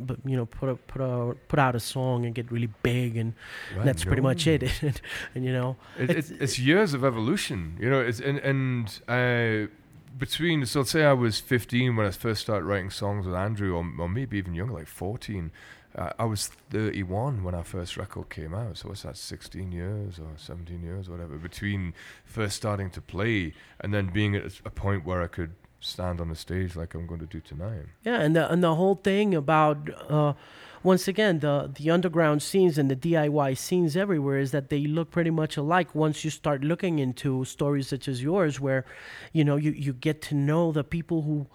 but 0.09 0.19
you 0.25 0.37
know, 0.37 0.47
put 0.47 0.69
a, 0.69 0.77
put 0.77 1.03
a, 1.03 1.35
put 1.49 1.59
out 1.59 1.75
a 1.75 1.81
song 1.81 2.25
and 2.25 2.37
get 2.37 2.53
really 2.53 2.71
big, 2.85 3.17
and 3.17 3.35
Right, 3.75 3.85
that's 3.85 4.05
pretty 4.05 4.23
much 4.23 4.47
it. 4.47 4.63
and, 4.83 5.01
and 5.35 5.45
you 5.45 5.53
know, 5.53 5.77
It, 5.99 6.11
it's, 6.11 6.31
it's 6.31 6.59
years 6.59 6.95
of 6.95 7.05
evolution, 7.05 7.77
you 7.81 7.91
know. 7.91 8.01
It's 8.01 8.21
and 8.21 8.39
and 8.39 8.85
uh, 9.19 9.69
between 10.17 10.65
so 10.65 10.81
let's 10.81 10.93
say 10.93 11.05
I 11.05 11.13
was 11.13 11.41
15 11.41 11.97
when 11.97 12.07
I 12.07 12.11
first 12.11 12.41
started 12.41 12.65
writing 12.65 12.91
songs 12.91 13.27
with 13.27 13.35
Andrew, 13.35 13.75
or, 13.75 13.85
or 13.99 14.09
maybe 14.09 14.39
even 14.39 14.55
younger, 14.55 14.75
like 14.75 14.87
14. 14.87 15.51
Uh, 15.97 16.11
I 16.19 16.25
was 16.25 16.49
31 16.71 17.43
when 17.43 17.55
our 17.55 17.65
first 17.65 17.97
record 17.97 18.29
came 18.29 18.55
out, 18.55 18.77
so 18.77 18.89
what's 18.89 19.03
that? 19.03 19.17
16 19.17 19.73
years 19.73 20.19
or 20.19 20.29
17 20.37 20.83
years, 20.83 21.09
whatever, 21.09 21.37
between 21.37 21.95
first 22.25 22.57
starting 22.57 22.91
to 22.91 23.01
play 23.01 23.55
and 23.81 23.95
then 23.95 24.09
being 24.09 24.37
at 24.37 24.61
a 24.65 24.71
point 24.71 25.07
where 25.07 25.23
I 25.23 25.27
could 25.27 25.55
stand 25.81 26.21
on 26.21 26.29
the 26.29 26.37
stage 26.37 26.77
like 26.77 26.95
I'm 26.95 27.07
going 27.07 27.21
to 27.21 27.27
do 27.27 27.41
tonight. 27.41 27.87
Yeah, 28.05 28.21
and 28.21 28.35
the 28.37 28.51
and 28.51 28.63
the 28.63 28.75
whole 28.75 28.97
thing 28.97 29.35
about 29.35 29.89
uh, 30.11 30.35
once 30.83 31.09
again 31.09 31.41
the 31.41 31.71
the 31.75 31.91
underground 31.91 32.43
scenes 32.43 32.77
and 32.77 32.91
the 32.91 32.97
DIY 32.97 33.57
scenes 33.57 33.97
everywhere 33.97 34.39
is 34.39 34.51
that 34.51 34.69
they 34.69 34.87
look 34.87 35.11
pretty 35.11 35.31
much 35.31 35.57
alike. 35.57 35.95
Once 35.95 36.25
you 36.25 36.31
start 36.31 36.63
looking 36.63 36.99
into 36.99 37.45
stories 37.45 37.89
such 37.89 38.09
as 38.09 38.23
yours, 38.23 38.61
where 38.61 38.85
you 39.33 39.45
know 39.45 39.57
you 39.57 39.71
you 39.71 39.93
get 39.93 40.21
to 40.23 40.35
know 40.35 40.73
the 40.73 40.85
people 40.85 41.23
who 41.23 41.47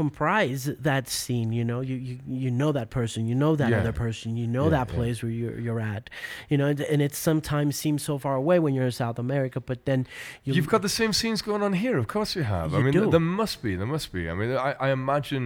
comprise 0.00 0.64
that 0.90 1.04
scene 1.08 1.50
you 1.58 1.64
know 1.70 1.80
you 1.80 1.96
you, 2.08 2.16
you 2.44 2.50
know 2.50 2.70
that 2.78 2.88
person 2.98 3.26
you 3.30 3.34
know 3.42 3.52
that 3.56 3.70
Yeah. 3.70 3.80
other 3.80 3.94
person 4.04 4.36
you 4.36 4.46
know 4.46 4.64
Yeah, 4.64 4.76
that 4.76 4.88
yeah. 4.90 4.94
place 4.98 5.16
where 5.22 5.32
you're, 5.40 5.58
you're 5.58 5.80
at 5.94 6.10
you 6.50 6.56
know 6.58 6.66
and, 6.72 6.80
and 6.92 7.00
it 7.08 7.14
sometimes 7.14 7.72
seems 7.84 8.00
so 8.10 8.18
far 8.18 8.34
away 8.42 8.56
when 8.58 8.74
you're 8.74 8.84
in 8.92 8.96
south 9.04 9.18
america 9.18 9.58
but 9.70 9.78
then 9.88 10.00
you 10.44 10.52
You've 10.56 10.68
got 10.68 10.82
the 10.82 10.94
same 11.00 11.12
scenes 11.20 11.40
going 11.40 11.62
on 11.68 11.72
here, 11.84 11.96
of 12.02 12.06
course 12.08 12.30
you 12.36 12.42
have. 12.56 12.68
I 12.74 12.78
mean, 12.84 12.92
do. 12.92 13.00
th- 13.00 13.10
there 13.10 13.28
must 13.40 13.56
be, 13.66 13.72
there 13.80 13.86
must 13.96 14.08
be. 14.16 14.22
I 14.32 14.34
mean, 14.40 14.50
I, 14.68 14.70
I 14.86 14.88
imagine 15.00 15.44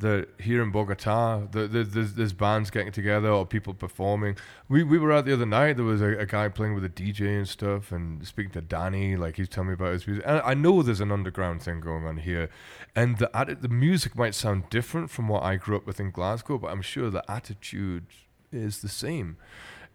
that 0.00 0.28
here 0.38 0.62
in 0.62 0.70
Bogota, 0.70 1.46
the, 1.50 1.66
the, 1.66 1.82
there's, 1.82 2.14
there's 2.14 2.32
bands 2.32 2.70
getting 2.70 2.92
together 2.92 3.30
or 3.30 3.46
people 3.46 3.72
performing. 3.72 4.36
We 4.68 4.82
we 4.82 4.98
were 4.98 5.12
out 5.12 5.24
the 5.24 5.32
other 5.32 5.46
night. 5.46 5.76
There 5.76 5.84
was 5.84 6.02
a, 6.02 6.18
a 6.18 6.26
guy 6.26 6.48
playing 6.48 6.74
with 6.74 6.84
a 6.84 6.88
DJ 6.88 7.36
and 7.36 7.48
stuff, 7.48 7.92
and 7.92 8.26
speaking 8.26 8.52
to 8.52 8.60
Danny, 8.60 9.16
like 9.16 9.36
he's 9.36 9.48
telling 9.48 9.68
me 9.68 9.74
about 9.74 9.92
his 9.92 10.06
music. 10.06 10.24
And 10.26 10.42
I 10.44 10.54
know 10.54 10.82
there's 10.82 11.00
an 11.00 11.12
underground 11.12 11.62
thing 11.62 11.80
going 11.80 12.04
on 12.04 12.18
here, 12.18 12.50
and 12.94 13.18
the 13.18 13.30
atti- 13.34 13.60
the 13.60 13.68
music 13.68 14.16
might 14.16 14.34
sound 14.34 14.68
different 14.68 15.10
from 15.10 15.28
what 15.28 15.42
I 15.42 15.56
grew 15.56 15.76
up 15.76 15.86
with 15.86 15.98
in 15.98 16.10
Glasgow, 16.10 16.58
but 16.58 16.68
I'm 16.68 16.82
sure 16.82 17.08
the 17.08 17.28
attitude 17.30 18.06
is 18.52 18.82
the 18.82 18.88
same. 18.88 19.36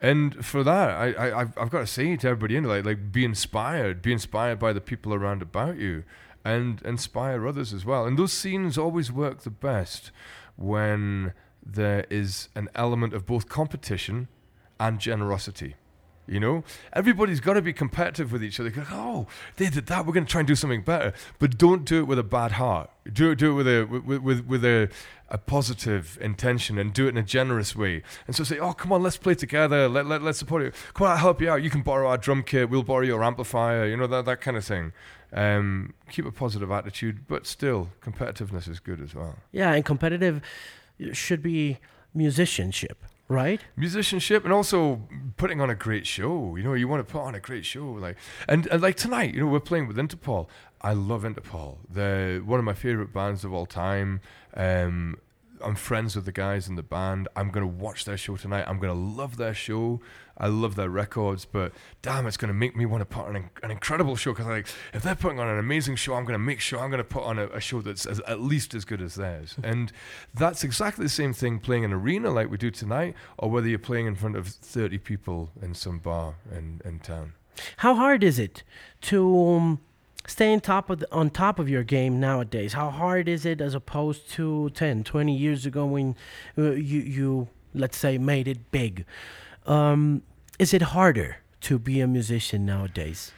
And 0.01 0.43
for 0.43 0.63
that, 0.63 0.89
I, 0.89 1.11
I 1.11 1.41
I've, 1.41 1.57
I've 1.59 1.69
got 1.69 1.81
to 1.81 1.87
say 1.87 2.15
to 2.15 2.27
everybody 2.27 2.55
in 2.55 2.63
like 2.63 2.85
like 2.85 3.11
be 3.11 3.23
inspired, 3.23 4.01
be 4.01 4.11
inspired 4.11 4.57
by 4.57 4.73
the 4.73 4.81
people 4.81 5.13
around 5.13 5.43
about 5.43 5.77
you, 5.77 6.03
and 6.43 6.81
inspire 6.83 7.47
others 7.47 7.73
as 7.73 7.85
well. 7.85 8.05
And 8.05 8.17
those 8.17 8.33
scenes 8.33 8.77
always 8.77 9.11
work 9.11 9.41
the 9.41 9.49
best 9.49 10.11
when 10.55 11.33
there 11.63 12.05
is 12.09 12.49
an 12.55 12.69
element 12.75 13.13
of 13.13 13.25
both 13.25 13.47
competition 13.47 14.27
and 14.79 14.99
generosity. 14.99 15.75
You 16.27 16.39
know, 16.39 16.63
everybody's 16.93 17.39
got 17.39 17.53
to 17.53 17.61
be 17.61 17.73
competitive 17.73 18.31
with 18.31 18.43
each 18.43 18.59
other. 18.59 18.69
Go, 18.69 18.83
oh, 18.91 19.27
they 19.57 19.69
did 19.69 19.87
that. 19.87 20.05
We're 20.05 20.13
going 20.13 20.25
to 20.25 20.31
try 20.31 20.39
and 20.39 20.47
do 20.47 20.55
something 20.55 20.81
better, 20.81 21.13
but 21.39 21.57
don't 21.57 21.83
do 21.83 21.99
it 21.99 22.07
with 22.07 22.19
a 22.19 22.23
bad 22.23 22.53
heart. 22.53 22.89
Do 23.11 23.31
it, 23.31 23.39
do 23.39 23.51
it 23.51 23.55
with 23.55 23.67
a 23.67 23.83
with 23.83 24.21
with, 24.21 24.45
with 24.45 24.63
a, 24.63 24.89
a 25.29 25.37
positive 25.37 26.17
intention 26.21 26.77
and 26.77 26.93
do 26.93 27.07
it 27.07 27.09
in 27.09 27.17
a 27.17 27.23
generous 27.23 27.75
way. 27.75 28.03
And 28.27 28.35
so 28.35 28.43
say, 28.43 28.59
oh, 28.59 28.71
come 28.71 28.93
on, 28.93 29.03
let's 29.03 29.17
play 29.17 29.33
together. 29.33 29.89
Let 29.89 30.05
let 30.05 30.21
let's 30.21 30.37
support 30.37 30.63
you. 30.63 30.71
Come 30.93 31.07
on, 31.07 31.13
I'll 31.13 31.17
help 31.17 31.41
you 31.41 31.49
out. 31.49 31.63
You 31.63 31.71
can 31.71 31.81
borrow 31.81 32.07
our 32.07 32.17
drum 32.17 32.43
kit. 32.43 32.69
We'll 32.69 32.83
borrow 32.83 33.05
your 33.05 33.23
amplifier. 33.23 33.85
You 33.85 33.97
know 33.97 34.07
that 34.07 34.25
that 34.25 34.39
kind 34.39 34.55
of 34.55 34.63
thing. 34.63 34.93
Um, 35.34 35.93
keep 36.09 36.25
a 36.25 36.32
positive 36.32 36.71
attitude, 36.71 37.27
but 37.27 37.45
still, 37.47 37.89
competitiveness 38.01 38.67
is 38.67 38.79
good 38.79 39.01
as 39.01 39.15
well. 39.15 39.36
yeah 39.51 39.71
and 39.73 39.86
competitive 39.86 40.41
should 41.13 41.41
be 41.41 41.79
musicianship 42.13 42.97
right 43.29 43.61
musicianship 43.77 44.43
and 44.43 44.51
also 44.51 45.01
putting 45.38 45.61
on 45.61 45.69
a 45.69 45.75
great 45.75 46.05
show. 46.05 46.55
You 46.57 46.63
know, 46.63 46.73
you 46.73 46.88
want 46.89 47.07
to 47.07 47.11
put 47.11 47.21
on 47.21 47.34
a 47.34 47.39
great 47.39 47.65
show, 47.65 47.86
like 47.86 48.17
and, 48.49 48.67
and 48.67 48.82
like 48.82 48.97
tonight. 48.97 49.34
You 49.34 49.39
know, 49.41 49.47
we're 49.47 49.61
playing 49.61 49.88
with 49.88 49.95
Interpol. 49.95 50.47
I 50.82 50.93
love 50.93 51.23
Interpol. 51.23 51.77
They're 51.89 52.39
one 52.41 52.59
of 52.59 52.65
my 52.65 52.73
favorite 52.73 53.13
bands 53.13 53.45
of 53.45 53.53
all 53.53 53.65
time. 53.65 54.19
Um, 54.53 55.17
I'm 55.64 55.76
friends 55.76 56.16
with 56.16 56.26
the 56.26 56.32
guys 56.32 56.68
in 56.68 56.76
the 56.76 56.84
band. 56.84 57.28
I'm 57.36 57.49
gonna 57.49 57.68
watch 57.68 58.05
their 58.05 58.18
show 58.18 58.38
tonight. 58.38 58.66
I'm 58.68 58.80
gonna 58.80 58.93
love 58.93 59.38
their 59.38 59.53
show. 59.53 60.01
I 60.38 60.47
love 60.47 60.76
their 60.76 60.89
records, 60.89 61.45
but 61.45 61.72
damn, 62.01 62.26
it's 62.26 62.38
gonna 62.38 62.53
make 62.53 62.76
me 62.76 62.86
want 62.86 63.01
to 63.01 63.05
put 63.05 63.28
on 63.28 63.36
an, 63.36 63.49
an 63.62 63.72
incredible 63.72 64.16
show. 64.16 64.32
Because 64.32 64.47
like, 64.47 64.68
if 64.93 65.03
they're 65.03 65.16
putting 65.16 65.39
on 65.39 65.47
an 65.47 65.59
amazing 65.59 65.95
show, 65.95 66.16
I'm 66.16 66.26
gonna 66.26 66.39
make 66.39 66.59
sure 66.59 66.80
I'm 66.80 66.89
gonna 66.89 67.03
put 67.03 67.24
on 67.24 67.38
a, 67.38 67.47
a 67.47 67.59
show 67.62 67.82
that's 67.82 68.05
as, 68.05 68.20
at 68.22 68.41
least 68.41 68.74
as 68.74 68.86
good 68.86 69.01
as 69.01 69.16
theirs. 69.16 69.55
and 69.64 69.91
that's 70.34 70.64
exactly 70.64 71.05
the 71.05 71.09
same 71.09 71.34
thing 71.34 71.59
playing 71.59 71.86
an 71.86 71.93
arena 71.93 72.30
like 72.30 72.49
we 72.49 72.57
do 72.57 72.72
tonight, 72.72 73.16
or 73.38 73.49
whether 73.49 73.68
you're 73.68 73.80
playing 73.80 74.07
in 74.07 74.16
front 74.16 74.36
of 74.36 74.47
30 74.47 74.97
people 74.99 75.51
in 75.62 75.74
some 75.74 75.99
bar 75.99 76.36
in, 76.51 76.82
in 76.84 76.99
town. 76.99 77.34
How 77.78 77.95
hard 77.95 78.24
is 78.24 78.39
it 78.39 78.64
to 79.01 79.49
um, 79.49 79.80
stay 80.28 80.53
on 80.53 80.61
top 80.61 80.89
of 80.89 80.99
the, 80.99 81.11
on 81.11 81.30
top 81.30 81.59
of 81.59 81.69
your 81.69 81.84
game 81.84 82.19
nowadays? 82.19 82.74
How 82.74 82.89
hard 82.89 83.28
is 83.28 83.45
it 83.45 83.61
as 83.61 83.74
opposed 83.74 84.30
to 84.32 84.69
10, 84.72 85.03
20 85.03 85.36
years 85.36 85.65
ago 85.65 85.86
when 85.86 86.15
uh, 86.57 86.72
you 86.72 86.99
you 87.01 87.47
let's 87.74 87.97
say 87.97 88.17
made 88.17 88.47
it 88.47 88.72
big? 88.72 89.05
Um, 89.65 90.24
is 90.59 90.74
it 90.74 90.82
harder 90.82 91.38
to 91.61 91.80
be 91.80 92.01
a 92.01 92.07
musician 92.07 92.65
nowadays? 92.65 93.32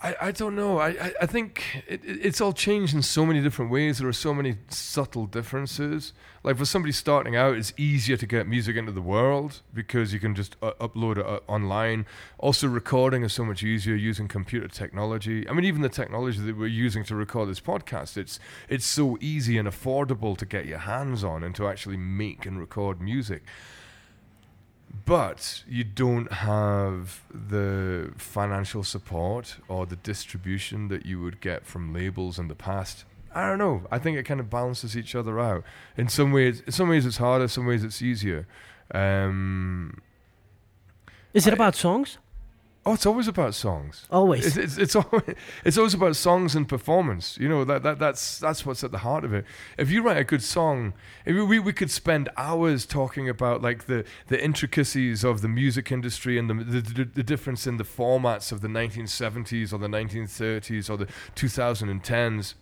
I, 0.00 0.14
I 0.20 0.30
don't 0.30 0.54
know. 0.54 0.78
I, 0.78 0.88
I, 0.90 1.12
I 1.22 1.26
think 1.26 1.82
it, 1.88 2.04
it, 2.04 2.24
it's 2.24 2.40
all 2.40 2.52
changed 2.52 2.94
in 2.94 3.02
so 3.02 3.26
many 3.26 3.40
different 3.40 3.72
ways. 3.72 3.98
There 3.98 4.08
are 4.08 4.12
so 4.12 4.32
many 4.32 4.56
subtle 4.68 5.26
differences. 5.26 6.12
Like 6.44 6.56
for 6.56 6.64
somebody 6.64 6.92
starting 6.92 7.34
out, 7.34 7.56
it's 7.56 7.72
easier 7.76 8.16
to 8.16 8.26
get 8.26 8.46
music 8.46 8.76
into 8.76 8.92
the 8.92 9.02
world 9.02 9.60
because 9.74 10.12
you 10.12 10.20
can 10.20 10.36
just 10.36 10.54
uh, 10.62 10.72
upload 10.80 11.18
it 11.18 11.26
uh, 11.26 11.40
online. 11.48 12.06
Also, 12.38 12.68
recording 12.68 13.24
is 13.24 13.32
so 13.32 13.44
much 13.44 13.64
easier 13.64 13.96
using 13.96 14.28
computer 14.28 14.68
technology. 14.68 15.48
I 15.48 15.52
mean, 15.52 15.64
even 15.64 15.82
the 15.82 15.88
technology 15.88 16.38
that 16.38 16.56
we're 16.56 16.68
using 16.68 17.02
to 17.04 17.16
record 17.16 17.48
this 17.48 17.60
podcast, 17.60 18.16
it's 18.16 18.38
it's 18.68 18.86
so 18.86 19.18
easy 19.20 19.58
and 19.58 19.66
affordable 19.66 20.36
to 20.38 20.46
get 20.46 20.66
your 20.66 20.78
hands 20.78 21.24
on 21.24 21.42
and 21.42 21.56
to 21.56 21.66
actually 21.66 21.96
make 21.96 22.46
and 22.46 22.60
record 22.60 23.00
music 23.00 23.42
but 25.08 25.64
you 25.66 25.84
don't 25.84 26.30
have 26.32 27.22
the 27.32 28.12
financial 28.18 28.84
support 28.84 29.56
or 29.66 29.86
the 29.86 29.96
distribution 29.96 30.88
that 30.88 31.06
you 31.06 31.20
would 31.20 31.40
get 31.40 31.64
from 31.66 31.92
labels 31.94 32.38
in 32.38 32.48
the 32.48 32.54
past. 32.54 33.04
I 33.34 33.48
don't 33.48 33.58
know. 33.58 33.82
I 33.90 33.98
think 33.98 34.16
it 34.18 34.24
kind 34.24 34.40
of 34.40 34.50
balances 34.50 34.96
each 34.96 35.14
other 35.14 35.40
out. 35.40 35.64
In 35.96 36.08
some 36.08 36.30
ways, 36.32 36.60
in 36.66 36.72
some 36.72 36.88
ways 36.88 37.06
it's 37.06 37.16
harder. 37.18 37.48
Some 37.48 37.66
ways 37.66 37.84
it's 37.84 38.02
easier. 38.02 38.46
Um, 38.92 40.00
Is 41.34 41.46
it 41.46 41.52
I- 41.52 41.54
about 41.54 41.74
songs? 41.74 42.18
Oh, 42.88 42.94
it's 42.94 43.04
always 43.04 43.28
about 43.28 43.54
songs. 43.54 44.06
Always. 44.10 44.56
It's 44.56 44.56
it's 44.56 44.78
it's 44.78 44.96
always, 45.12 45.34
it's 45.64 45.76
always 45.76 45.94
about 45.94 46.16
songs 46.16 46.54
and 46.54 46.66
performance. 46.66 47.36
You 47.38 47.48
know 47.48 47.64
that, 47.64 47.82
that 47.82 47.98
that's 47.98 48.38
that's 48.38 48.64
what's 48.64 48.82
at 48.82 48.92
the 48.92 48.98
heart 48.98 49.24
of 49.24 49.34
it. 49.34 49.44
If 49.76 49.90
you 49.90 50.02
write 50.02 50.16
a 50.16 50.24
good 50.24 50.42
song, 50.42 50.94
if 51.26 51.34
we 51.36 51.58
we 51.58 51.72
could 51.72 51.90
spend 51.90 52.30
hours 52.36 52.86
talking 52.86 53.28
about 53.28 53.60
like 53.60 53.86
the 53.86 54.04
the 54.28 54.42
intricacies 54.42 55.22
of 55.22 55.42
the 55.42 55.48
music 55.48 55.92
industry 55.92 56.38
and 56.38 56.48
the 56.48 56.54
the, 56.54 56.80
the, 56.80 57.04
the 57.04 57.22
difference 57.22 57.66
in 57.66 57.76
the 57.76 57.84
formats 57.84 58.52
of 58.52 58.62
the 58.62 58.68
1970s 58.68 59.72
or 59.72 59.78
the 59.78 59.88
1930s 59.88 60.88
or 60.88 60.96
the 60.96 61.06
2010s. 61.36 62.54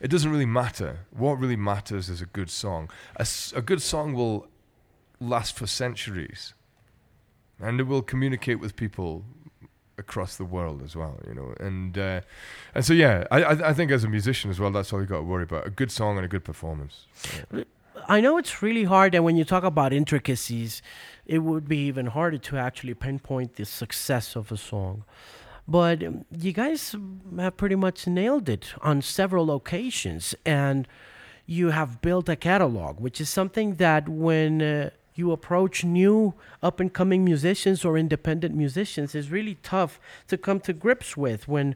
It 0.00 0.08
doesn't 0.12 0.30
really 0.30 0.46
matter. 0.46 1.00
What 1.10 1.40
really 1.40 1.56
matters 1.56 2.08
is 2.08 2.22
a 2.22 2.26
good 2.26 2.50
song. 2.50 2.88
A 3.16 3.62
good 3.62 3.82
song 3.82 4.14
will 4.14 4.46
last 5.18 5.56
for 5.56 5.66
centuries 5.66 6.54
and 7.60 7.80
it 7.80 7.84
will 7.84 8.02
communicate 8.02 8.60
with 8.60 8.76
people 8.76 9.24
across 9.98 10.36
the 10.36 10.44
world 10.44 10.82
as 10.82 10.94
well, 10.94 11.18
you 11.26 11.34
know. 11.34 11.54
And 11.58 11.98
uh, 11.98 12.20
and 12.74 12.84
so 12.84 12.92
yeah, 12.92 13.24
I, 13.30 13.42
I 13.42 13.68
I 13.70 13.72
think 13.74 13.90
as 13.90 14.04
a 14.04 14.08
musician 14.08 14.50
as 14.50 14.58
well, 14.60 14.70
that's 14.70 14.92
all 14.92 15.00
you 15.00 15.06
got 15.06 15.18
to 15.18 15.22
worry 15.24 15.42
about: 15.44 15.66
a 15.66 15.70
good 15.70 15.90
song 15.90 16.16
and 16.16 16.24
a 16.24 16.28
good 16.28 16.44
performance. 16.44 17.06
I 18.08 18.20
know 18.20 18.38
it's 18.38 18.62
really 18.62 18.84
hard, 18.84 19.14
and 19.14 19.24
when 19.24 19.36
you 19.36 19.44
talk 19.44 19.64
about 19.64 19.92
intricacies, 19.92 20.82
it 21.26 21.40
would 21.40 21.68
be 21.68 21.78
even 21.88 22.06
harder 22.06 22.38
to 22.38 22.56
actually 22.56 22.94
pinpoint 22.94 23.56
the 23.56 23.64
success 23.64 24.36
of 24.36 24.52
a 24.52 24.56
song. 24.56 25.04
but 25.66 26.02
um, 26.02 26.24
you 26.30 26.52
guys 26.52 26.96
have 27.38 27.56
pretty 27.56 27.74
much 27.74 28.06
nailed 28.06 28.48
it 28.48 28.72
on 28.80 29.02
several 29.02 29.50
occasions, 29.54 30.34
and 30.46 30.88
you 31.44 31.70
have 31.70 32.00
built 32.00 32.28
a 32.28 32.36
catalog, 32.36 33.00
which 33.00 33.20
is 33.20 33.28
something 33.28 33.74
that 33.76 34.08
when 34.08 34.62
uh, 34.62 34.90
you 35.18 35.32
approach 35.32 35.84
new 35.84 36.34
up 36.62 36.80
and 36.80 36.92
coming 36.92 37.24
musicians 37.24 37.84
or 37.84 37.98
independent 37.98 38.54
musicians 38.54 39.14
is 39.14 39.30
really 39.30 39.56
tough 39.62 40.00
to 40.28 40.38
come 40.38 40.60
to 40.60 40.72
grips 40.72 41.16
with 41.16 41.48
when 41.48 41.74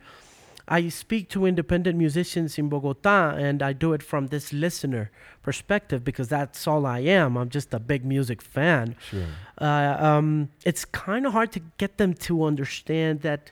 I 0.68 0.88
speak 0.88 1.28
to 1.30 1.44
independent 1.44 1.98
musicians 1.98 2.56
in 2.56 2.68
Bogota 2.68 3.30
and 3.30 3.62
I 3.62 3.72
do 3.72 3.92
it 3.92 4.02
from 4.02 4.28
this 4.28 4.52
listener 4.52 5.10
perspective 5.42 6.04
because 6.04 6.28
that's 6.28 6.66
all 6.66 6.86
I 6.86 7.00
am. 7.00 7.36
I'm 7.36 7.48
just 7.48 7.74
a 7.74 7.80
big 7.80 8.04
music 8.04 8.40
fan. 8.40 8.94
Sure. 9.10 9.26
Uh, 9.60 9.96
um, 9.98 10.50
it's 10.64 10.84
kind 10.84 11.26
of 11.26 11.32
hard 11.32 11.52
to 11.52 11.60
get 11.78 11.98
them 11.98 12.14
to 12.14 12.44
understand 12.44 13.22
that 13.22 13.50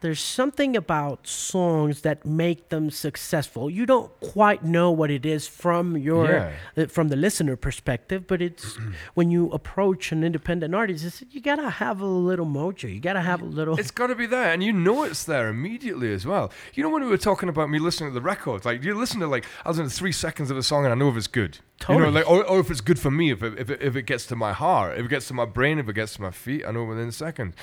there's 0.00 0.20
something 0.20 0.76
about 0.76 1.26
songs 1.26 2.02
that 2.02 2.24
make 2.24 2.68
them 2.68 2.90
successful. 2.90 3.68
You 3.68 3.84
don't 3.84 4.10
quite 4.20 4.64
know 4.64 4.90
what 4.92 5.10
it 5.10 5.26
is 5.26 5.48
from 5.48 5.96
your 5.96 6.26
Yeah. 6.26 6.52
uh, 6.76 6.86
from 6.86 7.08
the 7.08 7.16
listener 7.16 7.56
perspective, 7.56 8.26
but 8.26 8.40
it's 8.40 8.78
when 9.14 9.30
you 9.30 9.50
approach 9.50 10.12
an 10.12 10.22
independent 10.22 10.74
artist, 10.74 11.04
it's, 11.04 11.24
you 11.30 11.40
gotta 11.40 11.68
have 11.68 12.00
a 12.00 12.06
little 12.06 12.46
mojo. 12.46 12.92
You 12.92 13.00
gotta 13.00 13.22
have 13.22 13.42
a 13.42 13.44
little. 13.44 13.78
It's 13.78 13.90
got 13.90 14.06
to 14.08 14.14
be 14.14 14.26
there, 14.26 14.52
and 14.52 14.62
you 14.62 14.72
know 14.72 15.02
it's 15.04 15.24
there 15.24 15.48
immediately 15.48 16.12
as 16.12 16.24
well. 16.24 16.50
You 16.74 16.82
know 16.84 16.90
when 16.90 17.02
we 17.02 17.08
were 17.08 17.18
talking 17.18 17.48
about 17.48 17.68
me 17.70 17.78
listening 17.78 18.10
to 18.10 18.14
the 18.14 18.20
records, 18.20 18.64
like 18.64 18.82
you 18.84 18.94
listen 18.94 19.20
to 19.20 19.26
like 19.26 19.44
I 19.64 19.68
was 19.68 19.78
in 19.78 19.88
three 19.88 20.12
seconds 20.12 20.50
of 20.50 20.56
a 20.56 20.62
song 20.62 20.84
and 20.84 20.92
I 20.92 20.96
know 20.96 21.08
if 21.10 21.16
it's 21.16 21.26
good. 21.26 21.58
You 21.88 21.96
know, 22.00 22.08
like 22.10 22.28
or, 22.28 22.44
or 22.44 22.58
if 22.58 22.70
it's 22.72 22.80
good 22.80 22.98
for 22.98 23.10
me, 23.10 23.30
if 23.30 23.40
it, 23.42 23.56
if 23.58 23.70
it 23.70 23.80
if 23.80 23.94
it 23.94 24.02
gets 24.02 24.26
to 24.26 24.36
my 24.36 24.52
heart, 24.52 24.98
if 24.98 25.06
it 25.06 25.08
gets 25.08 25.28
to 25.28 25.34
my 25.34 25.44
brain, 25.44 25.78
if 25.78 25.88
it 25.88 25.92
gets 25.94 26.14
to 26.14 26.22
my 26.22 26.32
feet, 26.32 26.64
I 26.66 26.72
know 26.72 26.84
within 26.84 27.08
a 27.08 27.12
second. 27.12 27.54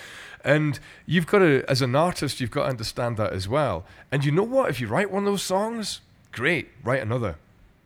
And 0.46 0.80
you've 1.08 1.26
got 1.26 1.40
to, 1.40 1.66
as 1.68 1.82
an 1.82 1.96
artist, 1.96 2.40
you've 2.40 2.52
got 2.52 2.64
to 2.64 2.70
understand 2.70 3.18
that 3.18 3.34
as 3.34 3.50
well. 3.50 3.84
And 4.12 4.24
you 4.24 4.32
know 4.32 4.44
what? 4.44 4.70
If 4.70 4.80
you 4.80 4.88
write 4.88 5.12
one 5.12 5.24
of 5.24 5.34
those 5.34 5.42
songs, 5.42 6.02
great, 6.32 6.70
write 6.84 7.02
another. 7.02 7.38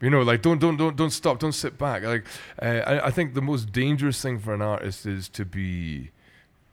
You 0.01 0.09
know, 0.09 0.21
like 0.21 0.41
don't 0.41 0.59
don't 0.59 0.77
don't 0.77 0.95
don't 0.95 1.09
stop, 1.09 1.39
don't 1.39 1.53
sit 1.53 1.77
back. 1.77 2.03
Like 2.03 2.25
uh, 2.61 2.65
I, 2.65 3.07
I 3.07 3.11
think 3.11 3.33
the 3.33 3.41
most 3.41 3.71
dangerous 3.71 4.21
thing 4.21 4.39
for 4.39 4.53
an 4.53 4.61
artist 4.61 5.05
is 5.05 5.27
to 5.29 5.43
be 5.43 6.11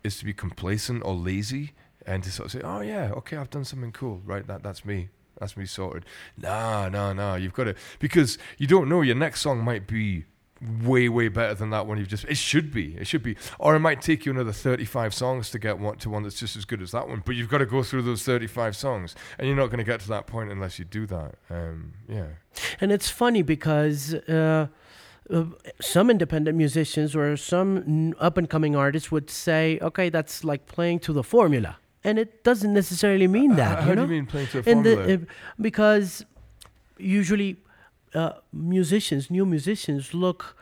is 0.04 0.18
to 0.18 0.24
be 0.24 0.32
complacent 0.32 1.02
or 1.04 1.14
lazy 1.14 1.72
and 2.06 2.22
to 2.22 2.30
sort 2.30 2.46
of 2.46 2.52
say, 2.52 2.60
"Oh 2.62 2.82
yeah, 2.82 3.10
okay, 3.16 3.36
I've 3.36 3.50
done 3.50 3.64
something 3.64 3.90
cool, 3.90 4.22
right? 4.24 4.46
That 4.46 4.62
that's 4.62 4.84
me, 4.84 5.08
that's 5.40 5.56
me 5.56 5.66
sorted." 5.66 6.04
Nah, 6.36 6.88
nah, 6.88 7.12
nah. 7.12 7.34
You've 7.34 7.52
got 7.52 7.64
to 7.64 7.74
because 7.98 8.38
you 8.58 8.68
don't 8.68 8.88
know 8.88 9.02
your 9.02 9.16
next 9.16 9.40
song 9.40 9.64
might 9.64 9.88
be 9.88 10.24
way 10.84 11.08
way 11.08 11.28
better 11.28 11.54
than 11.54 11.70
that 11.70 11.86
one 11.86 11.98
you've 11.98 12.08
just. 12.08 12.24
It 12.24 12.36
should 12.36 12.72
be, 12.72 12.96
it 12.96 13.06
should 13.06 13.22
be, 13.22 13.36
or 13.58 13.76
it 13.76 13.80
might 13.80 14.00
take 14.00 14.24
you 14.24 14.32
another 14.32 14.52
thirty-five 14.52 15.12
songs 15.14 15.50
to 15.50 15.58
get 15.58 15.78
one 15.78 15.96
to 15.98 16.10
one 16.10 16.22
that's 16.22 16.38
just 16.40 16.56
as 16.56 16.64
good 16.64 16.80
as 16.82 16.92
that 16.92 17.08
one. 17.08 17.22
But 17.24 17.36
you've 17.36 17.48
got 17.50 17.58
to 17.58 17.66
go 17.66 17.82
through 17.82 18.02
those 18.02 18.22
thirty-five 18.22 18.74
songs, 18.76 19.14
and 19.38 19.46
you're 19.46 19.56
not 19.56 19.66
going 19.66 19.78
to 19.78 19.84
get 19.84 20.00
to 20.00 20.08
that 20.08 20.26
point 20.26 20.50
unless 20.50 20.78
you 20.78 20.84
do 20.84 21.06
that. 21.06 21.34
Um, 21.50 21.92
yeah, 22.08 22.26
And 22.80 22.90
it's 22.90 23.10
funny 23.10 23.42
because 23.42 24.14
uh, 24.14 24.68
uh, 25.30 25.44
some 25.80 26.08
independent 26.10 26.56
musicians 26.56 27.14
or 27.14 27.36
some 27.36 28.14
up 28.18 28.38
and 28.38 28.48
coming 28.48 28.74
artists 28.74 29.12
would 29.12 29.28
say, 29.28 29.78
okay, 29.82 30.08
that's 30.08 30.42
like 30.44 30.66
playing 30.66 31.00
to 31.00 31.12
the 31.12 31.22
formula. 31.22 31.76
And 32.04 32.18
it 32.20 32.44
doesn't 32.44 32.72
necessarily 32.72 33.26
mean 33.26 33.56
that. 33.56 33.80
How 33.80 33.88
you 33.90 33.90
do 33.90 33.96
know? 33.96 34.02
you 34.02 34.08
mean 34.08 34.26
playing 34.26 34.46
to 34.48 34.62
the- 34.62 34.72
formula? 34.72 35.14
uh, 35.14 35.18
because 35.60 36.24
usually 36.98 37.56
uh, 38.14 38.32
musicians, 38.52 39.30
new 39.30 39.44
musicians, 39.46 40.14
look 40.14 40.56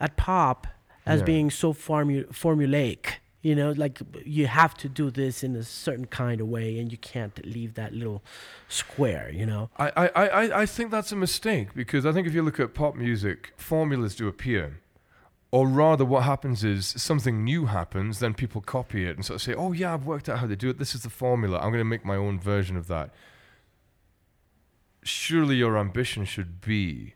at 0.00 0.16
pop 0.16 0.66
as 1.04 1.20
Yeah. 1.20 1.26
being 1.26 1.50
so 1.50 1.72
formu- 1.72 2.26
formulaic. 2.28 3.20
You 3.42 3.54
know, 3.54 3.70
like 3.76 4.00
you 4.24 4.48
have 4.48 4.74
to 4.78 4.88
do 4.88 5.08
this 5.10 5.44
in 5.44 5.54
a 5.54 5.62
certain 5.62 6.06
kind 6.06 6.40
of 6.40 6.48
way, 6.48 6.80
and 6.80 6.90
you 6.90 6.98
can't 6.98 7.46
leave 7.46 7.74
that 7.74 7.92
little 7.92 8.24
square. 8.68 9.30
You 9.32 9.46
know. 9.46 9.70
I, 9.78 9.88
I, 9.96 10.06
I, 10.28 10.60
I 10.62 10.66
think 10.66 10.90
that's 10.90 11.12
a 11.12 11.16
mistake 11.16 11.68
because 11.74 12.04
I 12.04 12.12
think 12.12 12.26
if 12.26 12.34
you 12.34 12.42
look 12.42 12.58
at 12.58 12.74
pop 12.74 12.96
music, 12.96 13.52
formulas 13.56 14.16
do 14.16 14.26
appear. 14.26 14.80
Or 15.52 15.68
rather, 15.68 16.04
what 16.04 16.24
happens 16.24 16.64
is 16.64 16.86
something 16.86 17.44
new 17.44 17.66
happens, 17.66 18.18
then 18.18 18.34
people 18.34 18.60
copy 18.60 19.06
it 19.06 19.14
and 19.16 19.24
sort 19.24 19.36
of 19.36 19.42
say, 19.42 19.54
oh, 19.54 19.70
yeah, 19.72 19.94
I've 19.94 20.04
worked 20.04 20.28
out 20.28 20.40
how 20.40 20.46
they 20.48 20.56
do 20.56 20.68
it. 20.68 20.78
This 20.78 20.94
is 20.94 21.02
the 21.02 21.08
formula. 21.08 21.56
I'm 21.58 21.70
going 21.70 21.78
to 21.78 21.84
make 21.84 22.04
my 22.04 22.16
own 22.16 22.38
version 22.40 22.76
of 22.76 22.88
that. 22.88 23.10
Surely 25.06 25.56
your 25.56 25.78
ambition 25.78 26.24
should 26.24 26.60
be 26.60 27.14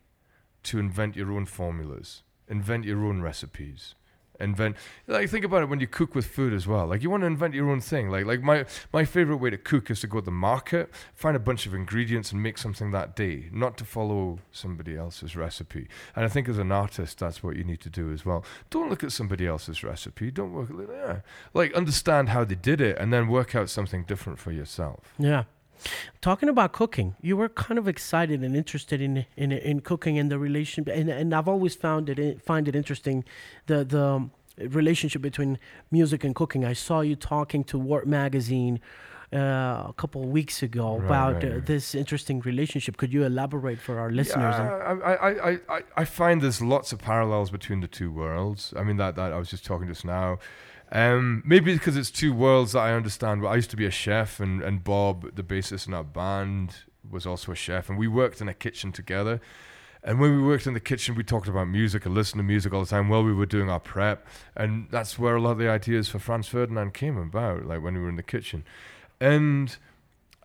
to 0.63 0.79
invent 0.79 1.17
your 1.17 1.33
own 1.33 1.45
formulas, 1.45 2.23
invent 2.49 2.85
your 2.85 3.05
own 3.05 3.21
recipes. 3.21 3.95
Invent 4.39 4.77
like 5.07 5.29
think 5.29 5.45
about 5.45 5.63
it 5.63 5.69
when 5.69 5.81
you 5.81 5.87
cook 5.87 6.15
with 6.15 6.25
food 6.25 6.55
as 6.55 6.67
well. 6.67 6.87
Like 6.87 7.03
you 7.03 7.11
want 7.11 7.25
to 7.25 7.27
invent 7.27 7.53
your 7.53 7.69
own 7.69 7.81
thing. 7.81 8.09
Like 8.09 8.25
like 8.25 8.43
my 8.43 8.65
my 8.93 9.05
favorite 9.05 9.37
way 9.37 9.51
to 9.51 9.59
cook 9.59 9.91
is 9.91 10.01
to 10.01 10.07
go 10.07 10.21
to 10.21 10.25
the 10.25 10.31
market, 10.31 10.89
find 11.15 11.37
a 11.37 11.41
bunch 11.41 11.67
of 11.67 11.75
ingredients 11.75 12.33
and 12.33 12.43
make 12.43 12.57
something 12.57 12.91
that 12.93 13.15
day, 13.15 13.51
not 13.53 13.77
to 13.79 13.85
follow 13.85 14.39
somebody 14.51 14.97
else's 14.97 15.37
recipe. 15.37 15.89
And 16.17 16.25
I 16.25 16.29
think 16.29 16.49
as 16.49 16.59
an 16.59 16.73
artist, 16.73 17.19
that's 17.19 17.43
what 17.43 17.57
you 17.57 17.65
need 17.65 17.81
to 17.81 17.91
do 17.91 18.13
as 18.13 18.25
well. 18.25 18.45
Don't 18.71 18.89
look 18.89 19.05
at 19.05 19.13
somebody 19.13 19.47
else's 19.47 19.85
recipe. 19.85 20.31
Don't 20.31 20.53
work 20.53 20.71
yeah. 20.89 21.21
like 21.53 21.75
understand 21.75 22.31
how 22.31 22.45
they 22.45 22.55
did 22.55 22.81
it 22.81 22.97
and 22.99 23.13
then 23.13 23.29
work 23.29 23.55
out 23.55 23.69
something 23.69 24.05
different 24.05 24.39
for 24.39 24.53
yourself. 24.53 25.13
Yeah. 25.19 25.45
Talking 26.21 26.49
about 26.49 26.73
cooking, 26.73 27.17
you 27.21 27.37
were 27.37 27.49
kind 27.49 27.79
of 27.79 27.89
excited 27.89 28.43
and 28.43 28.55
interested 28.57 29.01
in 29.01 29.27
in, 29.37 29.53
in 29.53 29.81
cooking 29.81 30.19
and 30.19 30.31
the 30.31 30.39
relation, 30.39 30.89
and, 30.89 31.09
and 31.09 31.35
I've 31.35 31.49
always 31.49 31.75
found 31.75 32.09
it 32.09 32.43
find 32.43 32.69
it 32.69 32.77
interesting 32.77 33.25
the 33.67 33.85
the 33.85 34.05
um, 34.05 34.31
relationship 34.59 35.23
between 35.23 35.59
music 35.91 36.25
and 36.25 36.35
cooking. 36.35 36.65
I 36.65 36.75
saw 36.75 37.01
you 37.01 37.17
talking 37.17 37.65
to 37.65 37.79
Wart 37.79 38.07
magazine 38.07 38.81
uh, 39.33 39.87
a 39.89 39.95
couple 39.97 40.23
of 40.23 40.29
weeks 40.29 40.63
ago 40.63 40.97
Right, 40.97 41.07
about 41.07 41.35
right, 41.35 41.45
uh, 41.45 41.55
right. 41.55 41.67
this 41.67 41.95
interesting 41.95 42.41
relationship. 42.41 42.97
Could 42.97 43.13
you 43.13 43.25
elaborate 43.25 43.79
for 43.79 43.99
our 43.99 44.11
listeners? 44.11 44.55
Yeah, 44.59 44.99
I, 45.05 45.13
I, 45.13 45.51
I, 45.51 45.59
I, 45.69 45.83
I 45.97 46.05
find 46.05 46.43
there's 46.43 46.61
lots 46.61 46.93
of 46.93 46.99
parallels 46.99 47.51
between 47.51 47.81
the 47.81 47.89
two 47.89 48.11
worlds. 48.11 48.75
I 48.77 48.83
mean, 48.83 48.97
that, 48.97 49.15
that 49.17 49.33
I 49.33 49.39
was 49.39 49.49
just 49.49 49.65
talking 49.65 49.87
just 49.87 50.05
now. 50.05 50.39
Um, 50.93 51.43
maybe 51.47 51.73
because 51.73 51.97
it's 51.97 52.11
two 52.11 52.33
worlds 52.33 52.73
that 52.73 52.81
I 52.81 52.93
understand. 52.93 53.43
But 53.43 53.49
I 53.49 53.57
used 53.57 53.71
to 53.71 53.77
be 53.77 53.87
a 53.87 53.91
chef, 53.91 54.41
and, 54.41 54.63
and 54.63 54.83
Bob, 54.83 55.35
the 55.37 55.43
bassist 55.43 55.87
in 55.87 55.95
our 55.95 56.05
band, 56.05 56.75
was 57.09 57.27
also 57.27 57.53
a 57.53 57.57
chef, 57.57 57.89
and 57.89 57.99
we 57.99 58.09
worked 58.09 58.41
in 58.41 58.49
a 58.49 58.55
kitchen 58.55 58.93
together. 58.93 59.41
And 60.03 60.19
when 60.19 60.35
we 60.35 60.43
worked 60.43 60.67
in 60.67 60.73
the 60.73 60.81
kitchen, 60.81 61.15
we 61.15 61.23
talked 61.23 61.47
about 61.47 61.69
music 61.69 62.07
and 62.07 62.15
listened 62.15 62.39
to 62.39 62.43
music 62.43 62.73
all 62.73 62.81
the 62.81 62.89
time 62.89 63.11
while 63.11 63.23
we 63.23 63.35
were 63.35 63.47
doing 63.47 63.69
our 63.69 63.81
prep. 63.81 64.27
And 64.57 64.89
that's 64.91 65.19
where 65.19 65.37
a 65.37 65.41
lot 65.41 65.53
of 65.53 65.59
the 65.59 65.69
ideas 65.69 66.09
for 66.09 66.19
Franz 66.19 66.49
Ferdinand 66.49 66.95
came 66.95 67.19
about, 67.19 67.67
like 67.67 67.83
when 67.83 67.95
we 67.95 68.01
were 68.01 68.09
in 68.09 68.17
the 68.17 68.23
kitchen. 68.23 68.65
And 69.21 69.77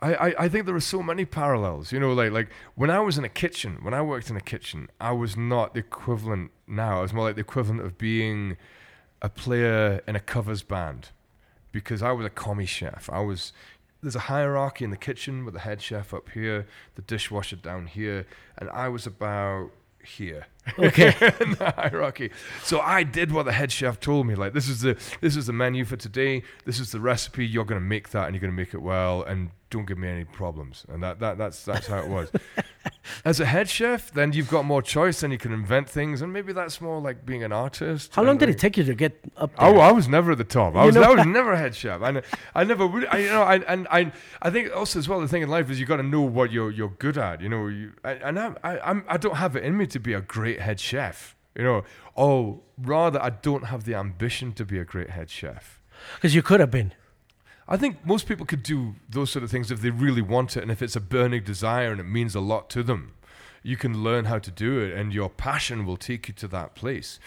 I, 0.02 0.16
I, 0.16 0.36
I 0.40 0.50
think 0.50 0.66
there 0.66 0.76
are 0.76 0.82
so 0.82 1.02
many 1.02 1.24
parallels. 1.24 1.94
You 1.94 2.02
know, 2.02 2.12
like 2.12 2.32
like 2.32 2.50
when 2.76 2.90
I 2.90 3.00
was 3.00 3.18
in 3.18 3.24
a 3.24 3.30
kitchen, 3.30 3.80
when 3.82 3.94
I 3.94 4.02
worked 4.02 4.30
in 4.30 4.36
a 4.36 4.42
kitchen, 4.42 4.90
I 5.00 5.14
was 5.14 5.38
not 5.38 5.74
the 5.74 5.80
equivalent 5.80 6.52
now. 6.68 7.00
I 7.00 7.02
was 7.04 7.14
more 7.14 7.26
like 7.26 7.36
the 7.36 7.42
equivalent 7.42 7.82
of 7.82 7.98
being 7.98 8.58
a 9.26 9.30
player 9.30 10.02
in 10.08 10.16
a 10.16 10.20
covers 10.20 10.62
band 10.62 11.10
because 11.72 12.04
I 12.04 12.12
was 12.12 12.28
a 12.28 12.30
commis 12.30 12.70
chef. 12.70 13.10
I 13.12 13.22
was 13.22 13.54
there's 14.04 14.16
a 14.16 14.28
hierarchy 14.30 14.86
in 14.86 14.92
the 14.92 14.98
kitchen 14.98 15.46
with 15.46 15.56
the 15.56 15.62
head 15.62 15.82
chef 15.82 16.14
up 16.14 16.30
here, 16.30 16.68
the 16.94 17.02
dishwasher 17.02 17.56
down 17.56 17.88
here, 17.88 18.28
and 18.56 18.70
I 18.70 18.88
was 18.88 19.08
about 19.08 19.72
here. 20.04 20.46
Okay. 20.80 21.08
in 21.40 21.52
the 21.52 21.74
hierarchy. 21.76 22.32
So 22.64 22.80
I 22.80 23.04
did 23.04 23.32
what 23.32 23.44
the 23.44 23.52
head 23.52 23.72
chef 23.72 24.00
told 24.00 24.28
me. 24.28 24.36
Like 24.36 24.54
this 24.54 24.68
is 24.68 24.82
the 24.82 24.98
this 25.22 25.36
is 25.36 25.48
the 25.48 25.54
menu 25.54 25.86
for 25.86 25.96
today. 25.96 26.44
This 26.66 26.80
is 26.80 26.92
the 26.92 27.00
recipe. 27.00 27.46
You're 27.46 27.66
gonna 27.66 27.82
make 27.82 28.10
that 28.10 28.26
and 28.26 28.36
you're 28.36 28.42
gonna 28.42 28.54
make 28.54 28.74
it 28.74 28.82
well 28.82 29.24
and 29.24 29.52
don't 29.70 29.86
give 29.86 29.98
me 29.98 30.08
any 30.08 30.24
problems. 30.24 30.86
And 30.90 31.04
that, 31.04 31.20
that 31.20 31.38
that's 31.38 31.64
that's 31.64 31.88
how 31.88 32.00
it 32.00 32.08
was. 32.08 32.32
As 33.26 33.40
a 33.40 33.46
head 33.46 33.70
chef, 33.70 34.12
then 34.12 34.34
you've 34.34 34.50
got 34.50 34.66
more 34.66 34.82
choice 34.82 35.22
and 35.22 35.32
you 35.34 35.40
can 35.40 35.52
invent 35.52 35.90
things 35.90 36.22
and 36.22 36.32
maybe 36.32 36.54
that's 36.54 36.80
more 36.82 37.02
like 37.02 37.26
being 37.26 37.44
an 37.44 37.52
artist. 37.52 38.14
How 38.16 38.24
long 38.24 38.38
did 38.38 38.50
like- 38.50 38.56
it 38.56 38.60
take 38.60 38.78
you 38.78 38.84
to 38.84 38.96
get 38.96 39.20
up 39.38 39.52
oh, 39.58 39.72
there? 39.72 39.80
Oh, 39.80 39.82
I 39.82 39.92
was 39.92 40.08
never 40.08 40.32
at 40.32 40.38
the 40.38 40.44
top. 40.44 40.76
I 40.76 40.82
You 40.82 40.88
was, 40.88 40.98
I 40.98 41.10
was 41.10 41.26
never 41.40 41.52
a 41.52 41.58
head 41.58 41.76
chef. 41.76 42.02
I, 42.02 42.22
I 42.54 42.64
never 42.64 42.88
would. 42.88 43.06
I, 43.08 43.18
you 43.18 43.30
know, 43.30 43.42
I, 43.42 43.56
and 43.68 43.88
I, 43.90 44.12
I 44.42 44.50
think 44.50 44.76
also 44.76 45.00
as 45.00 45.10
well 45.10 45.20
the 45.20 45.28
thing 45.28 45.42
in 45.42 45.50
life 45.50 45.70
is 45.70 45.80
you 45.80 45.86
got 45.86 45.98
to 45.98 46.04
know 46.04 46.22
what 46.22 46.52
you're 46.52 46.72
you're 46.72 46.94
good 47.00 47.18
at. 47.18 47.42
You 47.42 47.50
know, 47.50 47.68
you, 47.68 47.92
I, 48.04 48.12
and 48.14 48.40
I, 48.40 48.54
I'm 48.64 49.04
I 49.08 49.18
don't 49.18 49.36
have 49.36 49.56
it 49.56 49.64
in 49.64 49.78
me 49.78 49.88
to 49.88 50.00
be 50.00 50.14
a 50.14 50.22
great 50.22 50.55
head 50.60 50.80
chef. 50.80 51.36
You 51.56 51.64
know, 51.64 51.84
oh, 52.18 52.62
rather 52.78 53.22
I 53.22 53.30
don't 53.30 53.66
have 53.66 53.86
the 53.86 53.96
ambition 53.96 54.52
to 54.54 54.66
be 54.66 54.78
a 54.78 54.84
great 54.84 55.12
head 55.12 55.30
chef. 55.30 55.82
Because 56.16 56.36
you 56.36 56.42
could 56.42 56.60
have 56.60 56.72
been. 56.72 56.92
I 57.68 57.78
think 57.78 58.06
most 58.06 58.28
people 58.28 58.46
could 58.46 58.62
do 58.62 58.96
those 59.10 59.32
sort 59.32 59.44
of 59.44 59.50
things 59.50 59.72
if 59.72 59.82
they 59.82 59.90
really 59.90 60.22
want 60.22 60.56
it 60.56 60.62
and 60.62 60.72
if 60.72 60.82
it's 60.82 60.96
a 60.96 61.02
burning 61.02 61.44
desire 61.44 61.92
and 61.92 62.00
it 62.00 62.04
means 62.04 62.36
a 62.36 62.40
lot 62.40 62.70
to 62.72 62.84
them. 62.84 63.14
You 63.64 63.78
can 63.78 64.04
learn 64.04 64.26
how 64.26 64.38
to 64.38 64.52
do 64.52 64.80
it 64.80 64.94
and 64.94 65.14
your 65.14 65.30
passion 65.30 65.86
will 65.86 65.98
take 65.98 66.28
you 66.28 66.34
to 66.36 66.48
that 66.50 66.76
place. 66.76 67.20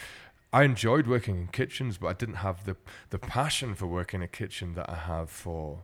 I 0.53 0.63
enjoyed 0.63 1.07
working 1.07 1.37
in 1.37 1.47
kitchens, 1.49 1.99
but 1.99 2.07
I 2.07 2.13
didn't 2.13 2.37
have 2.37 2.65
the, 2.65 2.77
the 3.11 3.19
passion 3.19 3.75
for 3.75 3.87
working 3.87 4.21
in 4.21 4.25
a 4.25 4.29
kitchen 4.29 4.75
that 4.75 4.89
I 4.89 4.95
have 4.95 5.29
for 5.29 5.83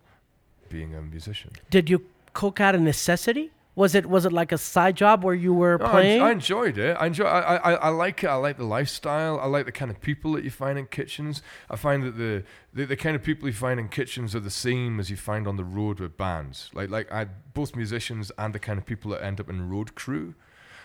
being 0.68 0.94
a 0.94 1.02
musician. 1.02 1.50
Did 1.70 1.90
you 1.90 2.06
cook 2.32 2.60
out 2.60 2.74
of 2.74 2.80
necessity, 2.80 3.50
Was 3.76 3.94
it 3.94 4.06
was 4.06 4.24
it 4.24 4.32
like 4.32 4.52
a 4.52 4.58
side 4.58 4.96
job 4.96 5.24
where 5.24 5.34
you 5.34 5.52
were 5.52 5.78
No, 5.78 5.86
I, 5.86 5.90
playing? 5.90 6.22
I 6.22 6.30
enjoyed 6.30 6.78
it. 6.78 6.96
I 6.98 7.06
enjoy. 7.06 7.24
I, 7.24 7.56
I, 7.56 7.72
I 7.72 7.88
like 7.88 8.22
it. 8.22 8.28
I 8.28 8.36
like 8.36 8.56
the 8.56 8.64
lifestyle. 8.64 9.40
I 9.40 9.46
like 9.46 9.66
the 9.66 9.72
kind 9.72 9.90
of 9.90 10.00
people 10.00 10.32
that 10.34 10.44
you 10.44 10.50
find 10.50 10.78
in 10.78 10.86
kitchens. 10.86 11.42
I 11.68 11.76
find 11.76 12.04
that 12.04 12.16
the, 12.16 12.44
the 12.72 12.84
the 12.86 12.96
kind 12.96 13.16
of 13.16 13.22
people 13.24 13.48
you 13.48 13.54
find 13.54 13.80
in 13.80 13.88
kitchens 13.88 14.34
are 14.34 14.40
the 14.40 14.50
same 14.50 15.00
as 15.00 15.10
you 15.10 15.16
find 15.16 15.48
on 15.48 15.56
the 15.56 15.64
road 15.64 15.98
with 15.98 16.16
bands. 16.16 16.70
Like 16.72 16.88
like 16.90 17.10
I 17.12 17.26
both 17.52 17.74
musicians 17.74 18.30
and 18.38 18.54
the 18.54 18.60
kind 18.60 18.78
of 18.78 18.86
people 18.86 19.10
that 19.10 19.24
end 19.24 19.40
up 19.40 19.50
in 19.50 19.68
road 19.68 19.94
crew. 19.96 20.34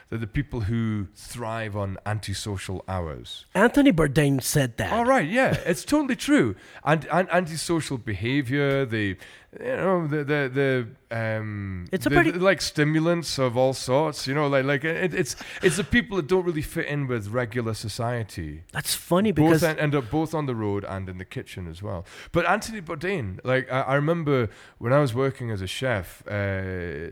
They're 0.09 0.17
the 0.17 0.25
people 0.25 0.61
who 0.61 1.05
thrive 1.13 1.77
on 1.77 1.99
antisocial 2.03 2.83
hours. 2.87 3.45
Anthony 3.53 3.91
Bourdain 3.91 4.41
said 4.41 4.77
that. 4.77 4.91
All 4.91 5.05
right, 5.05 5.29
yeah, 5.29 5.55
it's 5.67 5.85
totally 5.85 6.15
true. 6.15 6.55
And, 6.83 7.05
and 7.11 7.29
antisocial 7.29 7.99
behavior, 7.99 8.85
the 8.87 9.17
you 9.59 9.65
know 9.65 10.05
the 10.07 10.17
the 10.23 10.51
the 10.53 11.17
um, 11.17 11.85
It's 11.91 12.05
a 12.05 12.09
the- 12.09 12.15
pretty- 12.15 12.31
like 12.33 12.61
stimulants 12.61 13.39
of 13.39 13.57
all 13.57 13.73
sorts. 13.73 14.27
You 14.27 14.35
know, 14.35 14.47
like 14.47 14.65
like 14.65 14.83
it, 14.83 15.13
it's 15.13 15.35
it's 15.63 15.77
the 15.77 15.83
people 15.83 16.17
that 16.17 16.27
don't 16.27 16.45
really 16.45 16.61
fit 16.61 16.85
in 16.87 17.07
with 17.07 17.29
regular 17.29 17.73
society. 17.73 18.63
That's 18.71 18.93
funny 18.93 19.31
Both 19.31 19.45
because 19.45 19.63
en- 19.63 19.79
end 19.79 19.95
up 19.95 20.11
both 20.11 20.33
on 20.35 20.45
the 20.45 20.55
road 20.55 20.83
and 20.83 21.09
in 21.09 21.17
the 21.17 21.25
kitchen 21.25 21.67
as 21.67 21.81
well. 21.81 22.05
But 22.31 22.45
Anthony 22.45 22.81
Bourdain, 22.81 23.39
like 23.43 23.71
I, 23.71 23.81
I 23.81 23.95
remember 23.95 24.49
when 24.77 24.93
I 24.93 24.99
was 24.99 25.13
working 25.15 25.49
as 25.51 25.61
a 25.61 25.67
chef, 25.67 26.21
uh, 26.27 26.31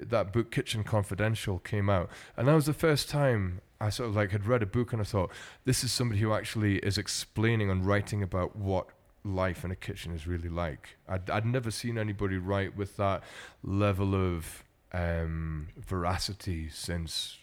that 0.07 0.29
book 0.31 0.51
Kitchen 0.51 0.83
Confidential 0.83 1.59
came 1.59 1.89
out, 1.89 2.09
and 2.35 2.47
that 2.47 2.53
was 2.53 2.65
the 2.67 2.73
first 2.73 3.09
time 3.09 3.61
I 3.81 3.89
sort 3.89 4.09
of 4.09 4.15
like 4.15 4.31
had 4.31 4.45
read 4.47 4.63
a 4.63 4.65
book 4.65 4.91
and 4.93 5.01
I 5.01 5.05
thought 5.05 5.31
this 5.65 5.83
is 5.83 5.91
somebody 5.91 6.19
who 6.21 6.33
actually 6.33 6.77
is 6.79 6.97
explaining 6.97 7.69
and 7.69 7.85
writing 7.85 8.23
about 8.23 8.55
what 8.55 8.87
life 9.23 9.63
in 9.65 9.71
a 9.71 9.75
kitchen 9.75 10.13
is 10.13 10.27
really 10.27 10.49
like. 10.49 10.97
I'd, 11.07 11.29
I'd 11.29 11.45
never 11.45 11.71
seen 11.71 11.97
anybody 11.97 12.37
write 12.37 12.77
with 12.77 12.97
that 12.97 13.23
level 13.63 14.15
of 14.15 14.63
um, 14.93 15.67
veracity 15.77 16.69
since 16.69 17.37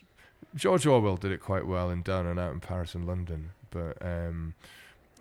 George 0.54 0.86
Orwell 0.86 1.16
did 1.16 1.32
it 1.32 1.40
quite 1.40 1.66
well 1.66 1.90
in 1.90 2.02
Down 2.02 2.26
and 2.26 2.38
Out 2.38 2.52
in 2.52 2.60
Paris 2.60 2.94
and 2.94 3.06
London, 3.06 3.50
but 3.70 3.96
um, 4.00 4.54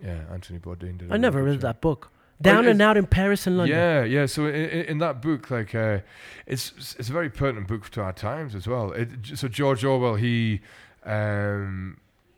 yeah, 0.03 0.21
Anthony 0.31 0.59
Bourdain 0.59 0.97
did. 0.97 1.09
it. 1.09 1.11
I 1.11 1.17
never 1.17 1.43
read 1.43 1.61
that 1.61 1.81
book. 1.81 2.09
Down 2.41 2.67
and 2.67 2.81
out 2.81 2.97
in 2.97 3.05
Paris 3.05 3.47
and 3.47 3.57
London. 3.57 3.77
Yeah, 3.77 4.03
yeah. 4.03 4.25
So 4.25 4.47
in, 4.47 4.53
in 4.85 4.97
that 4.97 5.21
book, 5.21 5.49
like, 5.49 5.73
uh, 5.73 5.99
it's 6.45 6.73
it's 6.99 7.07
a 7.07 7.13
very 7.13 7.29
pertinent 7.29 7.67
book 7.67 7.89
to 7.91 8.01
our 8.01 8.11
times 8.11 8.53
as 8.53 8.67
well. 8.67 8.91
It, 8.91 9.09
so 9.35 9.47
George 9.47 9.85
Orwell, 9.85 10.15
he 10.15 10.59
um, 11.05 11.97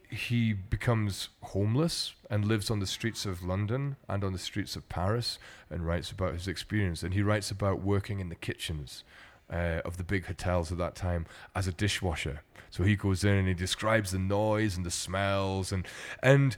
he 0.09 0.53
becomes 0.53 1.29
homeless 1.41 2.13
and 2.29 2.45
lives 2.45 2.69
on 2.71 2.79
the 2.79 2.87
streets 2.87 3.25
of 3.25 3.43
London 3.43 3.95
and 4.07 4.23
on 4.23 4.33
the 4.33 4.39
streets 4.39 4.75
of 4.75 4.87
Paris 4.89 5.39
and 5.69 5.85
writes 5.85 6.11
about 6.11 6.33
his 6.33 6.47
experience. 6.47 7.03
And 7.03 7.13
he 7.13 7.21
writes 7.21 7.51
about 7.51 7.81
working 7.81 8.19
in 8.19 8.29
the 8.29 8.35
kitchens 8.35 9.03
uh, 9.51 9.81
of 9.85 9.97
the 9.97 10.03
big 10.03 10.25
hotels 10.25 10.71
at 10.71 10.77
that 10.77 10.95
time 10.95 11.25
as 11.55 11.67
a 11.67 11.71
dishwasher. 11.71 12.41
So 12.69 12.83
he 12.83 12.95
goes 12.95 13.23
in 13.23 13.35
and 13.35 13.47
he 13.47 13.53
describes 13.53 14.11
the 14.11 14.19
noise 14.19 14.75
and 14.75 14.85
the 14.85 14.91
smells 14.91 15.71
and 15.71 15.87
and 16.21 16.57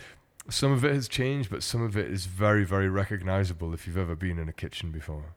some 0.50 0.72
of 0.72 0.86
it 0.86 0.94
has 0.94 1.08
changed, 1.08 1.50
but 1.50 1.62
some 1.64 1.82
of 1.82 1.98
it 1.98 2.10
is 2.10 2.26
very, 2.26 2.64
very 2.64 2.90
recognizable 2.90 3.74
if 3.74 3.86
you've 3.86 3.98
ever 3.98 4.16
been 4.16 4.40
in 4.40 4.48
a 4.48 4.54
kitchen 4.54 4.92
before. 4.92 5.34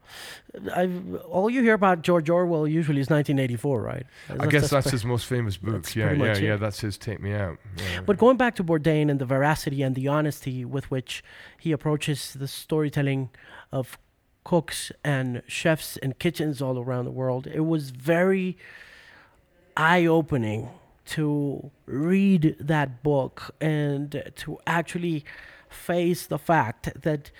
I've, 0.75 1.15
all 1.25 1.49
you 1.49 1.61
hear 1.61 1.73
about 1.73 2.01
George 2.01 2.29
Orwell 2.29 2.67
usually 2.67 3.01
is 3.01 3.09
1984, 3.09 3.81
right? 3.81 4.05
I 4.29 4.47
guess 4.47 4.69
that's 4.69 4.85
the- 4.85 4.91
his 4.91 5.05
most 5.05 5.25
famous 5.25 5.57
book. 5.57 5.95
Yeah, 5.95 6.11
yeah, 6.13 6.23
it. 6.31 6.43
yeah. 6.43 6.55
That's 6.55 6.79
his 6.79 6.97
Take 6.97 7.21
Me 7.21 7.33
Out. 7.33 7.57
Yeah. 7.77 8.01
But 8.05 8.17
going 8.17 8.37
back 8.37 8.55
to 8.55 8.63
Bourdain 8.63 9.09
and 9.09 9.19
the 9.19 9.25
veracity 9.25 9.81
and 9.81 9.95
the 9.95 10.07
honesty 10.07 10.63
with 10.65 10.89
which 10.89 11.23
he 11.59 11.71
approaches 11.71 12.33
the 12.33 12.47
storytelling 12.47 13.29
of 13.71 13.97
cooks 14.43 14.91
and 15.03 15.41
chefs 15.47 15.97
and 15.97 16.17
kitchens 16.19 16.61
all 16.61 16.79
around 16.79 17.05
the 17.05 17.11
world, 17.11 17.47
it 17.47 17.61
was 17.65 17.91
very 17.91 18.57
eye 19.77 20.05
opening 20.05 20.69
to 21.15 21.71
read 21.85 22.55
that 22.59 23.03
book 23.03 23.55
and 23.61 24.31
to 24.35 24.57
actually 24.65 25.23
face 25.69 26.27
the 26.27 26.37
fact 26.39 26.89
that 27.01 27.31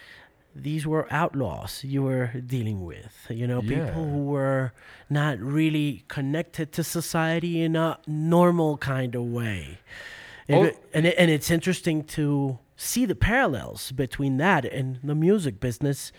these 0.53 0.85
were 0.85 1.07
outlaws 1.11 1.83
you 1.83 2.03
were 2.03 2.27
dealing 2.45 2.83
with. 2.85 3.15
You 3.29 3.47
know, 3.47 3.61
Yeah. 3.61 3.85
people 3.85 4.03
who 4.03 4.23
were 4.25 4.73
not 5.09 5.39
really 5.39 6.03
connected 6.09 6.71
to 6.73 6.83
society 6.83 7.61
in 7.61 7.75
a 7.75 7.97
normal 8.07 8.77
kind 8.77 9.15
of 9.15 9.23
way. 9.23 9.79
And, 10.49 10.57
Oh. 10.59 10.63
it- 10.65 10.77
and, 10.93 11.05
it, 11.05 11.15
and 11.17 11.31
it's 11.31 11.49
interesting 11.49 12.03
to 12.17 12.59
see 12.75 13.05
the 13.05 13.15
parallels 13.15 13.91
between 13.93 14.37
that 14.37 14.65
and 14.65 14.99
the 15.03 15.15
music 15.15 15.59
business 15.61 16.11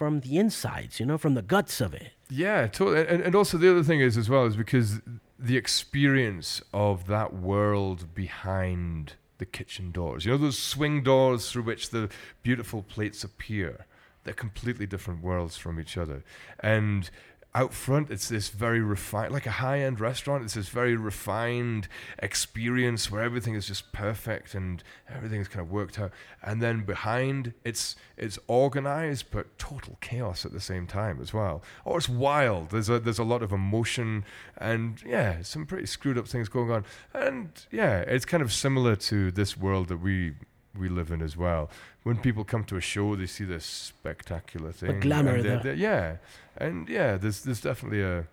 from 0.00 0.20
the 0.20 0.38
insides, 0.38 0.98
you 0.98 1.04
know, 1.04 1.18
from 1.18 1.34
the 1.34 1.42
guts 1.42 1.78
of 1.78 1.92
it. 1.92 2.12
Yeah, 2.30 2.68
totally. 2.68 3.06
And, 3.06 3.22
and 3.22 3.34
also 3.34 3.58
the 3.58 3.70
other 3.70 3.82
thing 3.82 4.00
is 4.00 4.16
as 4.16 4.30
well 4.30 4.46
is 4.46 4.56
because 4.56 5.02
the 5.38 5.58
experience 5.58 6.62
of 6.72 7.06
that 7.08 7.34
world 7.34 8.14
behind 8.14 9.16
the 9.36 9.44
kitchen 9.44 9.90
doors. 9.90 10.24
You 10.24 10.30
know 10.30 10.38
those 10.38 10.58
swing 10.58 11.02
doors 11.02 11.50
through 11.50 11.64
which 11.64 11.90
the 11.90 12.08
beautiful 12.42 12.82
plates 12.82 13.24
appear. 13.24 13.84
They're 14.24 14.32
completely 14.32 14.86
different 14.86 15.22
worlds 15.22 15.58
from 15.58 15.78
each 15.78 15.98
other. 15.98 16.24
And 16.60 17.10
out 17.54 17.74
front 17.74 18.10
it's 18.10 18.28
this 18.28 18.48
very 18.48 18.80
refined 18.80 19.32
like 19.32 19.44
a 19.44 19.50
high-end 19.50 19.98
restaurant 19.98 20.44
it's 20.44 20.54
this 20.54 20.68
very 20.68 20.94
refined 20.94 21.88
experience 22.20 23.10
where 23.10 23.22
everything 23.22 23.54
is 23.54 23.66
just 23.66 23.90
perfect 23.92 24.54
and 24.54 24.82
everything 25.08 25.40
is 25.40 25.48
kind 25.48 25.60
of 25.60 25.70
worked 25.70 25.98
out. 25.98 26.12
And 26.42 26.62
then 26.62 26.84
behind 26.84 27.54
it's 27.64 27.96
it's 28.16 28.38
organized 28.46 29.26
but 29.30 29.58
total 29.58 29.98
chaos 30.00 30.44
at 30.44 30.52
the 30.52 30.60
same 30.60 30.86
time 30.86 31.20
as 31.20 31.32
well. 31.32 31.62
Or 31.84 31.98
it's 31.98 32.08
wild. 32.08 32.70
There's 32.70 32.88
a 32.88 32.98
there's 32.98 33.18
a 33.18 33.24
lot 33.24 33.42
of 33.42 33.52
emotion 33.52 34.24
and 34.56 35.02
yeah 35.04 35.42
some 35.42 35.66
pretty 35.66 35.86
screwed 35.86 36.18
up 36.18 36.26
things 36.26 36.48
going 36.48 36.70
on. 36.70 36.84
And 37.14 37.50
yeah 37.70 38.00
it's 38.00 38.24
kind 38.24 38.42
of 38.42 38.52
similar 38.52 38.96
to 38.96 39.30
this 39.30 39.56
world 39.56 39.88
that 39.88 39.98
we 39.98 40.34
we 40.78 40.88
live 40.88 41.10
in 41.10 41.20
as 41.22 41.36
well. 41.36 41.70
When 42.02 42.16
people 42.16 42.44
come 42.44 42.64
to 42.64 42.76
a 42.76 42.80
show, 42.80 43.14
they 43.14 43.26
see 43.26 43.44
this 43.44 43.64
spectacular 43.64 44.72
thing. 44.72 45.00
glamour 45.00 45.34
and 45.34 45.44
they're- 45.44 45.60
they're- 45.62 45.74
yeah, 45.74 46.16
and 46.56 46.88
yeah, 46.88 47.16
there's 47.18 47.42
there's 47.42 47.60
definitely 47.60 48.02
a 48.02 48.26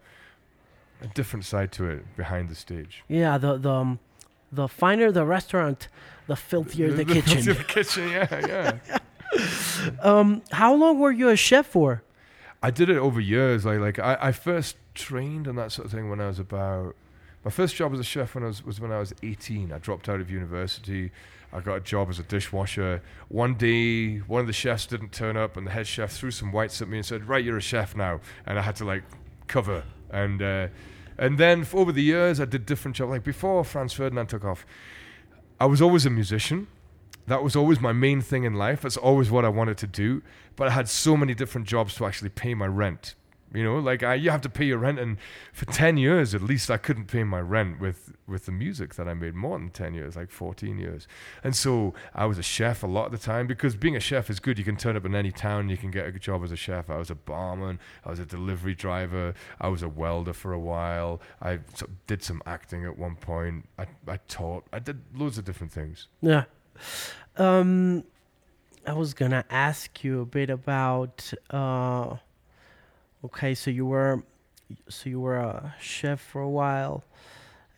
a 1.01 1.07
different 1.13 1.45
side 1.45 1.72
to 1.74 1.86
it 1.89 2.15
behind 2.15 2.49
the 2.49 2.55
stage. 2.55 3.03
Yeah, 3.09 3.38
the 3.38 3.57
the 3.57 3.72
um, 3.72 3.99
the 4.51 4.68
finer 4.68 5.11
the 5.11 5.26
restaurant, 5.26 5.89
the 6.28 6.36
filthier 6.36 6.91
the, 6.93 7.03
kitchen. 7.05 7.43
the 7.43 7.63
kitchen, 7.63 8.09
yeah, 8.09 8.28
yeah. 8.47 8.97
Um, 10.01 10.41
how 10.51 10.74
long 10.74 10.99
were 10.99 11.11
you 11.11 11.30
a 11.30 11.36
chef 11.36 11.68
for? 11.68 12.01
I 12.63 12.72
did 12.72 12.89
it 12.89 12.97
over 12.97 13.20
years. 13.20 13.65
Like 13.65 13.80
like 13.80 13.99
I, 13.99 14.18
I 14.20 14.32
first 14.32 14.78
trained 14.95 15.47
and 15.47 15.57
that 15.57 15.72
sort 15.72 15.86
of 15.86 15.91
thing 15.91 16.09
when 16.09 16.20
I 16.22 16.28
was 16.28 16.39
about 16.39 16.95
my 17.45 17.51
first 17.51 17.76
job 17.76 17.93
as 17.93 17.99
a 17.99 18.03
chef 18.03 18.34
when 18.34 18.43
I 18.43 18.47
was 18.47 18.65
was 18.65 18.80
when 18.80 18.91
I 18.91 18.99
was 18.99 19.13
18. 19.22 19.72
I 19.72 19.78
dropped 19.78 20.09
out 20.09 20.20
of 20.22 20.32
university. 20.32 21.11
I 21.54 21.62
got 21.62 21.76
a 21.76 21.80
job 21.80 22.10
as 22.10 22.20
a 22.20 22.24
dishwasher. 22.24 23.02
One 23.30 23.56
day, 23.56 24.18
one 24.18 24.41
of 24.41 24.48
the 24.48 24.54
chefs 24.54 24.86
didn't 24.86 25.12
turn 25.12 25.38
up, 25.38 25.58
and 25.58 25.66
the 25.66 25.72
head 25.72 25.88
chef 25.88 26.12
threw 26.12 26.32
some 26.32 26.52
whites 26.52 26.82
at 26.82 26.89
me 26.89 26.98
and 26.98 27.06
said, 27.06 27.28
"Right, 27.28 27.43
you're 27.43 27.58
a 27.58 27.62
chef 27.62 27.95
now." 27.95 28.20
And 28.45 28.60
I 28.60 28.62
had 28.62 28.76
to 28.78 28.86
like 28.86 29.04
cover 29.48 29.84
and 30.10 30.41
uh, 30.41 30.68
and 31.18 31.38
then 31.38 31.66
over 31.74 31.91
the 31.91 32.04
years, 32.04 32.39
I 32.39 32.45
did 32.45 32.66
different 32.66 32.95
jobs. 32.95 33.10
Like 33.10 33.24
before 33.24 33.64
Franz 33.64 33.93
Ferdinand 33.93 34.28
took 34.28 34.45
off, 34.45 34.66
I 35.60 35.66
was 35.66 35.82
always 35.82 36.06
a 36.06 36.10
musician. 36.10 36.68
That 37.26 37.43
was 37.43 37.56
always 37.56 37.82
my 37.82 37.91
main 37.91 38.22
thing 38.22 38.43
in 38.43 38.54
life. 38.54 38.82
That's 38.82 38.95
always 38.95 39.30
what 39.30 39.43
I 39.43 39.50
wanted 39.50 39.78
to 39.80 39.88
do. 39.88 40.22
But 40.56 40.70
I 40.70 40.72
had 40.72 40.88
so 40.88 41.18
many 41.18 41.34
different 41.34 41.68
jobs 41.68 41.95
to 41.95 42.06
actually 42.06 42.30
pay 42.30 42.54
my 42.54 42.68
rent. 42.68 43.16
You 43.54 43.64
know, 43.64 43.78
like 43.80 44.04
I, 44.04 44.16
you 44.16 44.30
have 44.30 44.41
to 44.41 44.50
pay 44.50 44.66
your 44.66 44.78
rent, 44.78 45.00
and 45.00 45.18
for 45.54 45.66
ten 45.66 45.95
years 45.95 46.36
at 46.36 46.41
least, 46.41 46.70
I 46.70 46.78
couldn't 46.78 47.06
pay 47.06 47.24
my 47.24 47.39
rent 47.39 47.80
with 47.80 48.12
with 48.28 48.45
the 48.45 48.52
music 48.52 48.95
that 48.95 49.08
I 49.08 49.14
made. 49.14 49.36
More 49.36 49.58
than 49.58 49.70
ten 49.70 49.93
years, 49.93 50.18
like 50.18 50.32
fourteen 50.32 50.78
years. 50.78 51.08
And 51.43 51.56
so 51.56 51.93
I 52.14 52.26
was 52.26 52.38
a 52.38 52.43
chef 52.43 52.84
a 52.84 52.88
lot 52.88 53.06
of 53.06 53.12
the 53.14 53.18
time 53.18 53.48
because 53.48 53.76
being 53.76 53.95
a 53.95 54.02
chef 54.02 54.30
is 54.30 54.41
good. 54.41 54.60
You 54.60 54.66
can 54.66 54.76
turn 54.76 54.98
up 54.98 55.06
in 55.06 55.16
any 55.16 55.32
town, 55.32 55.70
you 55.70 55.78
can 55.78 55.91
get 55.91 56.06
a 56.06 56.12
good 56.12 56.22
job 56.22 56.43
as 56.43 56.52
a 56.52 56.58
chef. 56.58 56.89
I 56.89 56.98
was 56.98 57.10
a 57.10 57.16
barman, 57.16 57.80
I 58.06 58.10
was 58.10 58.20
a 58.20 58.26
delivery 58.26 58.76
driver, 58.76 59.34
I 59.62 59.70
was 59.70 59.82
a 59.82 59.89
welder 59.89 60.34
for 60.34 60.52
a 60.52 60.60
while. 60.60 61.22
I 61.41 61.60
did 62.06 62.24
some 62.24 62.41
acting 62.45 62.84
at 62.84 62.98
one 62.98 63.16
point. 63.16 63.70
I 63.80 63.86
I 64.08 64.18
taught. 64.28 64.66
I 64.74 64.80
did 64.80 65.00
loads 65.16 65.38
of 65.38 65.45
different 65.45 65.72
things. 65.72 66.08
Yeah. 66.22 66.43
Um, 67.38 68.04
I 68.86 68.93
was 68.93 69.14
gonna 69.14 69.45
ask 69.50 70.04
you 70.04 70.20
a 70.20 70.26
bit 70.26 70.50
about. 70.50 71.32
Uh, 71.50 72.18
okay, 73.26 73.53
so 73.55 73.70
you 73.72 73.86
were, 73.86 74.24
so 74.89 75.09
you 75.09 75.20
were 75.20 75.38
a 75.38 75.76
chef 75.80 76.20
for 76.20 76.41
a 76.41 76.49
while. 76.49 77.03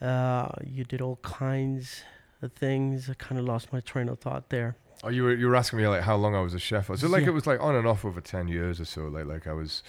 Uh, 0.02 0.50
you 0.66 0.84
did 0.84 1.02
all 1.02 1.18
kinds 1.24 2.04
of 2.42 2.54
things. 2.54 3.10
I 3.10 3.14
kind 3.16 3.38
of 3.40 3.46
lost 3.46 3.72
my 3.74 3.80
train 3.82 4.08
of 4.10 4.20
thought 4.20 4.50
there. 4.50 4.76
Oh, 5.04 5.10
you 5.10 5.24
were 5.24 5.34
you 5.34 5.48
were 5.48 5.56
asking 5.56 5.80
me 5.80 5.88
like 5.88 6.02
how 6.02 6.16
long 6.18 6.36
I 6.36 6.42
was 6.42 6.54
a 6.54 6.60
chef. 6.60 6.88
So 6.98 7.08
like 7.08 7.22
Yeah. 7.24 7.30
it 7.30 7.34
was 7.34 7.48
like 7.48 7.62
on 7.62 7.76
and 7.76 7.88
off 7.88 8.04
over 8.06 8.20
ten 8.22 8.48
years 8.48 8.80
or 8.82 8.86
so. 8.86 9.04
Like 9.08 9.26
like 9.26 9.48
I 9.48 9.54
was. 9.54 9.84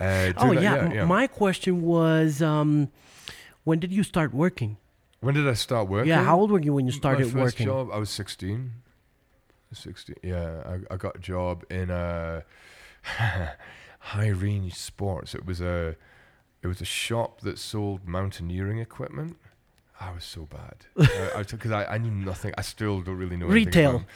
Uh, 0.00 0.32
Oh 0.36 0.54
that- 0.54 0.62
yeah, 0.62 1.02
m- 1.02 1.08
my 1.08 1.26
question 1.26 1.82
was, 1.82 2.40
um, 2.40 2.88
when 3.64 3.78
did 3.78 3.92
you 3.92 4.02
start 4.02 4.32
working? 4.32 4.78
when 5.20 5.34
did 5.34 5.46
I 5.48 5.52
start 5.54 5.86
working? 5.88 6.08
Yeah, 6.08 6.24
how 6.24 6.38
old 6.40 6.50
were 6.50 6.58
you 6.60 6.72
when 6.74 6.86
you 6.86 6.92
started 6.92 7.26
My 7.26 7.32
first 7.44 7.54
working? 7.56 7.66
job, 7.66 7.90
I 7.92 7.98
was 7.98 8.10
sixteen. 8.10 8.72
Sixteen. 9.72 10.16
Yeah, 10.22 10.62
I, 10.90 10.94
I 10.94 10.96
got 10.96 11.16
a 11.16 11.18
job 11.20 11.64
in 11.70 11.90
a 11.90 12.42
high 14.02 14.28
range 14.28 14.74
sports. 14.74 15.34
It 15.34 15.46
was 15.46 15.60
a 15.60 15.96
it 16.62 16.66
was 16.66 16.80
a 16.80 16.84
shop 16.84 17.40
that 17.40 17.58
sold 17.58 18.06
mountaineering 18.06 18.78
equipment. 18.78 19.36
I 20.00 20.12
was 20.12 20.24
so 20.24 20.48
bad 20.50 20.86
because 21.50 21.70
I, 21.70 21.84
I, 21.84 21.98
knew 21.98 22.10
nothing. 22.10 22.52
I 22.58 22.62
still 22.62 23.02
don't 23.02 23.16
really 23.16 23.36
know 23.36 23.46
anything 23.46 23.66
Retail. 23.66 23.90
about- 23.90 24.06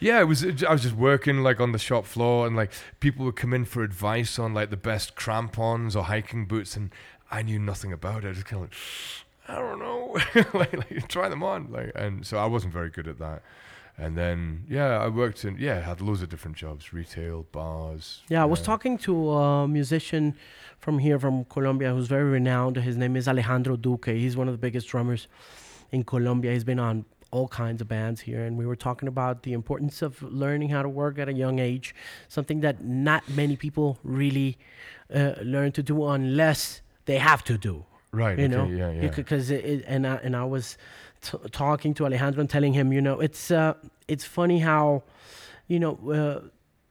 Yeah, 0.00 0.18
it 0.20 0.24
was. 0.24 0.44
Uh, 0.44 0.52
I 0.68 0.72
was 0.72 0.82
just 0.82 0.96
working 0.96 1.42
like 1.44 1.60
on 1.60 1.70
the 1.70 1.78
shop 1.78 2.04
floor, 2.04 2.48
and 2.48 2.56
like 2.56 2.72
people 2.98 3.24
would 3.26 3.36
come 3.36 3.52
in 3.54 3.64
for 3.64 3.84
advice 3.84 4.40
on 4.40 4.54
like 4.54 4.70
the 4.70 4.76
best 4.76 5.14
crampons 5.14 5.94
or 5.94 6.04
hiking 6.04 6.46
boots, 6.46 6.76
and 6.76 6.90
I 7.30 7.42
knew 7.42 7.60
nothing 7.60 7.92
about 7.92 8.24
it. 8.24 8.30
I 8.30 8.32
just 8.32 8.46
kind 8.46 8.64
of 8.64 8.70
like, 8.70 9.56
I 9.56 9.60
don't 9.60 9.78
know, 9.78 10.16
like, 10.58 10.76
like 10.76 11.08
try 11.08 11.28
them 11.28 11.44
on, 11.44 11.70
like, 11.70 11.92
and 11.94 12.26
so 12.26 12.38
I 12.38 12.46
wasn't 12.46 12.72
very 12.72 12.90
good 12.90 13.06
at 13.06 13.18
that. 13.20 13.42
And 13.98 14.16
then 14.16 14.64
yeah, 14.68 14.98
I 14.98 15.08
worked 15.08 15.44
in 15.44 15.56
yeah, 15.58 15.80
had 15.80 16.00
loads 16.00 16.22
of 16.22 16.28
different 16.28 16.56
jobs, 16.56 16.92
retail, 16.92 17.46
bars. 17.50 18.22
Yeah, 18.28 18.42
I 18.42 18.44
was 18.44 18.60
talking 18.60 18.98
to 18.98 19.30
a 19.30 19.68
musician 19.68 20.36
from 20.78 20.98
here, 20.98 21.18
from 21.18 21.44
Colombia, 21.46 21.94
who's 21.94 22.06
very 22.06 22.24
renowned. 22.24 22.76
His 22.76 22.96
name 22.96 23.16
is 23.16 23.26
Alejandro 23.26 23.76
Duque. 23.76 24.08
He's 24.08 24.36
one 24.36 24.48
of 24.48 24.54
the 24.54 24.58
biggest 24.58 24.88
drummers 24.88 25.28
in 25.92 26.04
Colombia. 26.04 26.52
He's 26.52 26.64
been 26.64 26.78
on 26.78 27.06
all 27.30 27.48
kinds 27.48 27.80
of 27.80 27.88
bands 27.88 28.20
here, 28.20 28.44
and 28.44 28.56
we 28.56 28.66
were 28.66 28.76
talking 28.76 29.08
about 29.08 29.42
the 29.42 29.52
importance 29.52 30.02
of 30.02 30.22
learning 30.22 30.68
how 30.68 30.82
to 30.82 30.88
work 30.88 31.18
at 31.18 31.28
a 31.28 31.32
young 31.32 31.58
age, 31.58 31.94
something 32.28 32.60
that 32.60 32.84
not 32.84 33.28
many 33.28 33.56
people 33.56 33.98
really 34.02 34.58
uh, 35.14 35.32
learn 35.42 35.72
to 35.72 35.82
do 35.82 36.06
unless 36.06 36.82
they 37.06 37.18
have 37.18 37.42
to 37.44 37.58
do. 37.58 37.84
Right. 38.16 38.38
You 38.38 38.46
okay, 38.46 38.54
know, 38.56 38.66
yeah, 38.66 38.90
yeah. 38.92 39.10
because 39.10 39.50
it, 39.50 39.62
it, 39.64 39.84
and 39.86 40.06
I, 40.06 40.14
and 40.24 40.34
I 40.34 40.44
was 40.44 40.78
t- 41.20 41.36
talking 41.52 41.92
to 41.94 42.06
Alejandro 42.06 42.40
and 42.40 42.48
telling 42.48 42.72
him, 42.72 42.92
you 42.92 43.02
know, 43.02 43.20
it's 43.20 43.50
uh, 43.50 43.74
it's 44.08 44.24
funny 44.24 44.60
how, 44.60 45.02
you 45.68 45.78
know, 45.78 45.94
uh, 46.10 46.48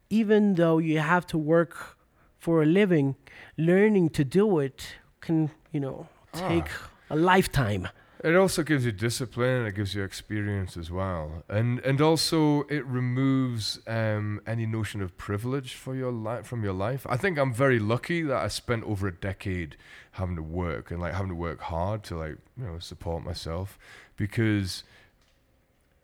even 0.09 0.55
though 0.55 0.77
you 0.77 0.99
have 0.99 1.25
to 1.27 1.37
work 1.37 1.97
for 2.37 2.61
a 2.61 2.65
living, 2.65 3.15
learning 3.57 4.09
to 4.09 4.23
do 4.23 4.59
it 4.59 4.95
can, 5.19 5.49
you 5.71 5.79
know, 5.79 6.07
take 6.33 6.69
a 7.09 7.15
lifetime. 7.15 7.87
It 8.23 8.35
also 8.35 8.63
gives 8.63 8.85
you 8.85 8.91
discipline 8.91 9.59
and 9.59 9.67
it 9.67 9.75
gives 9.75 9.93
you 9.93 10.03
experience 10.03 10.77
as 10.77 10.89
well, 10.89 11.43
and 11.49 11.79
and 11.79 11.99
also 11.99 12.61
it 12.69 12.85
removes 12.85 13.79
um, 13.87 14.41
any 14.47 14.65
notion 14.65 15.01
of 15.01 15.17
privilege 15.17 15.75
for 15.75 15.95
your 15.95 16.11
life 16.11 16.45
from 16.45 16.63
your 16.63 16.73
life. 16.73 17.05
I 17.09 17.17
think 17.17 17.37
I'm 17.37 17.53
very 17.53 17.77
lucky 17.77 18.21
that 18.21 18.37
I 18.37 18.47
spent 18.47 18.83
over 18.85 19.07
a 19.07 19.13
decade 19.13 19.75
having 20.13 20.37
to 20.37 20.41
work 20.41 20.91
and 20.91 21.01
like 21.01 21.13
having 21.13 21.29
to 21.29 21.35
work 21.35 21.61
hard 21.61 22.03
to 22.05 22.15
like 22.15 22.37
you 22.57 22.65
know 22.65 22.79
support 22.79 23.23
myself, 23.23 23.77
because 24.15 24.83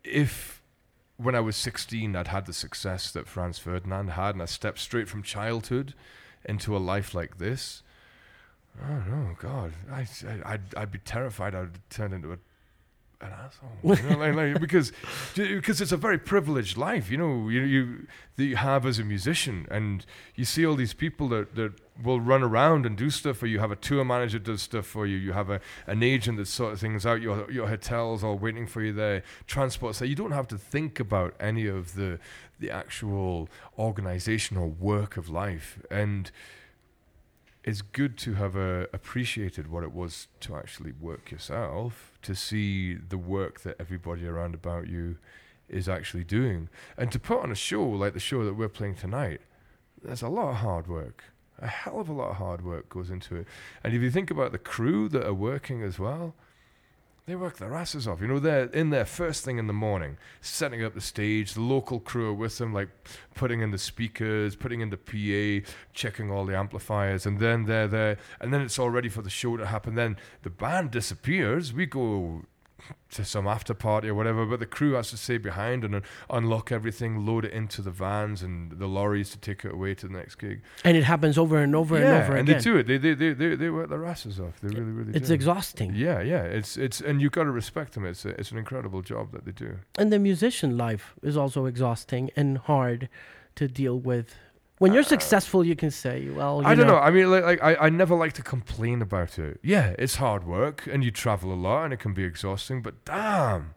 if 0.04 0.60
when 1.16 1.34
I 1.34 1.40
was 1.40 1.56
16 1.56 2.14
I'd 2.14 2.28
had 2.28 2.46
the 2.46 2.52
success 2.52 3.10
that 3.12 3.26
Franz 3.26 3.58
Ferdinand 3.58 4.08
had, 4.08 4.34
and 4.34 4.42
I 4.42 4.46
stepped 4.46 4.80
straight 4.80 5.08
from 5.08 5.22
childhood 5.22 5.94
into 6.44 6.76
a 6.76 6.78
life 6.78 7.14
like 7.14 7.38
this. 7.38 7.82
Oh, 8.80 8.84
I 8.84 9.10
don't 9.10 9.38
God. 9.38 9.72
I, 9.90 10.00
I, 10.00 10.52
I'd, 10.54 10.74
I'd 10.76 10.92
be 10.92 10.98
terrified 10.98 11.54
I'd 11.54 11.78
turn 11.90 12.12
into 12.12 12.32
a, 12.32 12.38
an 13.20 13.30
asshole. 13.32 13.68
You 13.82 14.10
know, 14.10 14.18
like, 14.18 14.34
like, 14.34 14.60
because, 14.60 14.92
because 15.36 15.80
it's 15.80 15.92
a 15.92 15.96
very 15.96 16.18
privileged 16.18 16.76
life, 16.76 17.10
you 17.10 17.16
know, 17.16 17.48
you, 17.48 17.62
you, 17.62 18.06
that 18.36 18.44
you 18.44 18.56
have 18.56 18.86
as 18.86 18.98
a 18.98 19.04
musician. 19.04 19.66
And 19.70 20.04
you 20.34 20.44
see 20.44 20.64
all 20.66 20.74
these 20.74 20.94
people 20.94 21.28
that, 21.28 21.54
that 21.54 21.74
will 22.02 22.20
run 22.20 22.42
around 22.42 22.86
and 22.86 22.96
do 22.96 23.10
stuff 23.10 23.36
for 23.36 23.46
you. 23.46 23.60
Have 23.60 23.70
a 23.70 23.76
tour 23.76 24.04
manager 24.04 24.38
does 24.38 24.62
stuff 24.62 24.86
for 24.86 25.06
you. 25.06 25.16
You 25.16 25.32
have 25.32 25.50
a, 25.50 25.60
an 25.86 26.02
agent 26.02 26.38
that 26.38 26.46
sort 26.48 26.72
of 26.72 26.80
things 26.80 27.04
out. 27.04 27.20
Your, 27.20 27.50
your 27.50 27.68
hotel's 27.68 28.24
all 28.24 28.38
waiting 28.38 28.66
for 28.66 28.82
you 28.82 28.92
there. 28.92 29.22
Transport. 29.46 29.96
So 29.96 30.04
you 30.04 30.16
don't 30.16 30.32
have 30.32 30.48
to 30.48 30.58
think 30.58 30.98
about 30.98 31.34
any 31.38 31.66
of 31.66 31.94
the, 31.94 32.18
the 32.58 32.70
actual 32.70 33.48
organizational 33.78 34.70
work 34.70 35.16
of 35.16 35.28
life. 35.28 35.78
And, 35.90 36.30
it's 37.64 37.82
good 37.82 38.18
to 38.18 38.34
have 38.34 38.56
uh, 38.56 38.86
appreciated 38.92 39.70
what 39.70 39.84
it 39.84 39.92
was 39.92 40.26
to 40.40 40.56
actually 40.56 40.92
work 40.92 41.30
yourself, 41.30 42.18
to 42.22 42.34
see 42.34 42.94
the 42.94 43.18
work 43.18 43.60
that 43.60 43.76
everybody 43.78 44.26
around 44.26 44.54
about 44.54 44.88
you 44.88 45.18
is 45.68 45.88
actually 45.88 46.24
doing, 46.24 46.68
and 46.96 47.12
to 47.12 47.18
put 47.18 47.40
on 47.40 47.52
a 47.52 47.54
show 47.54 47.84
like 47.88 48.14
the 48.14 48.20
show 48.20 48.44
that 48.44 48.54
we're 48.54 48.68
playing 48.68 48.96
tonight. 48.96 49.40
There's 50.02 50.22
a 50.22 50.28
lot 50.28 50.50
of 50.50 50.56
hard 50.56 50.88
work. 50.88 51.24
A 51.60 51.68
hell 51.68 52.00
of 52.00 52.08
a 52.08 52.12
lot 52.12 52.30
of 52.30 52.36
hard 52.36 52.64
work 52.64 52.88
goes 52.88 53.08
into 53.08 53.36
it. 53.36 53.46
And 53.84 53.94
if 53.94 54.02
you 54.02 54.10
think 54.10 54.32
about 54.32 54.50
the 54.50 54.58
crew 54.58 55.08
that 55.10 55.24
are 55.24 55.34
working 55.34 55.82
as 55.82 55.98
well, 55.98 56.34
they 57.26 57.36
work 57.36 57.58
their 57.58 57.74
asses 57.74 58.08
off. 58.08 58.20
You 58.20 58.26
know, 58.26 58.38
they're 58.40 58.64
in 58.64 58.90
there 58.90 59.04
first 59.04 59.44
thing 59.44 59.58
in 59.58 59.68
the 59.68 59.72
morning, 59.72 60.18
setting 60.40 60.82
up 60.84 60.94
the 60.94 61.00
stage. 61.00 61.54
The 61.54 61.60
local 61.60 62.00
crew 62.00 62.30
are 62.30 62.34
with 62.34 62.58
them, 62.58 62.74
like 62.74 62.88
putting 63.34 63.60
in 63.60 63.70
the 63.70 63.78
speakers, 63.78 64.56
putting 64.56 64.80
in 64.80 64.90
the 64.90 64.96
PA, 64.96 65.70
checking 65.92 66.30
all 66.30 66.44
the 66.44 66.56
amplifiers, 66.56 67.24
and 67.24 67.38
then 67.38 67.66
they're 67.66 67.86
there. 67.86 68.18
And 68.40 68.52
then 68.52 68.60
it's 68.60 68.78
all 68.78 68.90
ready 68.90 69.08
for 69.08 69.22
the 69.22 69.30
show 69.30 69.56
to 69.56 69.66
happen. 69.66 69.94
Then 69.94 70.16
the 70.42 70.50
band 70.50 70.90
disappears. 70.90 71.72
We 71.72 71.86
go 71.86 72.42
to 73.10 73.24
some 73.24 73.46
after 73.46 73.74
party 73.74 74.08
or 74.08 74.14
whatever, 74.14 74.46
but 74.46 74.58
the 74.58 74.66
crew 74.66 74.92
has 74.92 75.10
to 75.10 75.16
stay 75.16 75.38
behind 75.38 75.84
and 75.84 75.94
un- 75.94 76.02
unlock 76.30 76.72
everything, 76.72 77.26
load 77.26 77.44
it 77.44 77.52
into 77.52 77.82
the 77.82 77.90
vans 77.90 78.42
and 78.42 78.72
the 78.72 78.86
lorries 78.86 79.30
to 79.30 79.38
take 79.38 79.64
it 79.64 79.72
away 79.72 79.94
to 79.94 80.08
the 80.08 80.14
next 80.14 80.36
gig. 80.36 80.62
And 80.84 80.96
it 80.96 81.04
happens 81.04 81.36
over 81.36 81.58
and 81.58 81.74
over 81.76 81.98
yeah, 81.98 82.04
and 82.04 82.24
over 82.24 82.36
and 82.36 82.48
again. 82.48 82.56
And 82.56 82.64
they 82.64 82.70
do 82.70 82.76
it. 82.78 82.86
They, 82.86 82.98
they, 82.98 83.14
they, 83.14 83.32
they, 83.32 83.54
they 83.56 83.70
work 83.70 83.90
their 83.90 84.04
asses 84.04 84.40
off. 84.40 84.60
They 84.60 84.68
really, 84.68 84.92
really 84.92 85.14
it's 85.14 85.28
do. 85.28 85.34
exhausting. 85.34 85.94
Yeah, 85.94 86.20
yeah. 86.20 86.42
It's 86.42 86.76
it's 86.76 87.00
and 87.00 87.20
you've 87.20 87.32
got 87.32 87.44
to 87.44 87.50
respect 87.50 87.94
them. 87.94 88.04
It's 88.06 88.24
a, 88.24 88.30
it's 88.30 88.50
an 88.50 88.58
incredible 88.58 89.02
job 89.02 89.32
that 89.32 89.44
they 89.44 89.52
do. 89.52 89.78
And 89.98 90.12
the 90.12 90.18
musician 90.18 90.76
life 90.76 91.14
is 91.22 91.36
also 91.36 91.66
exhausting 91.66 92.30
and 92.36 92.58
hard 92.58 93.08
to 93.56 93.68
deal 93.68 93.98
with. 93.98 94.34
When 94.82 94.92
you're 94.92 95.04
successful, 95.04 95.64
you 95.64 95.76
can 95.76 95.92
say, 95.92 96.28
well, 96.30 96.60
you 96.60 96.66
Uh, 96.66 96.70
I 96.70 96.74
don't 96.74 96.88
know. 96.88 96.98
I 96.98 97.10
mean, 97.12 97.30
like, 97.30 97.44
like 97.44 97.62
I, 97.62 97.86
I 97.86 97.88
never 97.88 98.16
like 98.16 98.32
to 98.32 98.42
complain 98.42 99.00
about 99.00 99.38
it. 99.38 99.60
Yeah, 99.62 99.94
it's 99.96 100.16
hard 100.16 100.42
work 100.44 100.88
and 100.90 101.04
you 101.04 101.12
travel 101.12 101.52
a 101.52 101.60
lot 101.68 101.84
and 101.84 101.92
it 101.94 102.00
can 102.00 102.14
be 102.14 102.24
exhausting. 102.24 102.82
But 102.82 102.94
damn, 103.04 103.74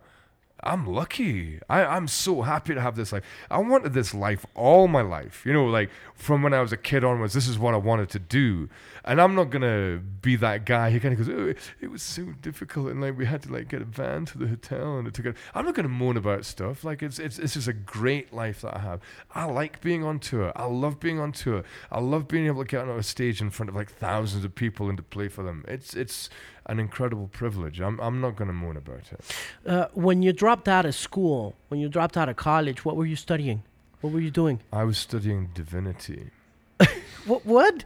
I'm 0.65 0.85
lucky. 0.85 1.59
I, 1.69 1.85
I'm 1.85 2.07
so 2.07 2.41
happy 2.41 2.73
to 2.73 2.81
have 2.81 2.95
this 2.95 3.11
life. 3.11 3.23
I 3.51 3.59
wanted 3.59 3.93
this 3.93 4.13
life 4.13 4.45
all 4.55 4.87
my 4.87 5.01
life. 5.01 5.43
You 5.45 5.53
know, 5.53 5.65
like 5.65 5.89
from 6.15 6.41
when 6.41 6.53
I 6.53 6.61
was 6.61 6.71
a 6.71 6.77
kid 6.77 7.03
onwards, 7.03 7.33
this 7.33 7.47
is 7.47 7.59
what 7.59 7.73
I 7.73 7.77
wanted 7.77 8.09
to 8.09 8.19
do. 8.19 8.67
And 9.03 9.21
I'm 9.21 9.35
not 9.35 9.51
gonna 9.51 10.01
be 10.21 10.35
that 10.37 10.65
guy 10.65 10.89
who 10.89 10.99
kind 10.99 11.13
of 11.13 11.19
goes, 11.19 11.29
oh, 11.29 11.53
it 11.79 11.91
was 11.91 12.01
so 12.01 12.33
difficult, 12.41 12.89
and 12.89 13.01
like 13.01 13.15
we 13.15 13.25
had 13.25 13.43
to 13.43 13.53
like 13.53 13.69
get 13.69 13.81
a 13.81 13.85
van 13.85 14.25
to 14.25 14.37
the 14.39 14.47
hotel, 14.47 14.97
and 14.97 15.07
it 15.07 15.13
took. 15.13 15.35
I'm 15.53 15.65
not 15.65 15.75
gonna 15.75 15.87
moan 15.89 16.17
about 16.17 16.45
stuff. 16.45 16.83
Like 16.83 17.03
it's 17.03 17.19
it's 17.19 17.37
this 17.37 17.55
is 17.55 17.67
a 17.67 17.73
great 17.73 18.33
life 18.33 18.61
that 18.61 18.75
I 18.75 18.79
have. 18.79 19.01
I 19.33 19.45
like 19.45 19.81
being 19.81 20.03
on 20.03 20.19
tour. 20.19 20.51
I 20.55 20.65
love 20.65 20.99
being 20.99 21.19
on 21.19 21.31
tour. 21.31 21.63
I 21.91 21.99
love 21.99 22.27
being 22.27 22.47
able 22.47 22.63
to 22.63 22.67
get 22.67 22.81
on 22.81 22.89
a 22.89 23.03
stage 23.03 23.41
in 23.41 23.51
front 23.51 23.69
of 23.69 23.75
like 23.75 23.91
thousands 23.91 24.43
of 24.43 24.55
people 24.55 24.89
and 24.89 24.97
to 24.97 25.03
play 25.03 25.27
for 25.27 25.43
them. 25.43 25.63
It's 25.67 25.93
it's 25.93 26.29
an 26.67 26.79
incredible 26.79 27.27
privilege. 27.27 27.79
I'm 27.79 27.99
I'm 27.99 28.19
not 28.21 28.35
gonna 28.35 28.53
moan 28.53 28.77
about 28.77 29.11
it. 29.11 29.21
Uh, 29.65 29.87
when 29.93 30.21
you 30.23 30.33
dropped 30.33 30.67
out 30.67 30.85
of 30.85 30.95
school, 30.95 31.53
when 31.69 31.79
you 31.79 31.89
dropped 31.89 32.17
out 32.17 32.29
of 32.29 32.35
college, 32.35 32.83
what 32.85 32.95
were 32.95 33.05
you 33.05 33.15
studying? 33.15 33.63
What 34.01 34.13
were 34.13 34.19
you 34.21 34.31
doing? 34.31 34.59
I 34.71 34.83
was 34.83 34.97
studying 34.97 35.49
divinity. 35.53 36.31
What? 37.25 37.45
What? 37.45 37.85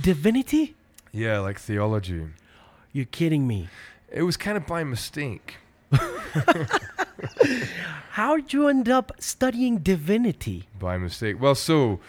Divinity? 0.00 0.74
Yeah, 1.12 1.40
like 1.40 1.58
theology. 1.60 2.28
You're 2.92 3.04
kidding 3.10 3.46
me. 3.46 3.68
It 4.10 4.22
was 4.22 4.36
kind 4.38 4.56
of 4.56 4.66
by 4.66 4.82
mistake. 4.84 5.56
How'd 8.12 8.52
you 8.52 8.68
end 8.68 8.88
up 8.88 9.12
studying 9.18 9.78
divinity? 9.78 10.68
by 10.78 10.98
mistake. 10.98 11.40
Well, 11.40 11.54
so, 11.54 12.00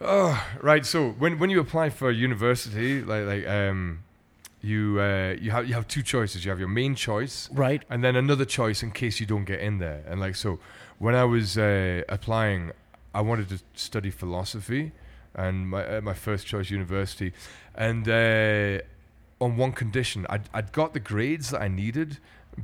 uh, 0.00 0.40
right. 0.62 0.84
So 0.86 1.10
when 1.10 1.38
when 1.38 1.50
you 1.50 1.60
apply 1.60 1.90
for 1.90 2.10
university, 2.10 3.02
like 3.02 3.26
like 3.26 3.46
um, 3.48 4.00
you 4.64 5.00
uh, 5.00 5.34
you 5.44 5.50
have 5.50 5.64
you 5.68 5.74
have 5.74 5.86
two 5.86 6.02
choices. 6.02 6.44
You 6.44 6.50
have 6.50 6.58
your 6.58 6.68
main 6.82 6.94
choice, 6.94 7.48
Right. 7.52 7.82
and 7.90 8.02
then 8.02 8.16
another 8.16 8.44
choice 8.46 8.82
in 8.82 8.90
case 8.92 9.20
you 9.20 9.26
don't 9.26 9.44
get 9.44 9.60
in 9.60 9.78
there. 9.78 10.02
And 10.08 10.20
like 10.20 10.36
so, 10.36 10.58
when 10.98 11.14
I 11.14 11.24
was 11.24 11.56
uh, 11.58 12.02
applying, 12.08 12.72
I 13.14 13.20
wanted 13.20 13.48
to 13.50 13.58
study 13.74 14.10
philosophy, 14.10 14.92
and 15.34 15.68
my 15.68 15.82
uh, 15.96 16.00
my 16.00 16.14
first 16.14 16.46
choice 16.46 16.70
university, 16.70 17.32
and 17.74 18.08
uh, 18.08 19.44
on 19.44 19.56
one 19.56 19.72
condition, 19.72 20.26
I'd 20.30 20.48
I'd 20.54 20.72
got 20.72 20.92
the 20.94 21.00
grades 21.00 21.50
that 21.50 21.62
I 21.62 21.68
needed, 21.68 22.18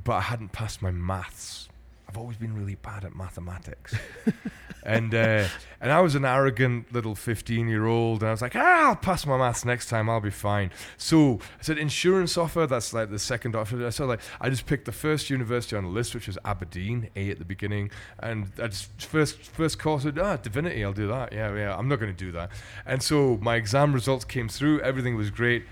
but 0.05 0.13
I 0.13 0.21
hadn't 0.23 0.53
passed 0.53 0.83
my 0.83 0.91
maths. 0.91 1.69
I've 2.11 2.19
always 2.19 2.37
been 2.37 2.57
really 2.57 2.75
bad 2.75 3.05
at 3.05 3.15
mathematics. 3.15 3.95
and 4.83 5.15
uh, 5.15 5.47
and 5.81 5.93
I 5.93 6.01
was 6.01 6.17
an 6.17 6.25
arrogant 6.25 6.93
little 6.93 7.15
15 7.15 7.69
year 7.69 7.87
old, 7.87 8.23
and 8.23 8.29
I 8.29 8.33
was 8.33 8.43
like, 8.43 8.57
ah, 8.57 8.89
I'll 8.89 8.97
pass 8.97 9.25
my 9.25 9.39
maths 9.39 9.65
next 9.65 9.89
time, 9.89 10.11
I'll 10.11 10.21
be 10.21 10.29
fine. 10.29 10.73
So 10.97 11.39
I 11.61 11.63
said, 11.63 11.79
insurance 11.79 12.37
offer, 12.37 12.67
that's 12.67 12.93
like 12.93 13.11
the 13.11 13.19
second 13.21 13.55
offer. 13.55 13.89
So 13.93 14.07
like, 14.07 14.19
I 14.41 14.51
just 14.51 14.67
picked 14.67 14.87
the 14.87 14.93
first 14.93 15.31
university 15.31 15.77
on 15.77 15.85
the 15.85 15.89
list, 15.89 16.13
which 16.13 16.27
was 16.27 16.37
Aberdeen, 16.45 17.11
A 17.15 17.31
at 17.31 17.39
the 17.39 17.45
beginning, 17.45 17.93
and 18.19 18.51
I 18.61 18.67
just 18.67 18.91
first 19.01 19.41
first 19.41 19.79
course, 19.79 20.03
I 20.03 20.07
said, 20.07 20.19
ah, 20.19 20.37
divinity, 20.37 20.85
I'll 20.85 20.93
do 20.93 21.07
that. 21.07 21.33
Yeah, 21.33 21.55
yeah, 21.55 21.77
I'm 21.77 21.87
not 21.87 22.01
going 22.01 22.13
to 22.13 22.25
do 22.25 22.33
that. 22.33 22.51
And 22.85 23.05
so 23.05 23.39
my 23.41 23.55
exam 23.55 23.93
results 23.93 24.25
came 24.25 24.49
through, 24.49 24.81
everything 24.81 25.15
was 25.15 25.31
great, 25.31 25.63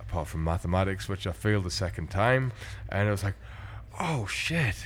apart 0.00 0.26
from 0.26 0.42
mathematics, 0.42 1.06
which 1.06 1.26
I 1.26 1.32
failed 1.32 1.64
the 1.64 1.70
second 1.70 2.08
time, 2.08 2.52
and 2.88 3.08
I 3.08 3.10
was 3.10 3.22
like, 3.22 3.34
oh 4.00 4.24
shit. 4.24 4.76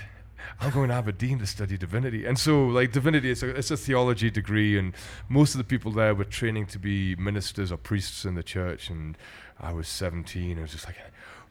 I'm 0.61 0.71
going 0.71 0.89
to 0.89 0.95
Aberdeen 0.95 1.39
to 1.39 1.47
study 1.47 1.77
divinity. 1.77 2.25
And 2.25 2.39
so, 2.39 2.67
like, 2.67 2.93
divinity, 2.93 3.31
it's 3.31 3.43
a, 3.43 3.51
it's 3.51 3.71
a 3.71 3.77
theology 3.77 4.31
degree, 4.31 4.79
and 4.79 4.95
most 5.29 5.55
of 5.55 5.59
the 5.59 5.65
people 5.65 5.93
there 5.93 6.15
were 6.15 6.25
training 6.25 6.67
to 6.67 6.79
be 6.79 7.17
ministers 7.17 7.73
or 7.73 7.77
priests 7.77 8.25
in 8.25 8.35
the 8.35 8.43
church. 8.43 8.91
And 8.91 9.17
I 9.61 9.73
was 9.73 9.89
17. 9.89 10.59
I 10.59 10.63
was 10.63 10.73
just 10.73 10.87
like, 10.87 10.97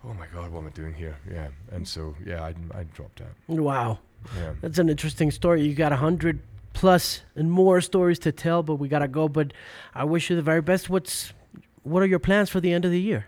oh 0.03 0.13
my 0.13 0.27
God, 0.27 0.51
what 0.51 0.61
am 0.61 0.67
I 0.67 0.71
doing 0.71 0.93
here? 0.93 1.17
Yeah. 1.31 1.47
And 1.71 1.87
so, 1.87 2.15
yeah, 2.25 2.43
I, 2.43 2.53
I 2.77 2.83
dropped 2.83 3.21
out. 3.21 3.29
Wow. 3.47 3.99
Yeah. 4.37 4.53
That's 4.61 4.79
an 4.79 4.89
interesting 4.89 5.31
story. 5.31 5.63
You 5.63 5.73
got 5.75 5.91
a 5.91 5.97
hundred 5.97 6.39
plus 6.73 7.21
and 7.35 7.51
more 7.51 7.81
stories 7.81 8.19
to 8.19 8.31
tell, 8.31 8.63
but 8.63 8.75
we 8.75 8.87
gotta 8.87 9.07
go. 9.07 9.27
But 9.27 9.53
I 9.93 10.03
wish 10.03 10.29
you 10.29 10.35
the 10.35 10.41
very 10.41 10.61
best. 10.61 10.89
What's 10.89 11.33
what 11.83 12.01
are 12.01 12.07
your 12.07 12.19
plans 12.19 12.49
for 12.49 12.59
the 12.59 12.73
end 12.73 12.85
of 12.85 12.91
the 12.91 13.01
year? 13.01 13.27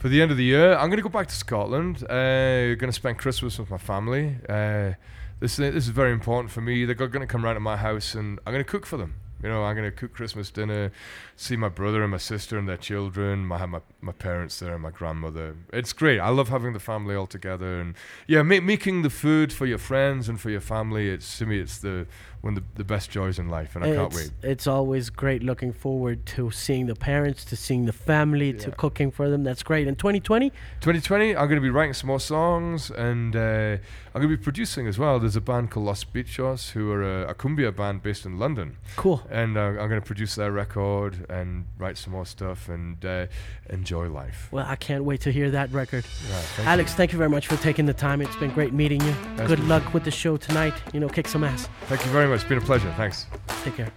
For 0.00 0.08
the 0.08 0.22
end 0.22 0.30
of 0.30 0.38
the 0.38 0.44
year, 0.44 0.72
I'm 0.72 0.88
going 0.88 0.96
to 0.96 1.02
go 1.02 1.10
back 1.10 1.26
to 1.26 1.34
Scotland. 1.34 2.02
Uh, 2.04 2.74
going 2.76 2.86
to 2.86 2.92
spend 2.92 3.18
Christmas 3.18 3.58
with 3.58 3.68
my 3.68 3.76
family. 3.76 4.36
Uh, 4.48 4.92
this 5.40 5.56
this 5.56 5.74
is 5.74 5.88
very 5.88 6.10
important 6.10 6.50
for 6.50 6.62
me. 6.62 6.86
They're 6.86 6.94
going 6.94 7.20
to 7.20 7.26
come 7.26 7.44
round 7.44 7.56
to 7.56 7.60
my 7.60 7.76
house, 7.76 8.14
and 8.14 8.38
I'm 8.46 8.54
going 8.54 8.64
to 8.64 8.70
cook 8.70 8.86
for 8.86 8.96
them. 8.96 9.16
You 9.42 9.50
know, 9.50 9.62
I'm 9.62 9.76
going 9.76 9.90
to 9.90 9.94
cook 9.94 10.14
Christmas 10.14 10.50
dinner, 10.50 10.90
see 11.36 11.54
my 11.54 11.68
brother 11.68 12.02
and 12.02 12.10
my 12.10 12.16
sister 12.16 12.58
and 12.58 12.66
their 12.66 12.78
children. 12.78 13.50
Have 13.50 13.68
my, 13.68 13.80
my 14.00 14.12
parents 14.12 14.58
there 14.58 14.72
and 14.72 14.82
my 14.82 14.90
grandmother. 14.90 15.54
It's 15.70 15.92
great. 15.92 16.18
I 16.18 16.30
love 16.30 16.48
having 16.48 16.72
the 16.72 16.80
family 16.80 17.14
all 17.14 17.26
together, 17.26 17.78
and 17.78 17.94
yeah, 18.26 18.40
ma- 18.40 18.60
making 18.60 19.02
the 19.02 19.10
food 19.10 19.52
for 19.52 19.66
your 19.66 19.78
friends 19.78 20.30
and 20.30 20.40
for 20.40 20.48
your 20.48 20.62
family. 20.62 21.10
It's 21.10 21.36
to 21.38 21.44
me, 21.44 21.58
it's 21.58 21.76
the 21.76 22.06
one 22.40 22.56
of 22.56 22.62
the, 22.62 22.78
the 22.78 22.84
best 22.84 23.10
joys 23.10 23.38
in 23.38 23.48
life, 23.48 23.76
and 23.76 23.84
I 23.84 23.94
can't 23.94 24.14
wait. 24.14 24.30
It's 24.42 24.66
always 24.66 25.10
great 25.10 25.42
looking 25.42 25.72
forward 25.72 26.24
to 26.26 26.50
seeing 26.50 26.86
the 26.86 26.94
parents, 26.94 27.44
to 27.46 27.56
seeing 27.56 27.84
the 27.84 27.92
family, 27.92 28.52
to 28.54 28.70
cooking 28.70 29.10
for 29.10 29.28
them. 29.28 29.44
That's 29.44 29.62
great. 29.62 29.86
In 29.86 29.96
2020, 29.96 30.50
2020, 30.50 31.36
I'm 31.36 31.48
going 31.48 31.56
to 31.56 31.60
be 31.60 31.70
writing 31.70 31.92
some 31.92 32.08
more 32.08 32.20
songs 32.20 32.90
and 32.90 33.36
uh, 33.36 33.76
I'm 34.14 34.22
going 34.22 34.30
to 34.30 34.36
be 34.36 34.42
producing 34.42 34.86
as 34.86 34.98
well. 34.98 35.20
There's 35.20 35.36
a 35.36 35.40
band 35.40 35.70
called 35.70 35.86
Los 35.86 36.04
Bitchos 36.04 36.70
who 36.70 36.90
are 36.92 37.02
a, 37.02 37.30
a 37.30 37.34
cumbia 37.34 37.74
band 37.74 38.02
based 38.02 38.24
in 38.24 38.38
London. 38.38 38.78
cool. 38.96 39.22
And 39.30 39.58
uh, 39.58 39.60
I'm 39.60 39.88
going 39.88 40.00
to 40.00 40.06
produce 40.06 40.34
their 40.34 40.50
record 40.50 41.26
and 41.28 41.66
write 41.78 41.98
some 41.98 42.12
more 42.12 42.26
stuff 42.26 42.68
and 42.68 43.04
uh, 43.04 43.26
enjoy 43.68 44.08
life. 44.08 44.48
Well, 44.50 44.66
I 44.66 44.76
can't 44.76 45.04
wait 45.04 45.20
to 45.22 45.32
hear 45.32 45.50
that 45.50 45.70
record. 45.72 46.04
Yeah, 46.28 46.36
thank 46.36 46.68
Alex, 46.68 46.94
thank 46.94 47.12
you 47.12 47.18
very 47.18 47.30
much 47.30 47.48
for 47.48 47.56
taking 47.56 47.84
the 47.84 47.94
time. 47.94 48.22
It's 48.22 48.36
been 48.36 48.50
great 48.52 48.72
meeting 48.72 49.00
you. 49.02 49.12
Nice 49.12 49.48
Good 49.48 49.58
meeting 49.58 49.68
luck 49.68 49.92
with 49.92 50.04
the 50.04 50.10
show 50.10 50.36
tonight. 50.36 50.74
You 50.92 51.00
know, 51.00 51.08
kick 51.08 51.28
some 51.28 51.44
ass. 51.44 51.68
Thank 51.82 52.04
you 52.04 52.10
very 52.10 52.26
much. 52.26 52.29
It's 52.34 52.44
been 52.48 52.58
a 52.58 52.60
pleasure. 52.60 52.92
Thanks. 52.96 53.26
Take 53.64 53.76
care. 53.76 53.92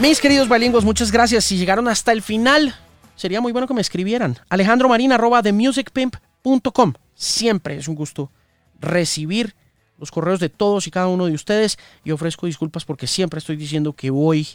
Mis 0.00 0.20
queridos 0.20 0.50
bilingües, 0.50 0.84
muchas 0.84 1.10
gracias. 1.10 1.44
Si 1.44 1.56
llegaron 1.56 1.88
hasta 1.88 2.12
el 2.12 2.20
final, 2.20 2.74
sería 3.16 3.40
muy 3.40 3.52
bueno 3.52 3.66
que 3.66 3.72
me 3.72 3.80
escribieran. 3.80 4.38
Alejandro 4.50 4.86
Marín, 4.88 5.12
arroba 5.12 5.42
themusicpimp.com. 5.42 6.92
Siempre 7.14 7.78
es 7.78 7.88
un 7.88 7.94
gusto 7.94 8.30
recibir 8.78 9.54
los 9.98 10.10
correos 10.10 10.40
de 10.40 10.48
todos 10.48 10.86
y 10.86 10.90
cada 10.90 11.08
uno 11.08 11.26
de 11.26 11.32
ustedes 11.32 11.78
y 12.04 12.10
ofrezco 12.10 12.46
disculpas 12.46 12.84
porque 12.84 13.06
siempre 13.06 13.38
estoy 13.38 13.56
diciendo 13.56 13.92
que 13.92 14.10
voy 14.10 14.48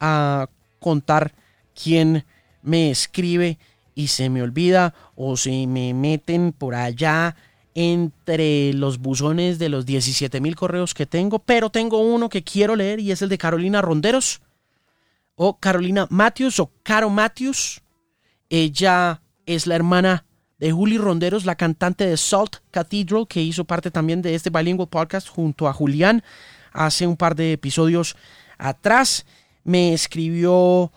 a 0.00 0.48
contar 0.80 1.34
quién 1.74 2.24
me 2.62 2.90
escribe 2.90 3.58
y 3.94 4.08
se 4.08 4.30
me 4.30 4.42
olvida 4.42 4.94
o 5.16 5.36
se 5.36 5.66
me 5.66 5.94
meten 5.94 6.52
por 6.52 6.74
allá 6.74 7.34
entre 7.74 8.72
los 8.72 8.98
buzones 8.98 9.58
de 9.58 9.68
los 9.68 9.86
17 9.86 10.40
mil 10.40 10.56
correos 10.56 10.94
que 10.94 11.06
tengo, 11.06 11.38
pero 11.38 11.70
tengo 11.70 11.98
uno 11.98 12.28
que 12.28 12.42
quiero 12.42 12.76
leer 12.76 13.00
y 13.00 13.12
es 13.12 13.22
el 13.22 13.28
de 13.28 13.38
Carolina 13.38 13.82
Ronderos 13.82 14.40
o 15.36 15.58
Carolina 15.58 16.06
Matthews 16.10 16.60
o 16.60 16.70
Caro 16.82 17.10
Matthews. 17.10 17.80
Ella 18.50 19.20
es 19.46 19.66
la 19.66 19.76
hermana 19.76 20.24
de 20.58 20.72
Juli 20.72 20.98
Ronderos, 20.98 21.44
la 21.44 21.54
cantante 21.54 22.06
de 22.06 22.16
Salt 22.16 22.56
Cathedral, 22.70 23.26
que 23.28 23.42
hizo 23.42 23.64
parte 23.64 23.90
también 23.90 24.22
de 24.22 24.34
este 24.34 24.50
Bilingual 24.50 24.88
Podcast 24.88 25.28
junto 25.28 25.68
a 25.68 25.72
Julián 25.72 26.22
hace 26.72 27.06
un 27.06 27.16
par 27.16 27.34
de 27.34 27.52
episodios 27.52 28.16
atrás. 28.56 29.26
Me 29.64 29.92
escribió 29.92 30.92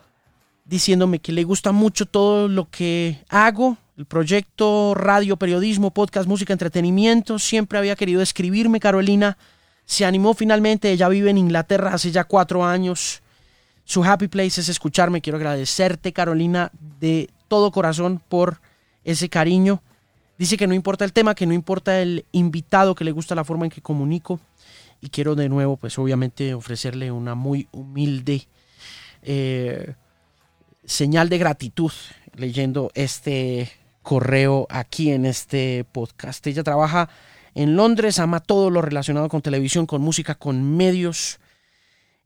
diciéndome 0.66 1.20
que 1.20 1.32
le 1.32 1.43
gusta 1.43 1.72
mucho 1.72 2.05
todo 2.05 2.47
lo 2.47 2.70
que 2.70 3.24
hago, 3.30 3.78
el 3.97 4.05
proyecto, 4.05 4.93
radio, 4.95 5.38
periodismo, 5.38 5.91
podcast, 5.91 6.28
música, 6.28 6.53
entretenimiento. 6.53 7.39
Siempre 7.39 7.78
había 7.78 7.95
querido 7.95 8.22
escribirme, 8.22 8.80
Carolina. 8.80 9.38
Se 9.86 10.05
animó 10.05 10.34
finalmente, 10.34 10.91
ella 10.91 11.09
vive 11.09 11.30
en 11.30 11.38
Inglaterra 11.38 11.93
hace 11.93 12.12
ya 12.12 12.24
cuatro 12.24 12.64
años. 12.64 13.22
Su 13.84 14.03
happy 14.03 14.28
place 14.28 14.62
es 14.62 14.70
escucharme. 14.70 15.22
Quiero 15.22 15.38
agradecerte, 15.38 16.14
Carolina, 16.14 16.72
de 16.99 17.30
todo 17.47 17.72
corazón 17.72 18.22
por 18.30 18.62
ese 19.03 19.29
cariño. 19.29 19.81
Dice 20.37 20.57
que 20.57 20.67
no 20.67 20.73
importa 20.73 21.05
el 21.05 21.13
tema, 21.13 21.35
que 21.35 21.45
no 21.45 21.53
importa 21.53 22.01
el 22.01 22.25
invitado, 22.31 22.95
que 22.95 23.03
le 23.03 23.11
gusta 23.11 23.35
la 23.35 23.43
forma 23.43 23.65
en 23.65 23.71
que 23.71 23.81
comunico. 23.81 24.39
Y 24.99 25.09
quiero 25.09 25.35
de 25.35 25.49
nuevo, 25.49 25.77
pues 25.77 25.97
obviamente, 25.99 26.53
ofrecerle 26.53 27.11
una 27.11 27.35
muy 27.35 27.67
humilde 27.71 28.47
eh, 29.23 29.93
señal 30.85 31.29
de 31.29 31.37
gratitud 31.37 31.91
leyendo 32.35 32.91
este 32.95 33.71
correo 34.01 34.67
aquí 34.69 35.11
en 35.11 35.25
este 35.25 35.85
podcast. 35.91 36.45
Ella 36.47 36.63
trabaja 36.63 37.09
en 37.53 37.75
Londres, 37.75 38.19
ama 38.19 38.39
todo 38.39 38.69
lo 38.69 38.81
relacionado 38.81 39.29
con 39.29 39.41
televisión, 39.41 39.85
con 39.85 40.01
música, 40.01 40.35
con 40.35 40.75
medios. 40.77 41.39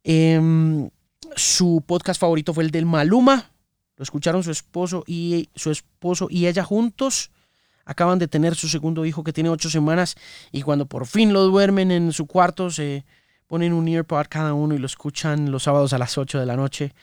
Em, 0.03 0.89
su 1.35 1.83
podcast 1.85 2.19
favorito 2.19 2.53
fue 2.53 2.63
el 2.63 2.71
del 2.71 2.85
Maluma. 2.85 3.51
Lo 3.97 4.03
escucharon 4.03 4.43
su 4.43 4.51
esposo 4.51 5.03
y 5.07 5.49
su 5.55 5.71
esposo 5.71 6.27
y 6.29 6.47
ella 6.47 6.63
juntos. 6.63 7.31
Acaban 7.85 8.19
de 8.19 8.27
tener 8.27 8.55
su 8.55 8.67
segundo 8.67 9.05
hijo 9.05 9.23
que 9.23 9.31
tiene 9.31 9.49
ocho 9.49 9.69
semanas 9.69 10.15
y 10.51 10.63
cuando 10.63 10.87
por 10.87 11.05
fin 11.05 11.33
lo 11.33 11.43
duermen 11.43 11.91
en 11.91 12.11
su 12.11 12.25
cuarto 12.25 12.71
se 12.71 13.05
ponen 13.47 13.73
un 13.73 13.87
earpod 13.87 14.25
cada 14.27 14.53
uno 14.53 14.73
y 14.73 14.79
lo 14.79 14.87
escuchan 14.87 15.51
los 15.51 15.63
sábados 15.63 15.93
a 15.93 15.99
las 15.99 16.17
8 16.17 16.39
de 16.39 16.45
la 16.45 16.55
noche 16.55 16.93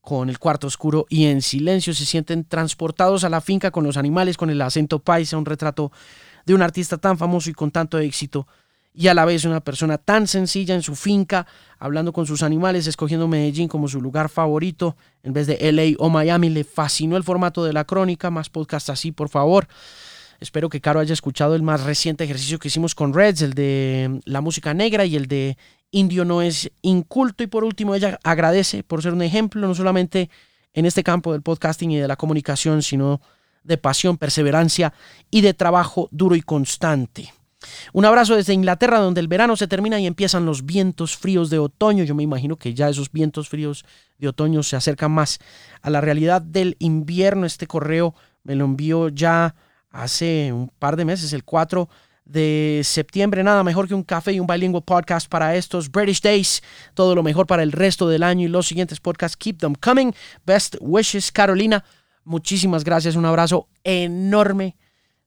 con 0.00 0.28
el 0.28 0.38
cuarto 0.38 0.66
oscuro 0.66 1.06
y 1.08 1.26
en 1.26 1.40
silencio 1.40 1.94
se 1.94 2.04
sienten 2.04 2.44
transportados 2.44 3.24
a 3.24 3.30
la 3.30 3.40
finca 3.40 3.70
con 3.70 3.84
los 3.84 3.96
animales, 3.96 4.36
con 4.36 4.50
el 4.50 4.60
acento 4.60 4.98
paisa, 4.98 5.38
un 5.38 5.46
retrato 5.46 5.92
de 6.44 6.54
un 6.54 6.62
artista 6.62 6.98
tan 6.98 7.16
famoso 7.16 7.48
y 7.48 7.54
con 7.54 7.70
tanto 7.70 7.98
éxito 7.98 8.46
y 8.96 9.08
a 9.08 9.14
la 9.14 9.24
vez 9.24 9.44
una 9.44 9.60
persona 9.60 9.98
tan 9.98 10.28
sencilla 10.28 10.74
en 10.74 10.82
su 10.82 10.94
finca, 10.94 11.46
hablando 11.78 12.12
con 12.12 12.26
sus 12.26 12.44
animales, 12.44 12.86
escogiendo 12.86 13.26
Medellín 13.26 13.66
como 13.66 13.88
su 13.88 14.00
lugar 14.00 14.28
favorito 14.28 14.96
en 15.24 15.32
vez 15.32 15.48
de 15.48 15.72
LA 15.72 15.96
o 15.98 16.08
Miami. 16.08 16.48
Le 16.48 16.62
fascinó 16.62 17.16
el 17.16 17.24
formato 17.24 17.64
de 17.64 17.72
la 17.72 17.84
crónica, 17.84 18.30
más 18.30 18.50
podcast 18.50 18.90
así, 18.90 19.10
por 19.10 19.28
favor. 19.28 19.66
Espero 20.38 20.68
que 20.68 20.80
Caro 20.80 21.00
haya 21.00 21.12
escuchado 21.12 21.56
el 21.56 21.62
más 21.62 21.82
reciente 21.82 22.22
ejercicio 22.22 22.60
que 22.60 22.68
hicimos 22.68 22.94
con 22.94 23.12
Reds, 23.12 23.42
el 23.42 23.54
de 23.54 24.20
la 24.26 24.40
música 24.40 24.74
negra 24.74 25.04
y 25.04 25.16
el 25.16 25.26
de 25.26 25.58
Indio 25.90 26.24
no 26.24 26.40
es 26.40 26.70
inculto. 26.82 27.42
Y 27.42 27.48
por 27.48 27.64
último, 27.64 27.96
ella 27.96 28.20
agradece 28.22 28.84
por 28.84 29.02
ser 29.02 29.12
un 29.12 29.22
ejemplo, 29.22 29.66
no 29.66 29.74
solamente 29.74 30.30
en 30.72 30.86
este 30.86 31.02
campo 31.02 31.32
del 31.32 31.42
podcasting 31.42 31.90
y 31.90 31.96
de 31.96 32.08
la 32.08 32.16
comunicación, 32.16 32.82
sino 32.82 33.20
de 33.64 33.76
pasión, 33.76 34.18
perseverancia 34.18 34.92
y 35.30 35.40
de 35.40 35.54
trabajo 35.54 36.08
duro 36.12 36.36
y 36.36 36.42
constante. 36.42 37.32
Un 37.92 38.04
abrazo 38.04 38.36
desde 38.36 38.52
Inglaterra, 38.52 38.98
donde 38.98 39.20
el 39.20 39.28
verano 39.28 39.56
se 39.56 39.68
termina 39.68 40.00
y 40.00 40.06
empiezan 40.06 40.46
los 40.46 40.64
vientos 40.64 41.16
fríos 41.16 41.50
de 41.50 41.58
otoño. 41.58 42.04
Yo 42.04 42.14
me 42.14 42.22
imagino 42.22 42.56
que 42.56 42.74
ya 42.74 42.88
esos 42.88 43.10
vientos 43.10 43.48
fríos 43.48 43.84
de 44.18 44.28
otoño 44.28 44.62
se 44.62 44.76
acercan 44.76 45.12
más 45.12 45.38
a 45.82 45.90
la 45.90 46.00
realidad 46.00 46.42
del 46.42 46.76
invierno. 46.78 47.46
Este 47.46 47.66
correo 47.66 48.14
me 48.42 48.54
lo 48.54 48.64
envió 48.64 49.08
ya 49.08 49.54
hace 49.90 50.52
un 50.52 50.68
par 50.78 50.96
de 50.96 51.04
meses, 51.04 51.32
el 51.32 51.44
4 51.44 51.88
de 52.24 52.80
septiembre. 52.84 53.42
Nada 53.44 53.62
mejor 53.62 53.86
que 53.86 53.94
un 53.94 54.02
café 54.02 54.32
y 54.32 54.40
un 54.40 54.46
bilingüe 54.46 54.80
podcast 54.80 55.28
para 55.28 55.54
estos 55.56 55.90
British 55.90 56.20
Days. 56.20 56.62
Todo 56.94 57.14
lo 57.14 57.22
mejor 57.22 57.46
para 57.46 57.62
el 57.62 57.72
resto 57.72 58.08
del 58.08 58.22
año 58.22 58.46
y 58.46 58.48
los 58.48 58.66
siguientes 58.66 59.00
podcasts. 59.00 59.36
Keep 59.36 59.58
them 59.58 59.74
coming. 59.74 60.12
Best 60.46 60.76
wishes, 60.80 61.30
Carolina. 61.30 61.84
Muchísimas 62.24 62.84
gracias. 62.84 63.16
Un 63.16 63.26
abrazo 63.26 63.68
enorme 63.82 64.76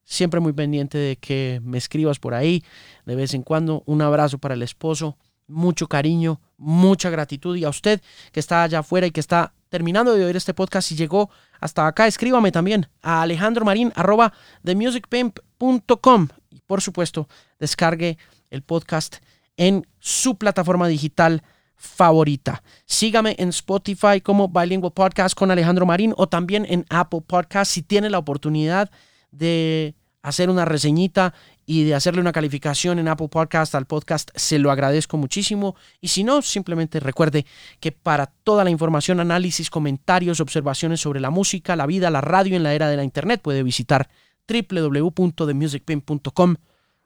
siempre 0.08 0.40
muy 0.40 0.54
pendiente 0.54 0.96
de 0.96 1.16
que 1.16 1.60
me 1.62 1.76
escribas 1.76 2.18
por 2.18 2.32
ahí 2.32 2.64
de 3.04 3.14
vez 3.14 3.34
en 3.34 3.42
cuando. 3.42 3.82
Un 3.84 4.00
abrazo 4.00 4.38
para 4.38 4.54
el 4.54 4.62
esposo, 4.62 5.18
mucho 5.46 5.86
cariño, 5.86 6.40
mucha 6.56 7.10
gratitud. 7.10 7.54
Y 7.56 7.64
a 7.64 7.68
usted 7.68 8.00
que 8.32 8.40
está 8.40 8.62
allá 8.62 8.78
afuera 8.78 9.06
y 9.06 9.10
que 9.10 9.20
está 9.20 9.52
terminando 9.68 10.14
de 10.14 10.24
oír 10.24 10.34
este 10.34 10.54
podcast 10.54 10.90
y 10.92 10.96
llegó 10.96 11.28
hasta 11.60 11.86
acá, 11.86 12.06
escríbame 12.06 12.50
también 12.50 12.88
a 13.02 13.20
alejandromarin 13.20 13.92
arroba 13.94 14.32
themusicpimp.com 14.64 16.28
y 16.50 16.60
por 16.60 16.80
supuesto 16.80 17.28
descargue 17.58 18.16
el 18.48 18.62
podcast 18.62 19.16
en 19.58 19.86
su 19.98 20.38
plataforma 20.38 20.88
digital 20.88 21.42
favorita. 21.76 22.62
Sígame 22.86 23.36
en 23.38 23.50
Spotify 23.50 24.22
como 24.22 24.48
Bilingual 24.48 24.92
Podcast 24.94 25.34
con 25.36 25.50
Alejandro 25.50 25.84
Marín 25.84 26.14
o 26.16 26.28
también 26.28 26.64
en 26.66 26.86
Apple 26.88 27.20
Podcast 27.26 27.70
si 27.72 27.82
tiene 27.82 28.08
la 28.08 28.18
oportunidad 28.18 28.90
de 29.30 29.94
hacer 30.22 30.50
una 30.50 30.64
reseñita 30.64 31.34
y 31.66 31.84
de 31.84 31.94
hacerle 31.94 32.20
una 32.20 32.32
calificación 32.32 32.98
en 32.98 33.08
Apple 33.08 33.28
Podcast 33.28 33.74
al 33.74 33.86
podcast, 33.86 34.30
se 34.34 34.58
lo 34.58 34.70
agradezco 34.70 35.16
muchísimo. 35.16 35.76
Y 36.00 36.08
si 36.08 36.24
no, 36.24 36.42
simplemente 36.42 37.00
recuerde 37.00 37.46
que 37.80 37.92
para 37.92 38.26
toda 38.26 38.64
la 38.64 38.70
información, 38.70 39.20
análisis, 39.20 39.70
comentarios, 39.70 40.40
observaciones 40.40 41.00
sobre 41.00 41.20
la 41.20 41.30
música, 41.30 41.76
la 41.76 41.86
vida, 41.86 42.10
la 42.10 42.20
radio 42.20 42.56
en 42.56 42.62
la 42.62 42.74
era 42.74 42.88
de 42.88 42.96
la 42.96 43.04
Internet, 43.04 43.40
puede 43.42 43.62
visitar 43.62 44.08
www.themusicpin.com, 44.48 46.56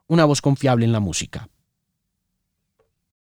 una 0.07 0.25
voz 0.25 0.41
confiable 0.41 0.85
en 0.85 0.93
la 0.93 1.01
música. 1.01 1.49